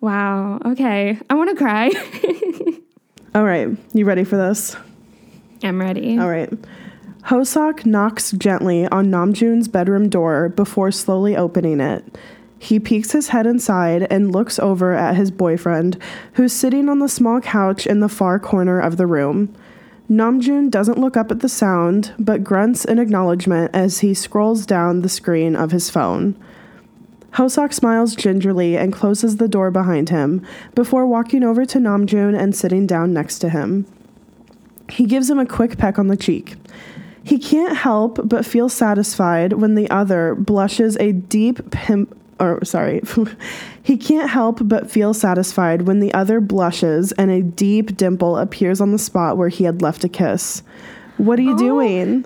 Wow. 0.00 0.58
Okay. 0.64 1.18
I 1.28 1.34
want 1.34 1.50
to 1.50 1.56
cry. 1.56 1.90
All 3.34 3.44
right, 3.44 3.68
you 3.92 4.04
ready 4.04 4.24
for 4.24 4.36
this? 4.36 4.76
I'm 5.62 5.80
ready. 5.80 6.18
All 6.18 6.28
right. 6.30 6.50
Hoseok 7.28 7.86
knocks 7.86 8.32
gently 8.32 8.86
on 8.88 9.10
Namjoon's 9.10 9.66
bedroom 9.66 10.10
door 10.10 10.50
before 10.50 10.90
slowly 10.90 11.34
opening 11.34 11.80
it. 11.80 12.18
He 12.58 12.78
peeks 12.78 13.12
his 13.12 13.28
head 13.28 13.46
inside 13.46 14.06
and 14.10 14.30
looks 14.30 14.58
over 14.58 14.92
at 14.92 15.16
his 15.16 15.30
boyfriend, 15.30 15.96
who's 16.34 16.52
sitting 16.52 16.86
on 16.90 16.98
the 16.98 17.08
small 17.08 17.40
couch 17.40 17.86
in 17.86 18.00
the 18.00 18.10
far 18.10 18.38
corner 18.38 18.78
of 18.78 18.98
the 18.98 19.06
room. 19.06 19.54
Namjoon 20.10 20.70
doesn't 20.70 20.98
look 20.98 21.16
up 21.16 21.30
at 21.30 21.40
the 21.40 21.48
sound, 21.48 22.12
but 22.18 22.44
grunts 22.44 22.84
in 22.84 22.98
acknowledgement 22.98 23.70
as 23.74 24.00
he 24.00 24.12
scrolls 24.12 24.66
down 24.66 25.00
the 25.00 25.08
screen 25.08 25.56
of 25.56 25.70
his 25.70 25.88
phone. 25.88 26.36
Hoseok 27.32 27.72
smiles 27.72 28.14
gingerly 28.14 28.76
and 28.76 28.92
closes 28.92 29.38
the 29.38 29.48
door 29.48 29.70
behind 29.70 30.10
him 30.10 30.46
before 30.74 31.06
walking 31.06 31.42
over 31.42 31.64
to 31.64 31.78
Namjoon 31.78 32.38
and 32.38 32.54
sitting 32.54 32.86
down 32.86 33.14
next 33.14 33.38
to 33.38 33.48
him. 33.48 33.86
He 34.90 35.06
gives 35.06 35.30
him 35.30 35.38
a 35.38 35.46
quick 35.46 35.78
peck 35.78 35.98
on 35.98 36.08
the 36.08 36.16
cheek. 36.18 36.56
He 37.24 37.38
can't 37.38 37.76
help 37.76 38.20
but 38.24 38.44
feel 38.44 38.68
satisfied 38.68 39.54
when 39.54 39.74
the 39.74 39.90
other 39.90 40.34
blushes 40.34 40.96
a 40.98 41.12
deep 41.12 41.70
pimp 41.70 42.16
or 42.38 42.64
sorry. 42.64 43.00
he 43.82 43.96
can't 43.96 44.30
help 44.30 44.58
but 44.62 44.90
feel 44.90 45.14
satisfied 45.14 45.82
when 45.82 46.00
the 46.00 46.12
other 46.14 46.40
blushes 46.40 47.12
and 47.12 47.30
a 47.30 47.42
deep 47.42 47.96
dimple 47.96 48.36
appears 48.36 48.80
on 48.80 48.92
the 48.92 48.98
spot 48.98 49.36
where 49.36 49.48
he 49.48 49.64
had 49.64 49.82
left 49.82 50.04
a 50.04 50.08
kiss. 50.08 50.62
What 51.16 51.38
are 51.38 51.42
you 51.42 51.54
oh. 51.54 51.58
doing? 51.58 52.24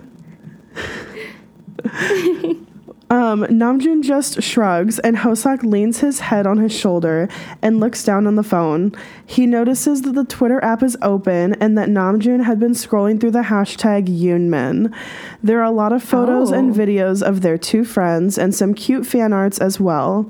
Um, 3.11 3.41
Namjoon 3.45 4.03
just 4.03 4.41
shrugs, 4.43 4.99
and 4.99 5.17
Hoseok 5.17 5.63
leans 5.63 5.99
his 5.99 6.19
head 6.19 6.45
on 6.45 6.59
his 6.59 6.71
shoulder 6.71 7.27
and 7.59 7.79
looks 7.79 8.03
down 8.03 8.27
on 8.27 8.35
the 8.35 8.43
phone. 8.43 8.91
He 9.25 9.47
notices 9.47 10.03
that 10.03 10.13
the 10.13 10.25
Twitter 10.25 10.63
app 10.63 10.83
is 10.83 10.95
open 11.01 11.55
and 11.55 11.75
that 11.75 11.89
Namjoon 11.89 12.43
had 12.43 12.59
been 12.59 12.73
scrolling 12.73 13.19
through 13.19 13.31
the 13.31 13.41
hashtag 13.41 14.05
Yoonmin. 14.07 14.93
There 15.41 15.59
are 15.59 15.63
a 15.63 15.71
lot 15.71 15.91
of 15.91 16.03
photos 16.03 16.51
and 16.51 16.69
Oh. 16.69 16.73
videos 16.79 17.23
of 17.23 17.41
their 17.41 17.57
two 17.57 17.83
friends 17.83 18.37
and 18.37 18.53
some 18.53 18.75
cute 18.75 19.07
fan 19.07 19.33
arts 19.33 19.57
as 19.57 19.79
well. 19.79 20.29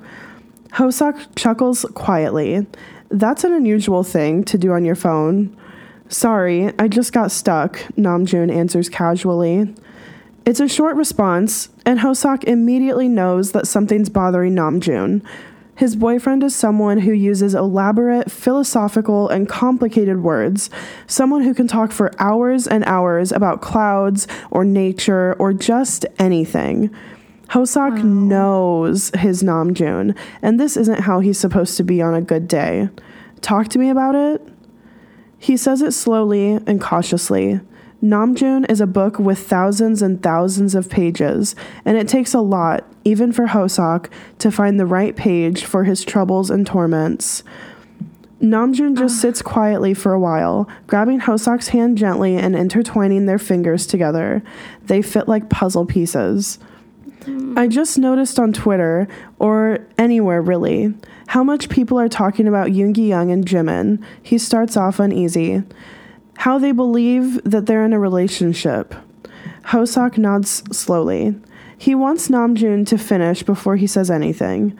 Hoseok 0.75 1.35
chuckles 1.35 1.85
quietly. 1.95 2.65
That's 3.09 3.43
an 3.43 3.51
unusual 3.51 4.03
thing 4.03 4.45
to 4.45 4.57
do 4.57 4.71
on 4.71 4.85
your 4.85 4.95
phone. 4.95 5.53
Sorry, 6.07 6.71
I 6.79 6.87
just 6.87 7.11
got 7.11 7.29
stuck, 7.31 7.77
Namjoon 7.97 8.51
answers 8.55 8.87
casually. 8.87 9.73
It's 10.49 10.59
a 10.59 10.67
short 10.67 10.95
response, 10.95 11.69
and 11.85 11.99
Hoseok 11.99 12.43
immediately 12.45 13.07
knows 13.07 13.51
that 13.51 13.67
something's 13.67 14.09
bothering 14.09 14.55
Namjoon. 14.55 15.21
His 15.75 15.95
boyfriend 15.95 16.43
is 16.43 16.55
someone 16.55 17.01
who 17.01 17.11
uses 17.11 17.53
elaborate, 17.53 18.31
philosophical, 18.31 19.29
and 19.29 19.47
complicated 19.47 20.23
words, 20.23 20.71
someone 21.05 21.43
who 21.43 21.53
can 21.53 21.67
talk 21.67 21.91
for 21.91 22.11
hours 22.17 22.65
and 22.65 22.83
hours 22.85 23.31
about 23.31 23.61
clouds 23.61 24.27
or 24.49 24.65
nature 24.65 25.35
or 25.37 25.53
just 25.53 26.07
anything. 26.17 26.89
Hoseok 27.49 28.03
knows 28.03 29.11
his 29.19 29.43
Namjoon, 29.43 30.17
and 30.41 30.59
this 30.59 30.75
isn't 30.77 31.01
how 31.01 31.19
he's 31.19 31.37
supposed 31.37 31.77
to 31.77 31.83
be 31.83 32.01
on 32.01 32.15
a 32.15 32.21
good 32.21 32.47
day. 32.47 32.89
Talk 33.41 33.67
to 33.67 33.77
me 33.77 33.91
about 33.91 34.15
it? 34.15 34.41
He 35.37 35.57
says 35.57 35.83
it 35.83 35.91
slowly 35.91 36.53
and 36.65 36.81
cautiously. 36.81 37.59
Namjoon 38.01 38.69
is 38.69 38.79
a 38.79 38.87
book 38.87 39.19
with 39.19 39.39
thousands 39.39 40.01
and 40.01 40.23
thousands 40.23 40.73
of 40.73 40.89
pages, 40.89 41.53
and 41.83 41.97
it 41.97 42.07
takes 42.07 42.33
a 42.33 42.39
lot, 42.39 42.85
even 43.03 43.33
for 43.33 43.47
Hoseok, 43.47 44.09
to 44.39 44.51
find 44.51 44.79
the 44.79 44.85
right 44.85 45.15
page 45.15 45.65
for 45.65 45.83
his 45.83 46.05
troubles 46.05 46.49
and 46.49 46.65
torments. 46.65 47.43
Namjoon 48.41 48.97
just 48.97 49.17
ah. 49.17 49.21
sits 49.21 49.41
quietly 49.41 49.93
for 49.93 50.13
a 50.13 50.19
while, 50.19 50.69
grabbing 50.87 51.19
Hoseok's 51.19 51.69
hand 51.69 51.97
gently 51.97 52.37
and 52.37 52.55
intertwining 52.55 53.25
their 53.25 53.39
fingers 53.39 53.85
together. 53.85 54.41
They 54.85 55.01
fit 55.01 55.27
like 55.27 55.49
puzzle 55.49 55.85
pieces. 55.85 56.57
Hmm. 57.25 57.57
I 57.57 57.67
just 57.67 57.97
noticed 57.97 58.39
on 58.39 58.53
Twitter, 58.53 59.09
or 59.39 59.79
anywhere 59.97 60.41
really, 60.41 60.93
how 61.27 61.43
much 61.43 61.67
people 61.67 61.99
are 61.99 62.07
talking 62.07 62.47
about 62.47 62.69
Yoongi 62.69 63.09
Hyung 63.09 63.31
and 63.31 63.45
Jimin. 63.45 64.01
He 64.23 64.37
starts 64.37 64.77
off 64.77 65.01
uneasy. 65.01 65.63
How 66.39 66.57
they 66.57 66.71
believe 66.71 67.43
that 67.43 67.65
they're 67.65 67.83
in 67.83 67.91
a 67.91 67.99
relationship. 67.99 68.95
Hoseok 69.65 70.17
nods 70.17 70.63
slowly. 70.71 71.35
He 71.77 71.93
wants 71.93 72.29
Namjoon 72.29 72.87
to 72.87 72.97
finish 72.97 73.43
before 73.43 73.75
he 73.75 73.85
says 73.85 74.09
anything. 74.09 74.79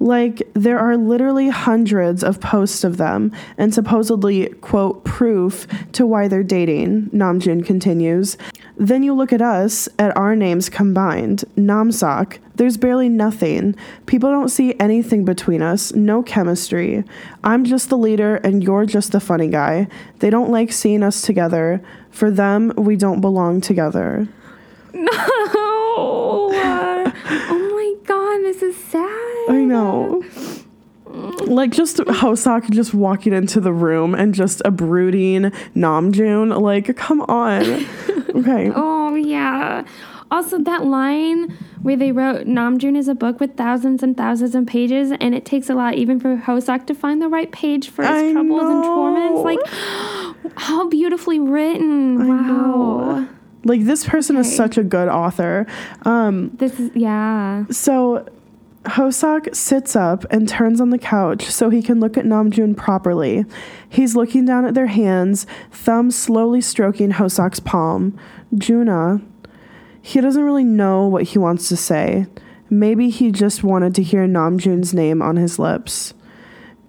Like, 0.00 0.42
there 0.52 0.78
are 0.78 0.98
literally 0.98 1.48
hundreds 1.48 2.22
of 2.22 2.40
posts 2.40 2.84
of 2.84 2.98
them 2.98 3.32
and 3.56 3.72
supposedly, 3.72 4.48
quote, 4.60 5.02
proof 5.04 5.66
to 5.92 6.04
why 6.04 6.28
they're 6.28 6.42
dating, 6.42 7.08
Namjoon 7.08 7.64
continues. 7.64 8.36
Then 8.76 9.02
you 9.02 9.14
look 9.14 9.32
at 9.32 9.42
us, 9.42 9.88
at 9.98 10.16
our 10.16 10.34
names 10.34 10.68
combined, 10.68 11.44
Namseok. 11.56 12.38
There's 12.56 12.76
barely 12.76 13.08
nothing. 13.08 13.74
People 14.06 14.30
don't 14.30 14.48
see 14.48 14.74
anything 14.80 15.24
between 15.24 15.62
us, 15.62 15.92
no 15.94 16.22
chemistry. 16.22 17.04
I'm 17.44 17.64
just 17.64 17.88
the 17.88 17.98
leader 17.98 18.36
and 18.36 18.62
you're 18.62 18.86
just 18.86 19.12
the 19.12 19.20
funny 19.20 19.48
guy. 19.48 19.88
They 20.20 20.30
don't 20.30 20.50
like 20.50 20.72
seeing 20.72 21.02
us 21.02 21.22
together. 21.22 21.82
For 22.10 22.30
them, 22.30 22.72
we 22.76 22.96
don't 22.96 23.20
belong 23.20 23.60
together. 23.60 24.28
No. 24.94 26.50
oh 26.54 27.70
my 27.74 28.06
god, 28.06 28.38
this 28.40 28.62
is 28.62 28.76
sad. 28.76 29.50
I 29.50 29.64
know. 29.64 30.22
Like 31.12 31.70
just 31.72 31.98
Hoseok 31.98 32.70
just 32.70 32.94
walking 32.94 33.32
into 33.32 33.60
the 33.60 33.72
room 33.72 34.14
and 34.14 34.34
just 34.34 34.62
a 34.64 34.70
brooding 34.70 35.50
Namjoon. 35.76 36.60
Like, 36.60 36.96
come 36.96 37.20
on. 37.22 37.86
Okay. 38.34 38.72
Oh 38.74 39.14
yeah. 39.14 39.84
Also, 40.30 40.58
that 40.60 40.86
line 40.86 41.50
where 41.82 41.96
they 41.96 42.12
wrote 42.12 42.46
Namjoon 42.46 42.96
is 42.96 43.06
a 43.06 43.14
book 43.14 43.40
with 43.40 43.58
thousands 43.58 44.02
and 44.02 44.16
thousands 44.16 44.54
of 44.54 44.64
pages, 44.66 45.12
and 45.20 45.34
it 45.34 45.44
takes 45.44 45.68
a 45.68 45.74
lot 45.74 45.96
even 45.96 46.18
for 46.18 46.38
Hoseok 46.38 46.86
to 46.86 46.94
find 46.94 47.20
the 47.20 47.28
right 47.28 47.52
page 47.52 47.90
for 47.90 48.00
his 48.00 48.10
I 48.10 48.32
troubles 48.32 48.62
and 48.62 48.80
know. 48.80 48.94
torments. 48.94 49.42
Like, 49.44 50.54
how 50.56 50.88
beautifully 50.88 51.38
written! 51.40 52.26
wow. 52.26 52.40
know. 53.18 53.28
Like 53.64 53.84
this 53.84 54.06
person 54.06 54.36
is 54.38 54.56
such 54.56 54.78
a 54.78 54.82
good 54.82 55.08
author. 55.08 55.66
Um, 56.06 56.52
This 56.54 56.80
is 56.80 56.90
yeah. 56.94 57.66
so 57.70 58.26
Hoseok 58.84 59.54
sits 59.54 59.94
up 59.94 60.24
and 60.30 60.48
turns 60.48 60.80
on 60.80 60.90
the 60.90 60.98
couch 60.98 61.44
so 61.44 61.70
he 61.70 61.82
can 61.82 62.00
look 62.00 62.18
at 62.18 62.24
Namjoon 62.24 62.76
properly. 62.76 63.44
He's 63.88 64.16
looking 64.16 64.44
down 64.44 64.64
at 64.64 64.74
their 64.74 64.86
hands, 64.86 65.46
thumb 65.70 66.10
slowly 66.10 66.60
stroking 66.60 67.12
Hoseok's 67.12 67.60
palm. 67.60 68.18
Juna, 68.56 69.20
he 70.00 70.20
doesn't 70.20 70.42
really 70.42 70.64
know 70.64 71.06
what 71.06 71.24
he 71.24 71.38
wants 71.38 71.68
to 71.68 71.76
say. 71.76 72.26
Maybe 72.68 73.08
he 73.10 73.30
just 73.30 73.62
wanted 73.62 73.94
to 73.96 74.02
hear 74.02 74.26
Namjoon's 74.26 74.92
name 74.92 75.22
on 75.22 75.36
his 75.36 75.58
lips. 75.58 76.14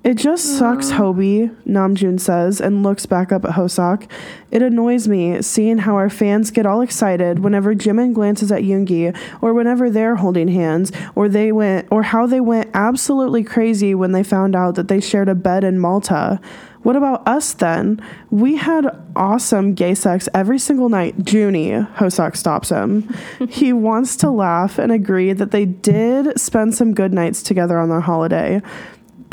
It 0.04 0.16
just 0.16 0.58
sucks, 0.58 0.92
mm. 0.92 0.98
Hobi, 0.98 1.56
Namjoon 1.66 2.20
says 2.20 2.60
and 2.60 2.84
looks 2.84 3.06
back 3.06 3.32
up 3.32 3.46
at 3.46 3.52
Hoseok. 3.52 4.10
It 4.52 4.62
annoys 4.62 5.08
me 5.08 5.42
seeing 5.42 5.78
how 5.78 5.96
our 5.96 6.10
fans 6.10 6.52
get 6.52 6.66
all 6.66 6.82
excited 6.82 7.40
whenever 7.40 7.74
Jimin 7.74 8.14
glances 8.14 8.52
at 8.52 8.64
Yoongi 8.64 9.18
or 9.42 9.54
whenever 9.54 9.90
they're 9.90 10.18
holding 10.18 10.50
hands 10.50 10.92
or 11.16 11.30
they 11.30 11.54
went 11.54 11.88
or 11.90 12.04
how 12.04 12.28
they 12.28 12.42
went 12.42 12.70
absolutely 12.74 13.46
crazy 13.46 13.96
when 13.96 14.12
they 14.12 14.24
found 14.24 14.58
out 14.58 14.76
that 14.76 14.90
they 14.90 15.00
shared 15.00 15.30
a 15.30 15.36
bed 15.36 15.64
in 15.64 15.80
Malta. 15.80 16.42
What 16.84 16.98
about 16.98 17.26
us 17.26 17.54
then? 17.54 18.02
We 18.30 18.58
had 18.58 18.86
awesome 19.16 19.74
gay 19.74 19.96
sex 19.96 20.28
every 20.34 20.60
single 20.60 20.90
night. 20.90 21.32
Junie, 21.32 21.72
Hoseok 21.72 22.36
stops 22.36 22.70
him. 22.70 23.08
he 23.50 23.72
wants 23.72 24.18
to 24.18 24.30
laugh 24.30 24.78
and 24.78 24.92
agree 24.92 25.32
that 25.32 25.52
they 25.52 25.64
did 25.64 26.38
spend 26.38 26.76
some 26.76 26.94
good 26.94 27.14
nights 27.14 27.42
together 27.42 27.80
on 27.80 27.88
their 27.88 28.02
holiday. 28.02 28.62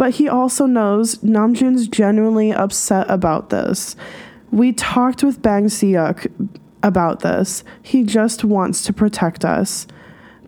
But 0.00 0.14
he 0.14 0.30
also 0.30 0.64
knows 0.64 1.16
Namjoon's 1.16 1.86
genuinely 1.86 2.54
upset 2.54 3.04
about 3.10 3.50
this. 3.50 3.96
We 4.50 4.72
talked 4.72 5.22
with 5.22 5.42
Bang 5.42 5.66
Seok 5.66 6.26
about 6.82 7.20
this. 7.20 7.64
He 7.82 8.04
just 8.04 8.42
wants 8.42 8.82
to 8.84 8.94
protect 8.94 9.44
us. 9.44 9.86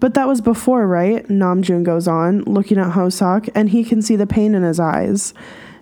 But 0.00 0.14
that 0.14 0.26
was 0.26 0.40
before, 0.40 0.86
right? 0.86 1.28
Namjoon 1.28 1.82
goes 1.82 2.09
on, 2.09 2.44
looking 2.44 2.78
at 2.78 2.92
Hoseok, 2.92 3.50
and 3.55 3.68
he 3.68 3.84
can 3.84 4.00
see 4.00 4.16
the 4.16 4.26
pain 4.26 4.55
in 4.55 4.62
his 4.62 4.80
eyes. 4.80 5.34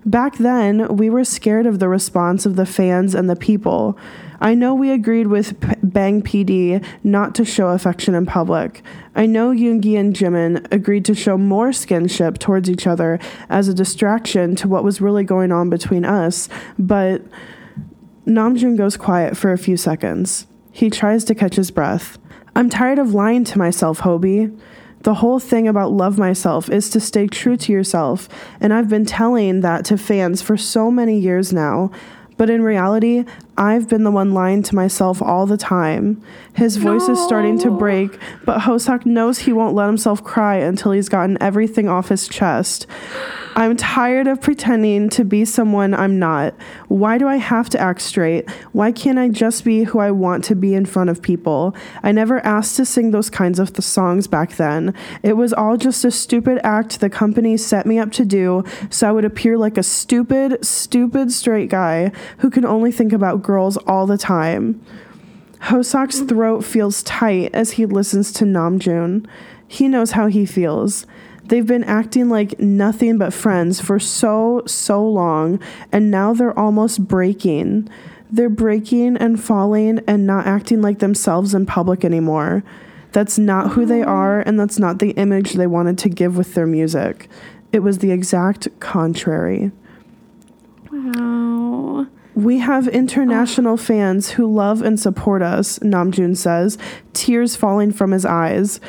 Back 0.04 0.38
then, 0.38 0.96
we 0.96 1.08
were 1.08 1.22
scared 1.22 1.66
of 1.66 1.78
the 1.78 1.88
response 1.88 2.46
of 2.46 2.56
the 2.56 2.66
fans 2.66 3.14
and 3.14 3.30
the 3.30 3.36
people. 3.36 3.96
I 4.40 4.54
know 4.54 4.74
we 4.74 4.90
agreed 4.90 5.26
with 5.26 5.60
P- 5.60 5.74
Bang 5.82 6.22
PD 6.22 6.84
not 7.04 7.34
to 7.34 7.44
show 7.44 7.68
affection 7.68 8.14
in 8.14 8.24
public. 8.24 8.82
I 9.14 9.26
know 9.26 9.50
Yoongi 9.50 9.98
and 9.98 10.14
Jimin 10.14 10.66
agreed 10.72 11.04
to 11.06 11.14
show 11.14 11.36
more 11.36 11.70
skinship 11.70 12.38
towards 12.38 12.70
each 12.70 12.86
other 12.86 13.18
as 13.50 13.68
a 13.68 13.74
distraction 13.74 14.56
to 14.56 14.68
what 14.68 14.84
was 14.84 15.00
really 15.00 15.24
going 15.24 15.52
on 15.52 15.68
between 15.68 16.04
us, 16.04 16.48
but 16.78 17.22
Namjoon 18.26 18.76
goes 18.76 18.96
quiet 18.96 19.36
for 19.36 19.52
a 19.52 19.58
few 19.58 19.76
seconds. 19.76 20.46
He 20.72 20.88
tries 20.88 21.24
to 21.24 21.34
catch 21.34 21.56
his 21.56 21.70
breath. 21.70 22.18
I'm 22.54 22.70
tired 22.70 22.98
of 22.98 23.12
lying 23.14 23.44
to 23.44 23.58
myself, 23.58 24.00
Hobi. 24.00 24.56
The 25.02 25.14
whole 25.14 25.38
thing 25.38 25.66
about 25.66 25.92
love 25.92 26.18
myself 26.18 26.68
is 26.68 26.90
to 26.90 27.00
stay 27.00 27.26
true 27.26 27.56
to 27.56 27.72
yourself, 27.72 28.28
and 28.60 28.72
I've 28.72 28.88
been 28.88 29.06
telling 29.06 29.60
that 29.60 29.84
to 29.86 29.96
fans 29.96 30.42
for 30.42 30.56
so 30.56 30.90
many 30.90 31.18
years 31.18 31.52
now. 31.52 31.90
But 32.36 32.50
in 32.50 32.62
reality, 32.62 33.24
I've 33.56 33.88
been 33.88 34.04
the 34.04 34.10
one 34.10 34.32
lying 34.32 34.62
to 34.64 34.74
myself 34.74 35.20
all 35.20 35.46
the 35.46 35.56
time. 35.56 36.22
His 36.54 36.76
voice 36.76 37.08
is 37.08 37.22
starting 37.22 37.58
to 37.60 37.70
break, 37.70 38.18
but 38.44 38.60
Hoseok 38.60 39.06
knows 39.06 39.40
he 39.40 39.52
won't 39.52 39.74
let 39.74 39.86
himself 39.86 40.24
cry 40.24 40.56
until 40.56 40.92
he's 40.92 41.08
gotten 41.08 41.36
everything 41.40 41.88
off 41.88 42.08
his 42.08 42.28
chest. 42.28 42.86
I'm 43.56 43.76
tired 43.76 44.28
of 44.28 44.40
pretending 44.40 45.08
to 45.10 45.24
be 45.24 45.44
someone 45.44 45.92
I'm 45.92 46.18
not. 46.18 46.54
Why 46.86 47.18
do 47.18 47.26
I 47.26 47.36
have 47.36 47.68
to 47.70 47.80
act 47.80 48.00
straight? 48.00 48.48
Why 48.72 48.92
can't 48.92 49.18
I 49.18 49.28
just 49.28 49.64
be 49.64 49.82
who 49.82 49.98
I 49.98 50.12
want 50.12 50.44
to 50.44 50.54
be 50.54 50.72
in 50.74 50.86
front 50.86 51.10
of 51.10 51.20
people? 51.20 51.74
I 52.02 52.12
never 52.12 52.44
asked 52.46 52.76
to 52.76 52.84
sing 52.84 53.10
those 53.10 53.28
kinds 53.28 53.58
of 53.58 53.72
th- 53.72 53.84
songs 53.84 54.28
back 54.28 54.56
then. 54.56 54.94
It 55.22 55.32
was 55.32 55.52
all 55.52 55.76
just 55.76 56.04
a 56.04 56.10
stupid 56.12 56.60
act 56.62 57.00
the 57.00 57.10
company 57.10 57.56
set 57.56 57.86
me 57.86 57.98
up 57.98 58.12
to 58.12 58.24
do 58.24 58.64
so 58.88 59.08
I 59.08 59.12
would 59.12 59.24
appear 59.24 59.58
like 59.58 59.76
a 59.76 59.82
stupid, 59.82 60.64
stupid 60.64 61.32
straight 61.32 61.70
guy 61.70 62.12
who 62.38 62.50
can 62.50 62.64
only 62.64 62.92
think 62.92 63.12
about 63.12 63.39
girls 63.40 63.76
all 63.78 64.06
the 64.06 64.18
time. 64.18 64.84
Hoseok's 65.62 66.20
throat 66.20 66.64
feels 66.64 67.02
tight 67.02 67.54
as 67.54 67.72
he 67.72 67.86
listens 67.86 68.32
to 68.32 68.44
Namjoon. 68.44 69.26
He 69.68 69.88
knows 69.88 70.12
how 70.12 70.26
he 70.26 70.46
feels. 70.46 71.06
They've 71.44 71.66
been 71.66 71.84
acting 71.84 72.28
like 72.28 72.58
nothing 72.60 73.18
but 73.18 73.34
friends 73.34 73.80
for 73.80 73.98
so, 73.98 74.62
so 74.66 75.06
long, 75.06 75.60
and 75.90 76.10
now 76.10 76.32
they're 76.32 76.58
almost 76.58 77.06
breaking. 77.08 77.88
They're 78.30 78.48
breaking 78.48 79.16
and 79.16 79.42
falling 79.42 80.00
and 80.06 80.26
not 80.26 80.46
acting 80.46 80.80
like 80.80 81.00
themselves 81.00 81.52
in 81.52 81.66
public 81.66 82.04
anymore. 82.04 82.62
That's 83.12 83.38
not 83.38 83.72
who 83.72 83.84
they 83.84 84.02
oh. 84.02 84.08
are, 84.08 84.40
and 84.40 84.58
that's 84.58 84.78
not 84.78 85.00
the 85.00 85.10
image 85.10 85.54
they 85.54 85.66
wanted 85.66 85.98
to 85.98 86.08
give 86.08 86.36
with 86.36 86.54
their 86.54 86.66
music. 86.66 87.28
It 87.72 87.80
was 87.80 87.98
the 87.98 88.12
exact 88.12 88.68
contrary. 88.78 89.72
Wow. 90.92 92.06
We 92.40 92.60
have 92.60 92.88
international 92.88 93.74
oh. 93.74 93.76
fans 93.76 94.30
who 94.30 94.50
love 94.50 94.80
and 94.80 94.98
support 94.98 95.42
us, 95.42 95.78
Namjoon 95.80 96.38
says, 96.38 96.78
tears 97.12 97.54
falling 97.54 97.92
from 97.92 98.12
his 98.12 98.24
eyes. 98.24 98.80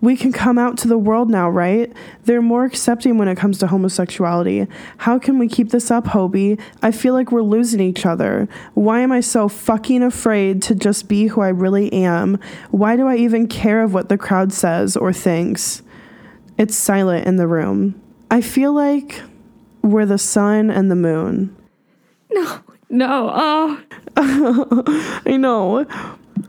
We 0.00 0.16
can 0.16 0.30
come 0.30 0.56
out 0.56 0.78
to 0.78 0.88
the 0.88 0.96
world 0.96 1.28
now, 1.28 1.50
right? 1.50 1.92
They're 2.26 2.40
more 2.40 2.64
accepting 2.64 3.18
when 3.18 3.26
it 3.26 3.36
comes 3.36 3.58
to 3.58 3.66
homosexuality. 3.66 4.68
How 4.98 5.18
can 5.18 5.40
we 5.40 5.48
keep 5.48 5.70
this 5.70 5.90
up, 5.90 6.04
Hobi? 6.04 6.60
I 6.80 6.92
feel 6.92 7.12
like 7.12 7.32
we're 7.32 7.42
losing 7.42 7.80
each 7.80 8.06
other. 8.06 8.48
Why 8.74 9.00
am 9.00 9.10
I 9.10 9.20
so 9.20 9.48
fucking 9.48 10.04
afraid 10.04 10.62
to 10.62 10.74
just 10.76 11.08
be 11.08 11.26
who 11.26 11.40
I 11.40 11.48
really 11.48 11.92
am? 11.92 12.38
Why 12.70 12.94
do 12.94 13.08
I 13.08 13.16
even 13.16 13.48
care 13.48 13.82
of 13.82 13.92
what 13.92 14.10
the 14.10 14.18
crowd 14.18 14.52
says 14.52 14.96
or 14.96 15.12
thinks? 15.12 15.82
It's 16.56 16.76
silent 16.76 17.26
in 17.26 17.34
the 17.34 17.48
room. 17.48 18.00
I 18.30 18.42
feel 18.42 18.72
like 18.72 19.20
we're 19.82 20.06
the 20.06 20.18
sun 20.18 20.70
and 20.70 20.88
the 20.88 20.94
moon. 20.94 21.56
No. 22.30 22.60
No. 22.92 23.30
Oh. 23.34 23.82
I 25.26 25.36
know. 25.38 25.86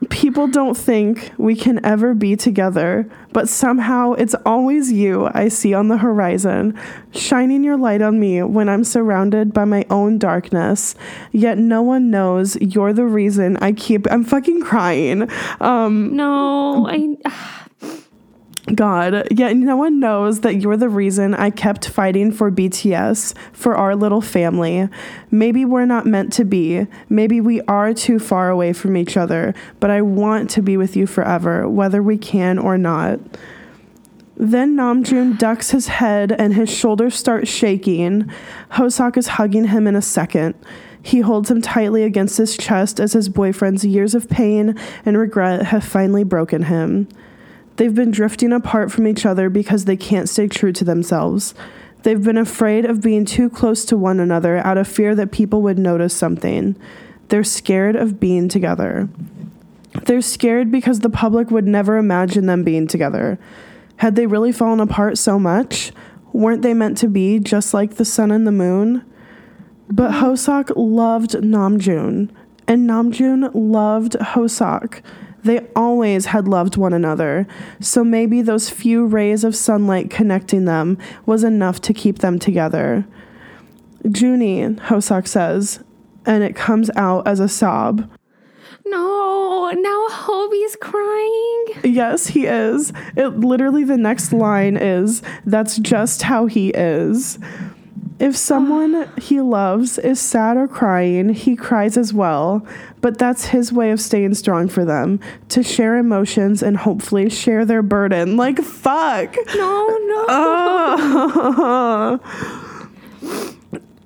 People 0.10 0.48
don't 0.48 0.76
think 0.76 1.32
we 1.38 1.56
can 1.56 1.84
ever 1.86 2.14
be 2.14 2.36
together, 2.36 3.10
but 3.32 3.48
somehow 3.48 4.14
it's 4.14 4.36
always 4.46 4.92
you 4.92 5.30
I 5.34 5.48
see 5.48 5.74
on 5.74 5.88
the 5.88 5.98
horizon, 5.98 6.78
shining 7.14 7.64
your 7.64 7.78
light 7.78 8.02
on 8.02 8.20
me 8.20 8.44
when 8.44 8.68
I'm 8.70 8.84
surrounded 8.84 9.54
by 9.54 9.64
my 9.66 9.86
own 9.90 10.20
darkness. 10.20 10.96
Yet 11.32 11.58
no 11.58 11.82
one 11.82 12.12
knows 12.12 12.58
you're 12.58 12.94
the 12.94 13.06
reason 13.06 13.56
I 13.58 13.72
keep. 13.72 14.06
I'm 14.12 14.26
fucking 14.26 14.62
crying. 14.62 15.30
Um, 15.62 16.16
No. 16.16 16.88
I. 16.88 17.16
God, 18.76 19.28
yet 19.32 19.56
no 19.56 19.76
one 19.76 20.00
knows 20.00 20.42
that 20.42 20.56
you're 20.56 20.78
the 20.78 20.90
reason 20.90 21.34
I 21.34 21.50
kept 21.50 21.90
fighting 21.90 22.32
for 22.32 22.52
BTS, 22.52 23.34
for 23.52 23.76
our 23.76 23.96
little 23.96 24.22
family. 24.22 24.90
Maybe 25.32 25.66
we're 25.66 25.86
not 25.86 26.06
meant 26.06 26.34
to 26.34 26.46
be. 26.46 26.88
Maybe 27.10 27.42
we 27.42 27.62
are 27.62 27.94
too 27.94 28.20
far 28.20 28.50
away 28.50 28.74
from 28.74 28.96
each 28.98 29.18
other, 29.18 29.54
but 29.80 29.90
I 29.90 30.02
want 30.02 30.50
to 30.52 30.62
be 30.62 30.78
with 30.78 30.96
you 30.96 31.08
forever, 31.08 31.68
whether 31.68 32.02
we 32.02 32.18
can 32.18 32.58
or 32.58 32.78
not. 32.78 33.20
Then 34.36 34.76
Namjoon 34.76 35.38
ducks 35.38 35.72
his 35.72 35.88
head 35.88 36.32
and 36.32 36.54
his 36.54 36.70
shoulders 36.70 37.16
start 37.16 37.48
shaking. 37.48 38.32
Hoseok 38.72 39.18
is 39.18 39.28
hugging 39.28 39.66
him 39.66 39.88
in 39.88 39.96
a 39.96 40.02
second. 40.02 40.56
He 41.02 41.20
holds 41.20 41.52
him 41.52 41.62
tightly 41.62 42.04
against 42.04 42.38
his 42.38 42.58
chest 42.58 43.00
as 43.00 43.14
his 43.14 43.30
boyfriend's 43.30 43.86
years 43.86 44.16
of 44.16 44.30
pain 44.30 44.80
and 45.06 45.18
regret 45.18 45.68
have 45.68 45.84
finally 45.84 46.24
broken 46.24 46.64
him. 46.64 47.08
They've 47.76 47.94
been 47.94 48.12
drifting 48.12 48.54
apart 48.54 48.92
from 48.92 49.08
each 49.08 49.26
other 49.26 49.50
because 49.50 49.86
they 49.86 49.98
can't 49.98 50.30
stay 50.30 50.48
true 50.48 50.72
to 50.74 50.84
themselves. 50.84 51.56
They've 52.04 52.24
been 52.24 52.38
afraid 52.38 52.86
of 52.86 53.02
being 53.02 53.26
too 53.26 53.50
close 53.50 53.86
to 53.86 53.98
one 53.98 54.20
another 54.20 54.58
out 54.58 54.78
of 54.78 54.88
fear 54.88 55.16
that 55.16 55.32
people 55.32 55.62
would 55.62 55.80
notice 55.80 56.14
something. 56.14 56.76
They're 57.30 57.44
scared 57.44 57.96
of 57.96 58.20
being 58.20 58.50
together. 58.50 59.10
They're 60.04 60.22
scared 60.22 60.72
because 60.72 61.00
the 61.00 61.10
public 61.10 61.50
would 61.50 61.66
never 61.66 61.98
imagine 61.98 62.46
them 62.46 62.64
being 62.64 62.88
together. 62.88 63.40
Had 63.98 64.16
they 64.16 64.28
really 64.28 64.52
fallen 64.52 64.80
apart 64.80 65.18
so 65.18 65.40
much? 65.40 65.92
Weren't 66.34 66.62
they 66.62 66.74
meant 66.74 66.98
to 67.00 67.08
be 67.08 67.40
just 67.40 67.74
like 67.74 67.96
the 67.96 68.06
sun 68.06 68.32
and 68.32 68.46
the 68.46 68.52
moon? 68.52 69.06
But 69.90 70.14
Hoseok 70.14 70.74
loved 70.76 71.32
Namjoon, 71.32 72.30
and 72.68 72.90
Namjoon 72.90 73.52
loved 73.54 74.14
Hoseok. 74.14 75.02
They 75.44 75.68
always 75.76 76.28
had 76.28 76.48
loved 76.48 76.78
one 76.78 76.94
another, 76.94 77.48
so 77.80 78.04
maybe 78.04 78.42
those 78.42 78.70
few 78.70 79.06
rays 79.06 79.44
of 79.44 79.56
sunlight 79.56 80.10
connecting 80.10 80.66
them 80.66 80.98
was 81.26 81.44
enough 81.44 81.82
to 81.82 81.94
keep 81.94 82.20
them 82.20 82.40
together. 82.40 83.06
Junie, 84.04 84.64
Hoseok 84.64 85.28
says, 85.28 85.84
and 86.26 86.44
it 86.44 86.56
comes 86.56 86.90
out 86.96 87.28
as 87.28 87.40
a 87.40 87.50
sob. 87.50 88.10
No, 88.86 89.72
now 89.72 90.08
Hobi's 90.10 90.76
crying. 90.78 91.66
Yes, 91.84 92.28
he 92.28 92.46
is. 92.46 92.94
It 93.16 93.40
literally 93.40 93.84
the 93.84 93.98
next 93.98 94.34
line 94.34 94.78
is 94.78 95.22
that's 95.46 95.78
just 95.78 96.22
how 96.22 96.46
he 96.46 96.70
is. 96.70 97.40
If 98.20 98.38
someone 98.38 99.10
he 99.20 99.42
loves 99.42 99.98
is 99.98 100.20
sad 100.20 100.56
or 100.56 100.68
crying, 100.68 101.30
he 101.30 101.56
cries 101.56 101.98
as 101.98 102.14
well. 102.14 102.66
But 103.02 103.18
that's 103.18 103.46
his 103.48 103.74
way 103.74 103.92
of 103.92 104.00
staying 104.00 104.36
strong 104.36 104.68
for 104.70 104.86
them 104.86 105.20
to 105.50 105.62
share 105.64 105.98
emotions 105.98 106.64
and 106.64 106.78
hopefully 106.78 107.30
share 107.30 107.66
their 107.66 107.82
burden. 107.82 108.38
Like, 108.38 108.60
fuck. 108.60 109.36
No, 109.56 109.88
no. 109.88 110.26
Oh. 110.30 112.20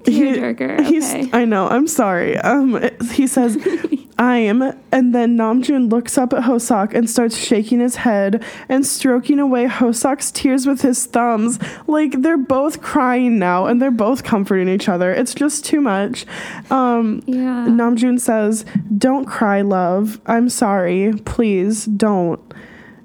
He- 0.06 0.22
Tearjerker. 0.22 0.88
Okay. 0.88 1.30
I 1.34 1.44
know. 1.44 1.68
I'm 1.68 1.86
sorry. 1.86 2.38
Um, 2.38 2.82
he 3.12 3.28
says, 3.28 3.58
"I'm," 4.18 4.62
and 4.92 5.14
then 5.14 5.38
Namjoon 5.38 5.92
looks 5.92 6.18
up 6.18 6.34
at 6.34 6.44
Hoseok 6.44 6.94
and 6.94 7.10
starts 7.10 7.38
shaking 7.38 7.80
his 7.80 7.98
head 7.98 8.44
and 8.68 8.86
stroking 8.86 9.40
away 9.40 9.68
Hoseok's 9.68 10.32
tears 10.32 10.66
with 10.66 10.82
his 10.82 11.06
thumbs. 11.06 11.60
Like 11.88 12.22
they're 12.22 12.38
both 12.38 12.82
crying 12.82 13.40
now, 13.40 13.66
and 13.66 13.82
they're 13.82 13.92
both 13.92 14.24
comforting 14.24 14.70
each 14.70 14.90
other. 14.90 15.12
It's 15.12 15.34
just 15.34 15.66
too 15.66 15.82
much. 15.82 16.26
Um, 16.70 17.22
Yeah. 17.26 17.68
Namjoon 17.70 18.20
says, 18.20 18.66
"Don't 18.98 19.26
cry, 19.26 19.62
love. 19.62 20.20
I'm 20.26 20.50
sorry. 20.50 21.14
Please 21.26 21.86
don't." 21.86 22.40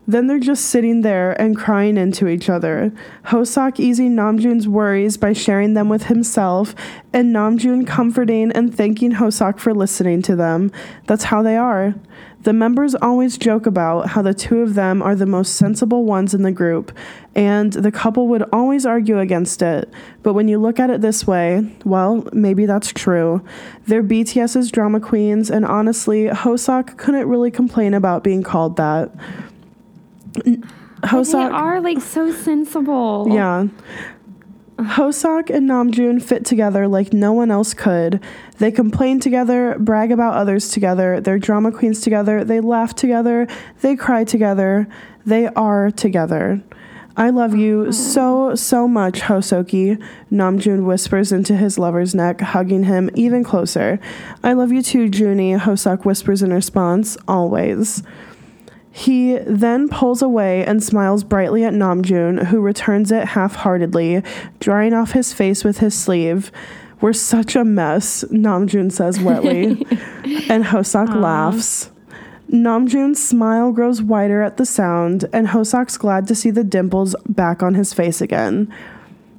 Then 0.07 0.27
they're 0.27 0.41
just 0.41 0.67
sitting 0.67 1.03
there 1.03 1.41
and 1.41 1.57
crying 1.57 1.97
into 1.97 2.27
each 2.27 2.51
other. 2.51 2.93
Hoseok 3.27 3.79
easing 3.79 4.17
Namjoon's 4.17 4.67
worries 4.67 5.17
by 5.17 5.33
sharing 5.33 5.75
them 5.75 5.89
with 5.89 6.05
himself, 6.05 6.75
and 7.13 7.35
Namjoon 7.35 7.87
comforting 7.87 8.51
and 8.53 8.75
thanking 8.75 9.13
Hoseok 9.13 9.61
for 9.61 9.73
listening 9.73 10.21
to 10.23 10.35
them. 10.35 10.73
That's 11.07 11.25
how 11.25 11.43
they 11.43 11.57
are. 11.57 11.95
The 12.43 12.53
members 12.53 12.97
always 12.97 13.39
joke 13.39 13.67
about 13.67 14.09
how 14.09 14.23
the 14.23 14.35
two 14.35 14.63
of 14.63 14.75
them 14.75 15.01
are 15.01 15.15
the 15.15 15.27
most 15.27 15.55
sensible 15.55 16.05
ones 16.05 16.35
in 16.35 16.43
the 16.43 16.51
group, 16.51 16.91
and 17.37 17.73
the 17.73 17.93
couple 17.93 18.27
would 18.27 18.43
always 18.53 18.85
argue 18.85 19.21
against 19.21 19.63
it. 19.63 19.89
But 20.25 20.33
when 20.33 20.49
you 20.49 20.59
look 20.59 20.81
at 20.81 20.91
it 20.91 21.01
this 21.01 21.25
way, 21.25 21.73
well, 21.85 22.27
maybe 22.33 22.67
that's 22.67 22.93
true. 22.93 23.45
They're 23.87 24.03
BTS's 24.03 24.73
drama 24.73 24.99
queens, 24.99 25.49
and 25.49 25.65
honestly, 25.65 26.27
Hoseok 26.27 26.97
couldn't 26.97 27.29
really 27.29 27.53
complain 27.53 27.95
about 27.95 28.25
being 28.25 28.43
called 28.43 28.77
that. 28.77 29.13
N- 30.47 30.65
They 31.03 31.39
are 31.39 31.81
like 31.81 32.01
so 32.01 32.31
sensible. 32.33 33.29
yeah. 33.31 33.67
Hoseok 34.79 35.51
and 35.51 35.69
Namjoon 35.69 36.21
fit 36.23 36.45
together 36.45 36.89
like 36.89 37.13
no 37.13 37.33
one 37.33 37.51
else 37.51 37.73
could. 37.75 38.21
They 38.59 38.73
complain 38.73 39.21
together, 39.21 39.77
brag 39.79 40.11
about 40.11 40.35
others 40.35 40.71
together, 40.71 41.21
they're 41.21 41.39
drama 41.39 41.71
queens 41.71 42.01
together, 42.01 42.43
they 42.43 42.61
laugh 42.61 42.95
together, 42.95 43.47
they 43.81 43.95
cry 43.97 44.25
together, 44.25 44.89
they 45.25 45.47
are 45.49 45.91
together. 45.91 46.63
I 47.17 47.29
love 47.31 47.55
you 47.55 47.93
so, 47.93 48.55
so 48.55 48.89
much, 48.89 49.21
Hosoki, 49.21 50.03
Namjoon 50.33 50.85
whispers 50.87 51.31
into 51.31 51.55
his 51.55 51.79
lover's 51.79 52.15
neck, 52.15 52.41
hugging 52.41 52.85
him 52.85 53.11
even 53.15 53.45
closer. 53.45 54.01
I 54.43 54.55
love 54.55 54.73
you 54.73 54.83
too, 54.83 55.05
Junie, 55.13 55.53
Hoseok 55.55 56.05
whispers 56.07 56.43
in 56.43 56.53
response, 56.53 57.19
always. 57.29 58.03
He 58.93 59.39
then 59.39 59.89
pulls 59.89 60.21
away 60.21 60.65
and 60.67 60.85
smiles 60.85 61.25
brightly 61.25 61.65
at 61.65 61.73
Namjoon, 61.73 62.47
who 62.47 62.61
returns 62.61 63.11
it 63.11 63.29
half 63.29 63.57
heartedly, 63.57 64.23
drying 64.61 64.93
off 64.93 65.13
his 65.13 65.33
face 65.33 65.65
with 65.65 65.79
his 65.79 65.99
sleeve. 65.99 66.53
We're 67.01 67.15
such 67.15 67.57
a 67.57 67.65
mess, 67.65 68.23
Namjoon 68.25 68.93
says 68.93 69.19
wetly. 69.19 69.65
and 70.49 70.65
Hoseok 70.65 71.21
laughs. 71.21 71.91
Namjoon's 72.51 73.21
smile 73.21 73.73
grows 73.73 74.03
wider 74.03 74.43
at 74.43 74.59
the 74.59 74.67
sound, 74.67 75.25
and 75.33 75.49
Hoseok's 75.49 75.97
glad 75.97 76.29
to 76.29 76.35
see 76.35 76.51
the 76.51 76.63
dimples 76.63 77.17
back 77.27 77.63
on 77.63 77.75
his 77.75 77.95
face 77.95 78.21
again. 78.21 78.73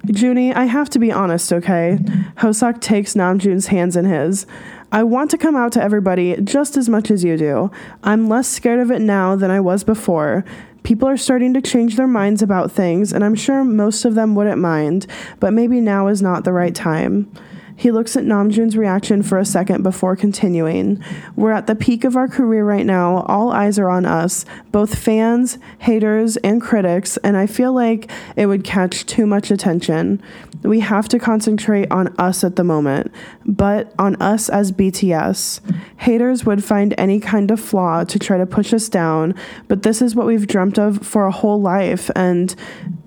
Junie, 0.05 0.51
I 0.51 0.65
have 0.65 0.89
to 0.89 0.99
be 0.99 1.11
honest, 1.11 1.53
okay? 1.53 1.99
Hoseok 2.37 2.81
takes 2.81 3.13
Namjoon's 3.13 3.67
hands 3.67 3.95
in 3.95 4.05
his. 4.05 4.47
I 4.93 5.01
want 5.01 5.31
to 5.31 5.39
come 5.39 5.55
out 5.55 5.71
to 5.71 5.81
everybody 5.81 6.39
just 6.43 6.77
as 6.77 6.87
much 6.87 7.09
as 7.09 7.23
you 7.23 7.35
do. 7.35 7.71
I'm 8.03 8.29
less 8.29 8.47
scared 8.47 8.79
of 8.79 8.91
it 8.91 9.01
now 9.01 9.35
than 9.35 9.49
I 9.49 9.59
was 9.59 9.83
before. 9.83 10.45
People 10.83 11.09
are 11.09 11.17
starting 11.17 11.51
to 11.55 11.61
change 11.61 11.95
their 11.95 12.05
minds 12.05 12.43
about 12.43 12.71
things, 12.71 13.11
and 13.11 13.23
I'm 13.23 13.33
sure 13.33 13.63
most 13.63 14.05
of 14.05 14.13
them 14.13 14.35
wouldn't 14.35 14.61
mind, 14.61 15.07
but 15.39 15.51
maybe 15.51 15.81
now 15.81 16.09
is 16.09 16.21
not 16.21 16.43
the 16.43 16.53
right 16.53 16.75
time. 16.75 17.27
He 17.75 17.89
looks 17.89 18.15
at 18.15 18.23
Namjoon's 18.23 18.77
reaction 18.77 19.23
for 19.23 19.39
a 19.39 19.45
second 19.45 19.81
before 19.81 20.15
continuing. 20.15 21.03
We're 21.35 21.53
at 21.53 21.65
the 21.65 21.73
peak 21.73 22.03
of 22.03 22.15
our 22.15 22.27
career 22.27 22.63
right 22.63 22.85
now. 22.85 23.23
All 23.23 23.51
eyes 23.51 23.79
are 23.79 23.89
on 23.89 24.05
us, 24.05 24.45
both 24.71 24.93
fans, 24.93 25.57
haters, 25.79 26.37
and 26.37 26.61
critics, 26.61 27.17
and 27.17 27.35
I 27.35 27.47
feel 27.47 27.73
like 27.73 28.11
it 28.35 28.45
would 28.45 28.63
catch 28.63 29.07
too 29.07 29.25
much 29.25 29.49
attention. 29.49 30.21
We 30.63 30.79
have 30.79 31.09
to 31.09 31.19
concentrate 31.19 31.91
on 31.91 32.15
us 32.17 32.43
at 32.43 32.55
the 32.55 32.63
moment, 32.63 33.11
but 33.45 33.93
on 33.99 34.15
us 34.21 34.49
as 34.49 34.71
BTS. 34.71 35.59
Haters 35.97 36.45
would 36.45 36.63
find 36.63 36.93
any 36.97 37.19
kind 37.19 37.51
of 37.51 37.59
flaw 37.59 38.03
to 38.05 38.17
try 38.17 38.37
to 38.37 38.45
push 38.45 38.73
us 38.73 38.87
down, 38.87 39.35
but 39.67 39.83
this 39.83 40.01
is 40.01 40.15
what 40.15 40.25
we've 40.25 40.47
dreamt 40.47 40.79
of 40.79 41.05
for 41.05 41.25
a 41.25 41.31
whole 41.31 41.61
life, 41.61 42.09
and 42.15 42.55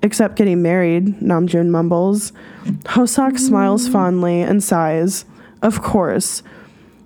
except 0.02 0.36
getting 0.36 0.60
married, 0.60 1.20
Namjoon 1.20 1.68
mumbles. 1.68 2.32
Hoseok 2.84 3.38
smiles 3.38 3.88
fondly 3.88 4.42
and 4.42 4.62
sighs. 4.62 5.24
Of 5.62 5.82
course. 5.82 6.42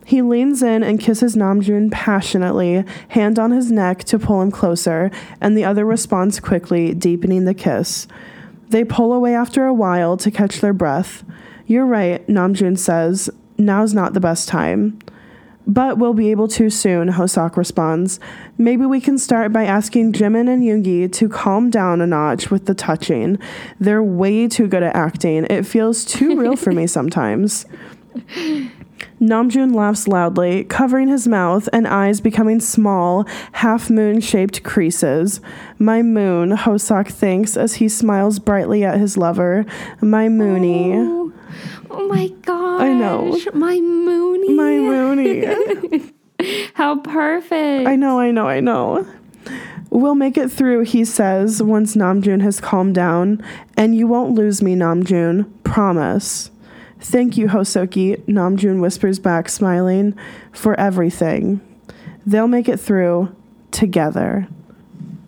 He 0.05 0.23
leans 0.23 0.61
in 0.61 0.83
and 0.83 0.99
kisses 0.99 1.37
Namjoon 1.37 1.93
passionately, 1.93 2.85
hand 3.11 3.39
on 3.39 3.53
his 3.53 3.71
neck 3.71 4.03
to 4.05 4.19
pull 4.19 4.43
him 4.43 4.51
closer, 4.51 5.13
and 5.41 5.57
the 5.57 5.65
other 5.65 5.85
responds 5.85 6.41
quickly, 6.41 6.95
deepening 6.95 7.45
the 7.45 7.55
kiss. 7.55 8.09
They 8.71 8.85
pull 8.85 9.13
away 9.13 9.35
after 9.35 9.67
a 9.67 9.75
while 9.75 10.17
to 10.17 10.31
catch 10.31 10.61
their 10.61 10.73
breath. 10.73 11.25
You're 11.67 11.87
right, 11.87 12.27
Namjoon 12.27 12.79
says. 12.79 13.29
Now's 13.59 13.93
not 13.93 14.15
the 14.15 14.21
best 14.21 14.49
time. 14.49 14.99
But 15.67 15.99
we'll 15.99 16.15
be 16.15 16.31
able 16.31 16.49
to 16.49 16.71
soon, 16.71 17.11
Hoseok 17.11 17.57
responds. 17.57 18.19
Maybe 18.59 18.87
we 18.87 19.01
can 19.01 19.19
start 19.19 19.53
by 19.53 19.65
asking 19.65 20.15
Jimin 20.15 20.49
and 20.49 20.63
Yoongi 20.63 21.13
to 21.13 21.29
calm 21.29 21.71
down 21.71 22.01
a 22.01 22.07
notch 22.07 22.51
with 22.51 22.67
the 22.67 22.75
touching. 22.75 23.39
They're 23.79 24.03
way 24.03 24.49
too 24.49 24.67
good 24.67 24.83
at 24.83 24.97
acting. 24.97 25.47
It 25.51 25.67
feels 25.67 26.05
too 26.05 26.41
real 26.41 26.57
for 26.57 26.73
me 26.73 26.87
sometimes. 26.89 27.67
Namjoon 29.21 29.75
laughs 29.75 30.09
loudly, 30.09 30.65
covering 30.65 31.09
his 31.09 31.29
mouth 31.29 31.69
and 31.75 31.87
eyes 31.87 32.23
becoming 32.23 32.59
small, 32.59 33.27
half 33.53 33.91
moon 33.91 34.21
shaped 34.21 34.63
creases. 34.63 35.43
My 35.79 36.01
moon, 36.01 36.53
Hoseok 36.53 37.09
thinks 37.09 37.55
as 37.57 37.75
he 37.75 37.89
smiles 37.89 38.39
brightly 38.39 38.83
at 38.83 38.99
his 38.99 39.19
lover. 39.19 39.67
My 40.01 40.31
moony. 40.31 40.95
Oh, 40.95 41.33
oh 41.91 42.09
my 42.09 42.29
gosh. 42.29 42.81
I 42.81 42.93
know. 42.95 43.39
My 43.53 43.79
moony. 43.79 44.55
My 44.55 44.79
moony. 44.79 46.13
How 46.75 46.97
perfect. 47.01 47.87
I 47.87 47.97
know, 47.97 48.19
I 48.19 48.31
know, 48.31 48.49
I 48.49 48.61
know. 48.61 49.07
We'll 49.91 50.15
make 50.15 50.39
it 50.39 50.51
through, 50.51 50.85
he 50.85 51.05
says, 51.05 51.63
once 51.63 51.95
Namjoon 51.95 52.41
has 52.41 52.61
calmed 52.61 52.95
down. 52.95 53.45
And 53.77 53.95
you 53.95 54.07
won't 54.07 54.35
lose 54.35 54.63
me, 54.63 54.75
Namjoon. 54.77 55.51
Promise. 55.65 56.51
Thank 57.01 57.37
you, 57.37 57.49
Hosoki, 57.49 58.21
Namjoon 58.27 58.81
whispers 58.81 59.19
back, 59.19 59.49
smiling, 59.49 60.15
for 60.53 60.79
everything. 60.79 61.61
They'll 62.27 62.49
make 62.49 62.69
it 62.69 62.79
through 62.79 63.35
together. 63.71 64.47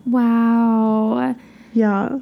Wow. 0.05 1.35
Yeah. 1.73 2.19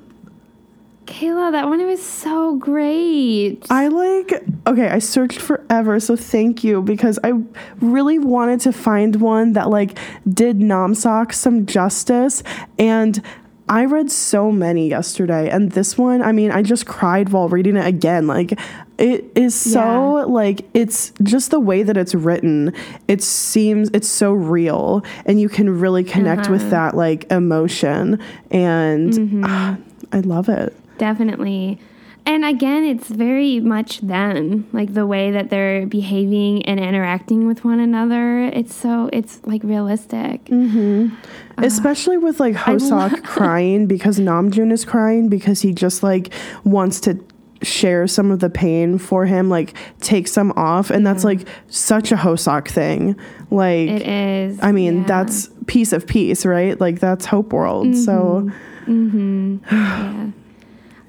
Kayla, 1.06 1.52
that 1.52 1.68
one 1.68 1.86
was 1.86 2.02
so 2.02 2.56
great. 2.56 3.66
I 3.70 3.90
like, 3.90 4.44
okay, 4.66 4.88
I 4.88 5.00
searched 5.00 5.42
forever, 5.42 6.00
so 6.00 6.16
thank 6.16 6.64
you 6.64 6.82
because 6.82 7.20
I 7.22 7.34
really 7.82 8.18
wanted 8.18 8.62
to 8.62 8.72
find 8.72 9.18
one 9.18 9.54
that 9.54 9.70
like 9.70 9.98
did 10.32 10.60
Namseok 10.60 11.34
some 11.34 11.66
justice. 11.66 12.44
And 12.80 13.22
I 13.68 13.86
read 13.86 14.12
so 14.12 14.52
many 14.52 14.90
yesterday, 14.90 15.50
and 15.50 15.72
this 15.72 15.98
one, 15.98 16.22
I 16.22 16.32
mean, 16.32 16.52
I 16.52 16.62
just 16.62 16.86
cried 16.86 17.30
while 17.30 17.50
reading 17.50 17.78
it 17.78 17.86
again. 17.86 18.28
Like, 18.28 18.60
it 19.02 19.32
is 19.34 19.56
so 19.56 20.20
Yeah. 20.20 20.26
like 20.26 20.62
it's 20.76 21.12
just 21.24 21.50
the 21.50 21.60
way 21.60 21.82
that 21.82 21.98
it's 21.98 22.14
written. 22.14 22.72
It 23.08 23.24
seems 23.24 23.90
it's 23.94 24.08
so 24.08 24.32
real, 24.32 25.04
and 25.26 25.42
you 25.42 25.50
can 25.50 25.80
really 25.80 26.04
connect 26.04 26.50
with 26.50 26.62
mm-hmm. 26.62 26.70
that 26.70 26.96
like 26.96 27.30
emotion, 27.32 28.20
and 28.52 29.12
mm-hmm. 29.12 29.44
ah, 29.46 29.78
I 30.14 30.20
love 30.20 30.50
it. 30.50 30.78
Definitely. 31.00 31.80
And 32.24 32.46
again, 32.46 32.84
it's 32.84 33.08
very 33.08 33.60
much 33.60 34.02
them, 34.02 34.68
like 34.72 34.94
the 34.94 35.08
way 35.08 35.32
that 35.32 35.50
they're 35.50 35.88
behaving 35.88 36.64
and 36.66 36.80
interacting 36.80 37.48
with 37.48 37.66
one 37.66 37.80
another. 37.80 38.44
It's 38.44 38.76
so, 38.76 39.10
it's 39.12 39.42
like 39.44 39.64
realistic. 39.64 40.46
Mm-hmm. 40.46 41.16
Ah. 41.58 41.64
Especially 41.64 42.20
with 42.20 42.40
like 42.40 42.54
Hoseok 42.54 43.24
crying 43.24 43.88
because 43.88 44.20
Namjoon 44.20 44.72
is 44.72 44.86
crying 44.86 45.30
because 45.30 45.62
he 45.62 45.74
just 45.74 46.04
like 46.04 46.32
wants 46.64 47.00
to 47.02 47.16
share 47.62 48.08
some 48.08 48.32
of 48.32 48.40
the 48.40 48.50
pain 48.50 48.98
for 48.98 49.26
him, 49.26 49.50
like 49.50 49.74
take 50.00 50.28
some 50.28 50.52
off. 50.56 50.90
And 50.90 51.06
that's 51.06 51.24
like 51.24 51.48
such 51.68 52.12
a 52.12 52.16
Hoseok 52.16 52.68
thing. 52.68 53.16
Like, 53.50 53.90
It 53.90 54.08
is. 54.08 54.60
I 54.62 54.72
mean, 54.72 55.00
yeah. 55.00 55.08
that's 55.08 55.50
piece 55.68 55.94
of 55.94 56.08
peace, 56.08 56.46
right? 56.46 56.80
Like, 56.80 57.00
that's 57.00 57.26
Hope 57.26 57.54
World. 57.54 57.96
So, 57.96 58.50
mm-hmm. 58.86 59.58
Mm-hmm. 59.58 59.58
Yeah. 59.72 60.32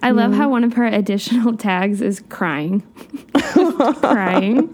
I 0.00 0.10
love 0.12 0.32
how 0.34 0.48
one 0.48 0.64
of 0.64 0.74
her 0.74 0.86
additional 0.86 1.56
tags 1.56 2.00
is 2.00 2.22
crying. 2.28 2.80
crying. 3.34 4.68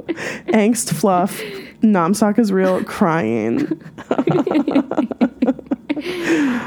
angst 0.48 0.94
fluff. 0.94 1.40
Namseok 1.82 2.38
is 2.38 2.52
real 2.52 2.82
crying. 2.84 3.80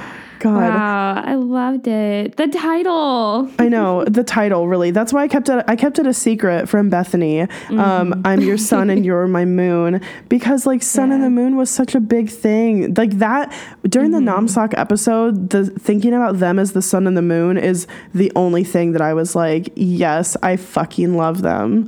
God. 0.41 0.55
Wow, 0.55 1.21
I 1.23 1.35
loved 1.35 1.87
it. 1.87 2.35
The 2.35 2.47
title. 2.47 3.47
I 3.59 3.69
know 3.69 4.03
the 4.05 4.23
title 4.23 4.67
really. 4.67 4.89
That's 4.89 5.13
why 5.13 5.21
I 5.23 5.27
kept 5.27 5.49
it. 5.49 5.63
I 5.67 5.75
kept 5.75 5.99
it 5.99 6.07
a 6.07 6.13
secret 6.15 6.67
from 6.67 6.89
Bethany. 6.89 7.41
Mm-hmm. 7.41 7.79
Um, 7.79 8.21
I'm 8.25 8.41
your 8.41 8.57
sun 8.57 8.89
and 8.89 9.05
you're 9.05 9.27
my 9.27 9.45
moon 9.45 10.01
because 10.29 10.65
like 10.65 10.81
sun 10.81 11.11
and 11.11 11.23
the 11.23 11.29
moon 11.29 11.57
was 11.57 11.69
such 11.69 11.93
a 11.93 11.99
big 11.99 12.29
thing. 12.29 12.93
Like 12.95 13.11
that 13.19 13.53
during 13.87 14.11
Mm-hmm. 14.11 14.25
the 14.25 14.31
Namseok 14.31 14.73
episode, 14.77 15.51
the 15.51 15.65
thinking 15.67 16.13
about 16.13 16.39
them 16.39 16.57
as 16.57 16.71
the 16.71 16.81
sun 16.81 17.05
and 17.05 17.15
the 17.15 17.21
moon 17.21 17.57
is 17.57 17.85
the 18.15 18.31
only 18.35 18.63
thing 18.63 18.93
that 18.93 19.01
I 19.01 19.13
was 19.13 19.35
like, 19.35 19.71
yes, 19.75 20.35
I 20.41 20.57
fucking 20.57 21.15
love 21.15 21.43
them. 21.43 21.87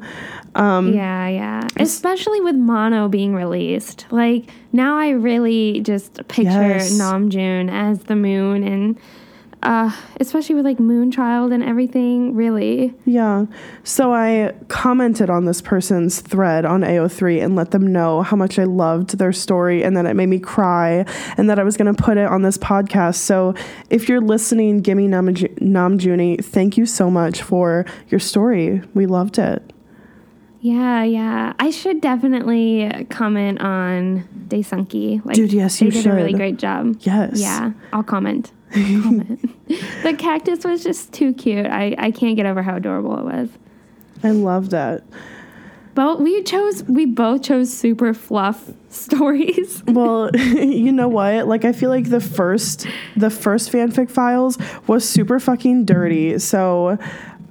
Um, 0.55 0.93
yeah, 0.93 1.27
yeah. 1.27 1.67
Especially 1.77 2.39
with 2.41 2.55
Mono 2.55 3.07
being 3.07 3.33
released. 3.33 4.05
Like 4.11 4.49
now 4.71 4.97
I 4.97 5.09
really 5.09 5.81
just 5.81 6.15
picture 6.27 6.51
Yes. 6.51 6.93
Namjoon 6.99 7.71
as 7.71 8.03
the 8.03 8.15
moon 8.15 8.63
and 8.63 8.99
uh 9.63 9.89
especially 10.19 10.55
with 10.55 10.65
like 10.65 10.77
Moonchild 10.77 11.53
and 11.53 11.63
everything, 11.63 12.35
really. 12.35 12.93
Yeah. 13.05 13.45
So 13.83 14.13
I 14.13 14.53
commented 14.67 15.29
on 15.29 15.45
this 15.45 15.61
person's 15.61 16.19
thread 16.19 16.65
on 16.65 16.81
AO3 16.81 17.41
and 17.41 17.55
let 17.55 17.71
them 17.71 17.87
know 17.91 18.21
how 18.23 18.35
much 18.35 18.59
I 18.59 18.65
loved 18.65 19.17
their 19.17 19.31
story 19.31 19.81
and 19.83 19.95
that 19.95 20.05
it 20.05 20.15
made 20.15 20.27
me 20.27 20.37
cry 20.39 21.05
and 21.37 21.49
that 21.49 21.59
I 21.59 21.63
was 21.63 21.77
going 21.77 21.93
to 21.95 22.03
put 22.03 22.17
it 22.17 22.27
on 22.27 22.41
this 22.41 22.57
podcast. 22.57 23.15
So 23.15 23.55
if 23.89 24.09
you're 24.09 24.21
listening, 24.21 24.81
Gimme 24.81 25.07
Namj- 25.07 25.57
Namjooni, 25.59 26.43
thank 26.43 26.77
you 26.77 26.85
so 26.85 27.09
much 27.09 27.41
for 27.41 27.85
your 28.09 28.19
story. 28.19 28.81
We 28.93 29.05
loved 29.05 29.39
it. 29.39 29.72
Yeah, 30.63 31.03
yeah. 31.03 31.51
I 31.59 31.71
should 31.71 31.99
definitely 31.99 33.05
comment 33.09 33.59
on 33.59 34.25
Daesunki. 34.47 35.23
Like, 35.25 35.35
Dude, 35.35 35.51
yes, 35.51 35.81
you 35.81 35.91
should. 35.91 35.99
they 35.99 36.03
did 36.03 36.11
a 36.11 36.15
really 36.15 36.33
great 36.33 36.55
job. 36.55 36.95
Yes. 37.01 37.41
Yeah, 37.41 37.73
I'll 37.91 38.01
comment. 38.01 38.53
comment. 38.71 39.67
the 40.03 40.15
cactus 40.17 40.63
was 40.63 40.81
just 40.81 41.11
too 41.11 41.33
cute. 41.33 41.65
I, 41.65 41.95
I 41.97 42.11
can't 42.11 42.37
get 42.37 42.45
over 42.45 42.61
how 42.61 42.77
adorable 42.77 43.17
it 43.19 43.25
was. 43.25 43.49
I 44.23 44.31
love 44.31 44.69
that. 44.69 45.03
But 45.95 46.21
we 46.21 46.41
chose 46.43 46.83
we 46.85 47.05
both 47.05 47.43
chose 47.43 47.71
super 47.71 48.13
fluff 48.13 48.71
stories. 48.89 49.83
Well, 49.85 50.31
you 50.35 50.91
know 50.91 51.09
what? 51.09 51.47
Like 51.47 51.65
I 51.65 51.73
feel 51.73 51.89
like 51.89 52.09
the 52.09 52.21
first 52.21 52.87
the 53.15 53.29
first 53.29 53.71
fanfic 53.71 54.09
files 54.09 54.57
was 54.87 55.07
super 55.07 55.39
fucking 55.41 55.85
dirty. 55.85 56.39
So 56.39 56.97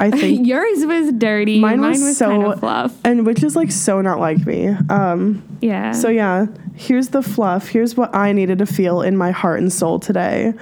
I 0.03 0.11
think 0.21 0.47
Yours 0.47 0.85
was 0.85 1.13
dirty. 1.13 1.61
Mine 1.61 1.81
Mine 1.81 1.91
was 1.93 2.03
was, 2.03 2.17
so- 2.19 2.29
kind 2.29 2.45
of 2.45 2.61
fluff. 2.61 2.95
and 3.05 3.25
which 3.27 3.43
is 3.43 3.55
like 3.57 3.71
so 3.71 4.01
not 4.01 4.19
like 4.19 4.45
me. 4.47 4.69
Um 4.91 5.43
Yeah. 5.61 5.93
So 5.93 6.09
yeah, 6.09 6.47
here's 6.75 7.09
the 7.09 7.23
fluff. 7.23 7.69
Here's 7.69 7.97
what 7.97 8.15
I 8.15 8.33
needed 8.33 8.59
to 8.59 8.67
feel 8.67 9.01
in 9.03 9.17
my 9.17 9.31
heart 9.31 9.61
and 9.61 9.73
soul 9.73 9.99
today 10.01 10.53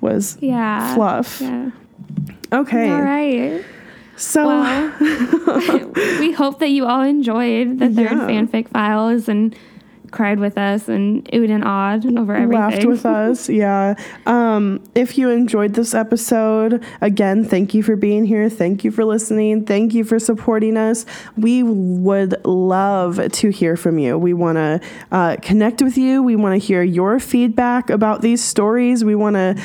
was 0.00 0.36
yeah. 0.40 0.94
fluff. 0.94 1.40
Yeah. 1.40 1.70
Okay. 2.52 2.90
All 2.90 3.00
right. 3.02 3.64
So 4.16 4.46
Well, 4.46 4.92
we 6.20 6.32
hope 6.32 6.58
that 6.60 6.68
you 6.68 6.86
all 6.86 7.02
enjoyed 7.02 7.78
the 7.78 7.86
third 7.88 8.12
Yeah. 8.12 8.26
fanfic 8.28 8.68
files 8.68 9.28
and 9.28 9.56
cried 10.12 10.38
with 10.38 10.56
us 10.56 10.88
and 10.88 11.24
oohed 11.32 11.50
and 11.50 11.64
awed 11.64 12.06
over 12.18 12.34
everything. 12.34 12.60
laughed 12.60 12.84
with 12.84 13.06
us. 13.06 13.48
Yeah. 13.62 13.94
Um, 14.26 14.82
if 14.94 15.18
you 15.18 15.30
enjoyed 15.30 15.74
this 15.74 15.94
episode, 15.94 16.82
again, 17.00 17.44
thank 17.44 17.74
you 17.74 17.82
for 17.82 17.96
being 17.96 18.24
here. 18.24 18.48
Thank 18.48 18.82
you 18.82 18.90
for 18.90 19.04
listening. 19.04 19.66
Thank 19.66 19.94
you 19.94 20.04
for 20.04 20.18
supporting 20.18 20.76
us. 20.76 21.04
We 21.36 21.62
would 21.62 22.44
love 22.44 23.20
to 23.30 23.50
hear 23.50 23.76
from 23.76 23.98
you. 23.98 24.18
We 24.18 24.32
want 24.32 24.56
to 24.56 24.80
uh, 25.10 25.36
connect 25.42 25.82
with 25.82 25.96
you. 25.96 26.22
We 26.22 26.34
want 26.34 26.60
to 26.60 26.66
hear 26.66 26.82
your 26.82 27.20
feedback 27.20 27.90
about 27.90 28.22
these 28.22 28.42
stories. 28.42 29.04
We 29.04 29.14
want 29.14 29.36
to 29.36 29.56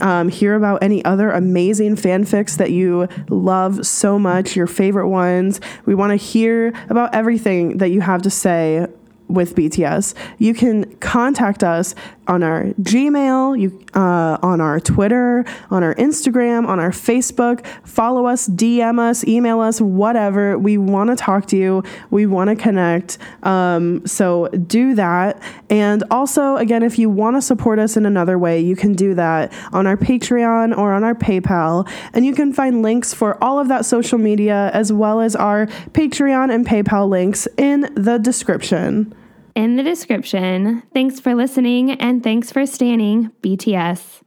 um, 0.00 0.28
hear 0.28 0.54
about 0.54 0.82
any 0.82 1.04
other 1.04 1.30
amazing 1.30 1.96
fanfics 1.96 2.56
that 2.56 2.70
you 2.70 3.08
love 3.28 3.86
so 3.86 4.18
much, 4.18 4.56
your 4.56 4.66
favorite 4.66 5.08
ones. 5.08 5.60
We 5.86 5.94
want 5.94 6.10
to 6.10 6.16
hear 6.16 6.68
about 6.88 7.14
everything 7.14 7.78
that 7.78 7.90
you 7.90 8.00
have 8.00 8.22
to 8.22 8.30
say 8.30 8.86
with 9.28 9.54
BTS. 9.54 10.14
You 10.38 10.54
can 10.54 10.94
contact 10.96 11.64
us 11.64 11.94
on 12.26 12.42
our 12.42 12.64
Gmail, 12.80 13.60
you 13.60 13.84
uh, 13.94 14.38
on 14.42 14.60
our 14.60 14.80
Twitter, 14.80 15.44
on 15.70 15.82
our 15.82 15.94
Instagram, 15.96 16.66
on 16.66 16.80
our 16.80 16.90
Facebook. 16.90 17.66
Follow 17.84 18.26
us, 18.26 18.48
DM 18.48 18.98
us, 18.98 19.24
email 19.24 19.60
us, 19.60 19.80
whatever. 19.80 20.58
We 20.58 20.78
want 20.78 21.10
to 21.10 21.16
talk 21.16 21.46
to 21.46 21.56
you. 21.56 21.82
We 22.10 22.26
want 22.26 22.50
to 22.50 22.56
connect. 22.56 23.18
Um, 23.42 24.06
so 24.06 24.48
do 24.48 24.94
that. 24.94 25.42
And 25.70 26.04
also, 26.10 26.56
again, 26.56 26.82
if 26.82 26.98
you 26.98 27.10
want 27.10 27.36
to 27.36 27.42
support 27.42 27.78
us 27.78 27.96
in 27.96 28.06
another 28.06 28.38
way, 28.38 28.60
you 28.60 28.76
can 28.76 28.94
do 28.94 29.14
that 29.14 29.52
on 29.72 29.86
our 29.86 29.96
Patreon 29.96 30.76
or 30.76 30.92
on 30.92 31.04
our 31.04 31.14
PayPal. 31.14 31.88
And 32.12 32.24
you 32.24 32.34
can 32.34 32.52
find 32.52 32.82
links 32.82 33.12
for 33.14 33.42
all 33.42 33.58
of 33.58 33.68
that 33.68 33.84
social 33.84 34.18
media 34.18 34.70
as 34.72 34.92
well 34.92 35.20
as 35.20 35.36
our 35.36 35.66
Patreon 35.92 36.52
and 36.52 36.66
PayPal 36.66 37.08
links 37.08 37.46
in 37.56 37.92
the 37.94 38.18
description. 38.18 39.14
In 39.54 39.76
the 39.76 39.84
description. 39.84 40.82
Thanks 40.92 41.20
for 41.20 41.32
listening 41.34 41.92
and 41.92 42.24
thanks 42.24 42.50
for 42.50 42.66
stanning 42.66 43.30
BTS. 43.40 44.23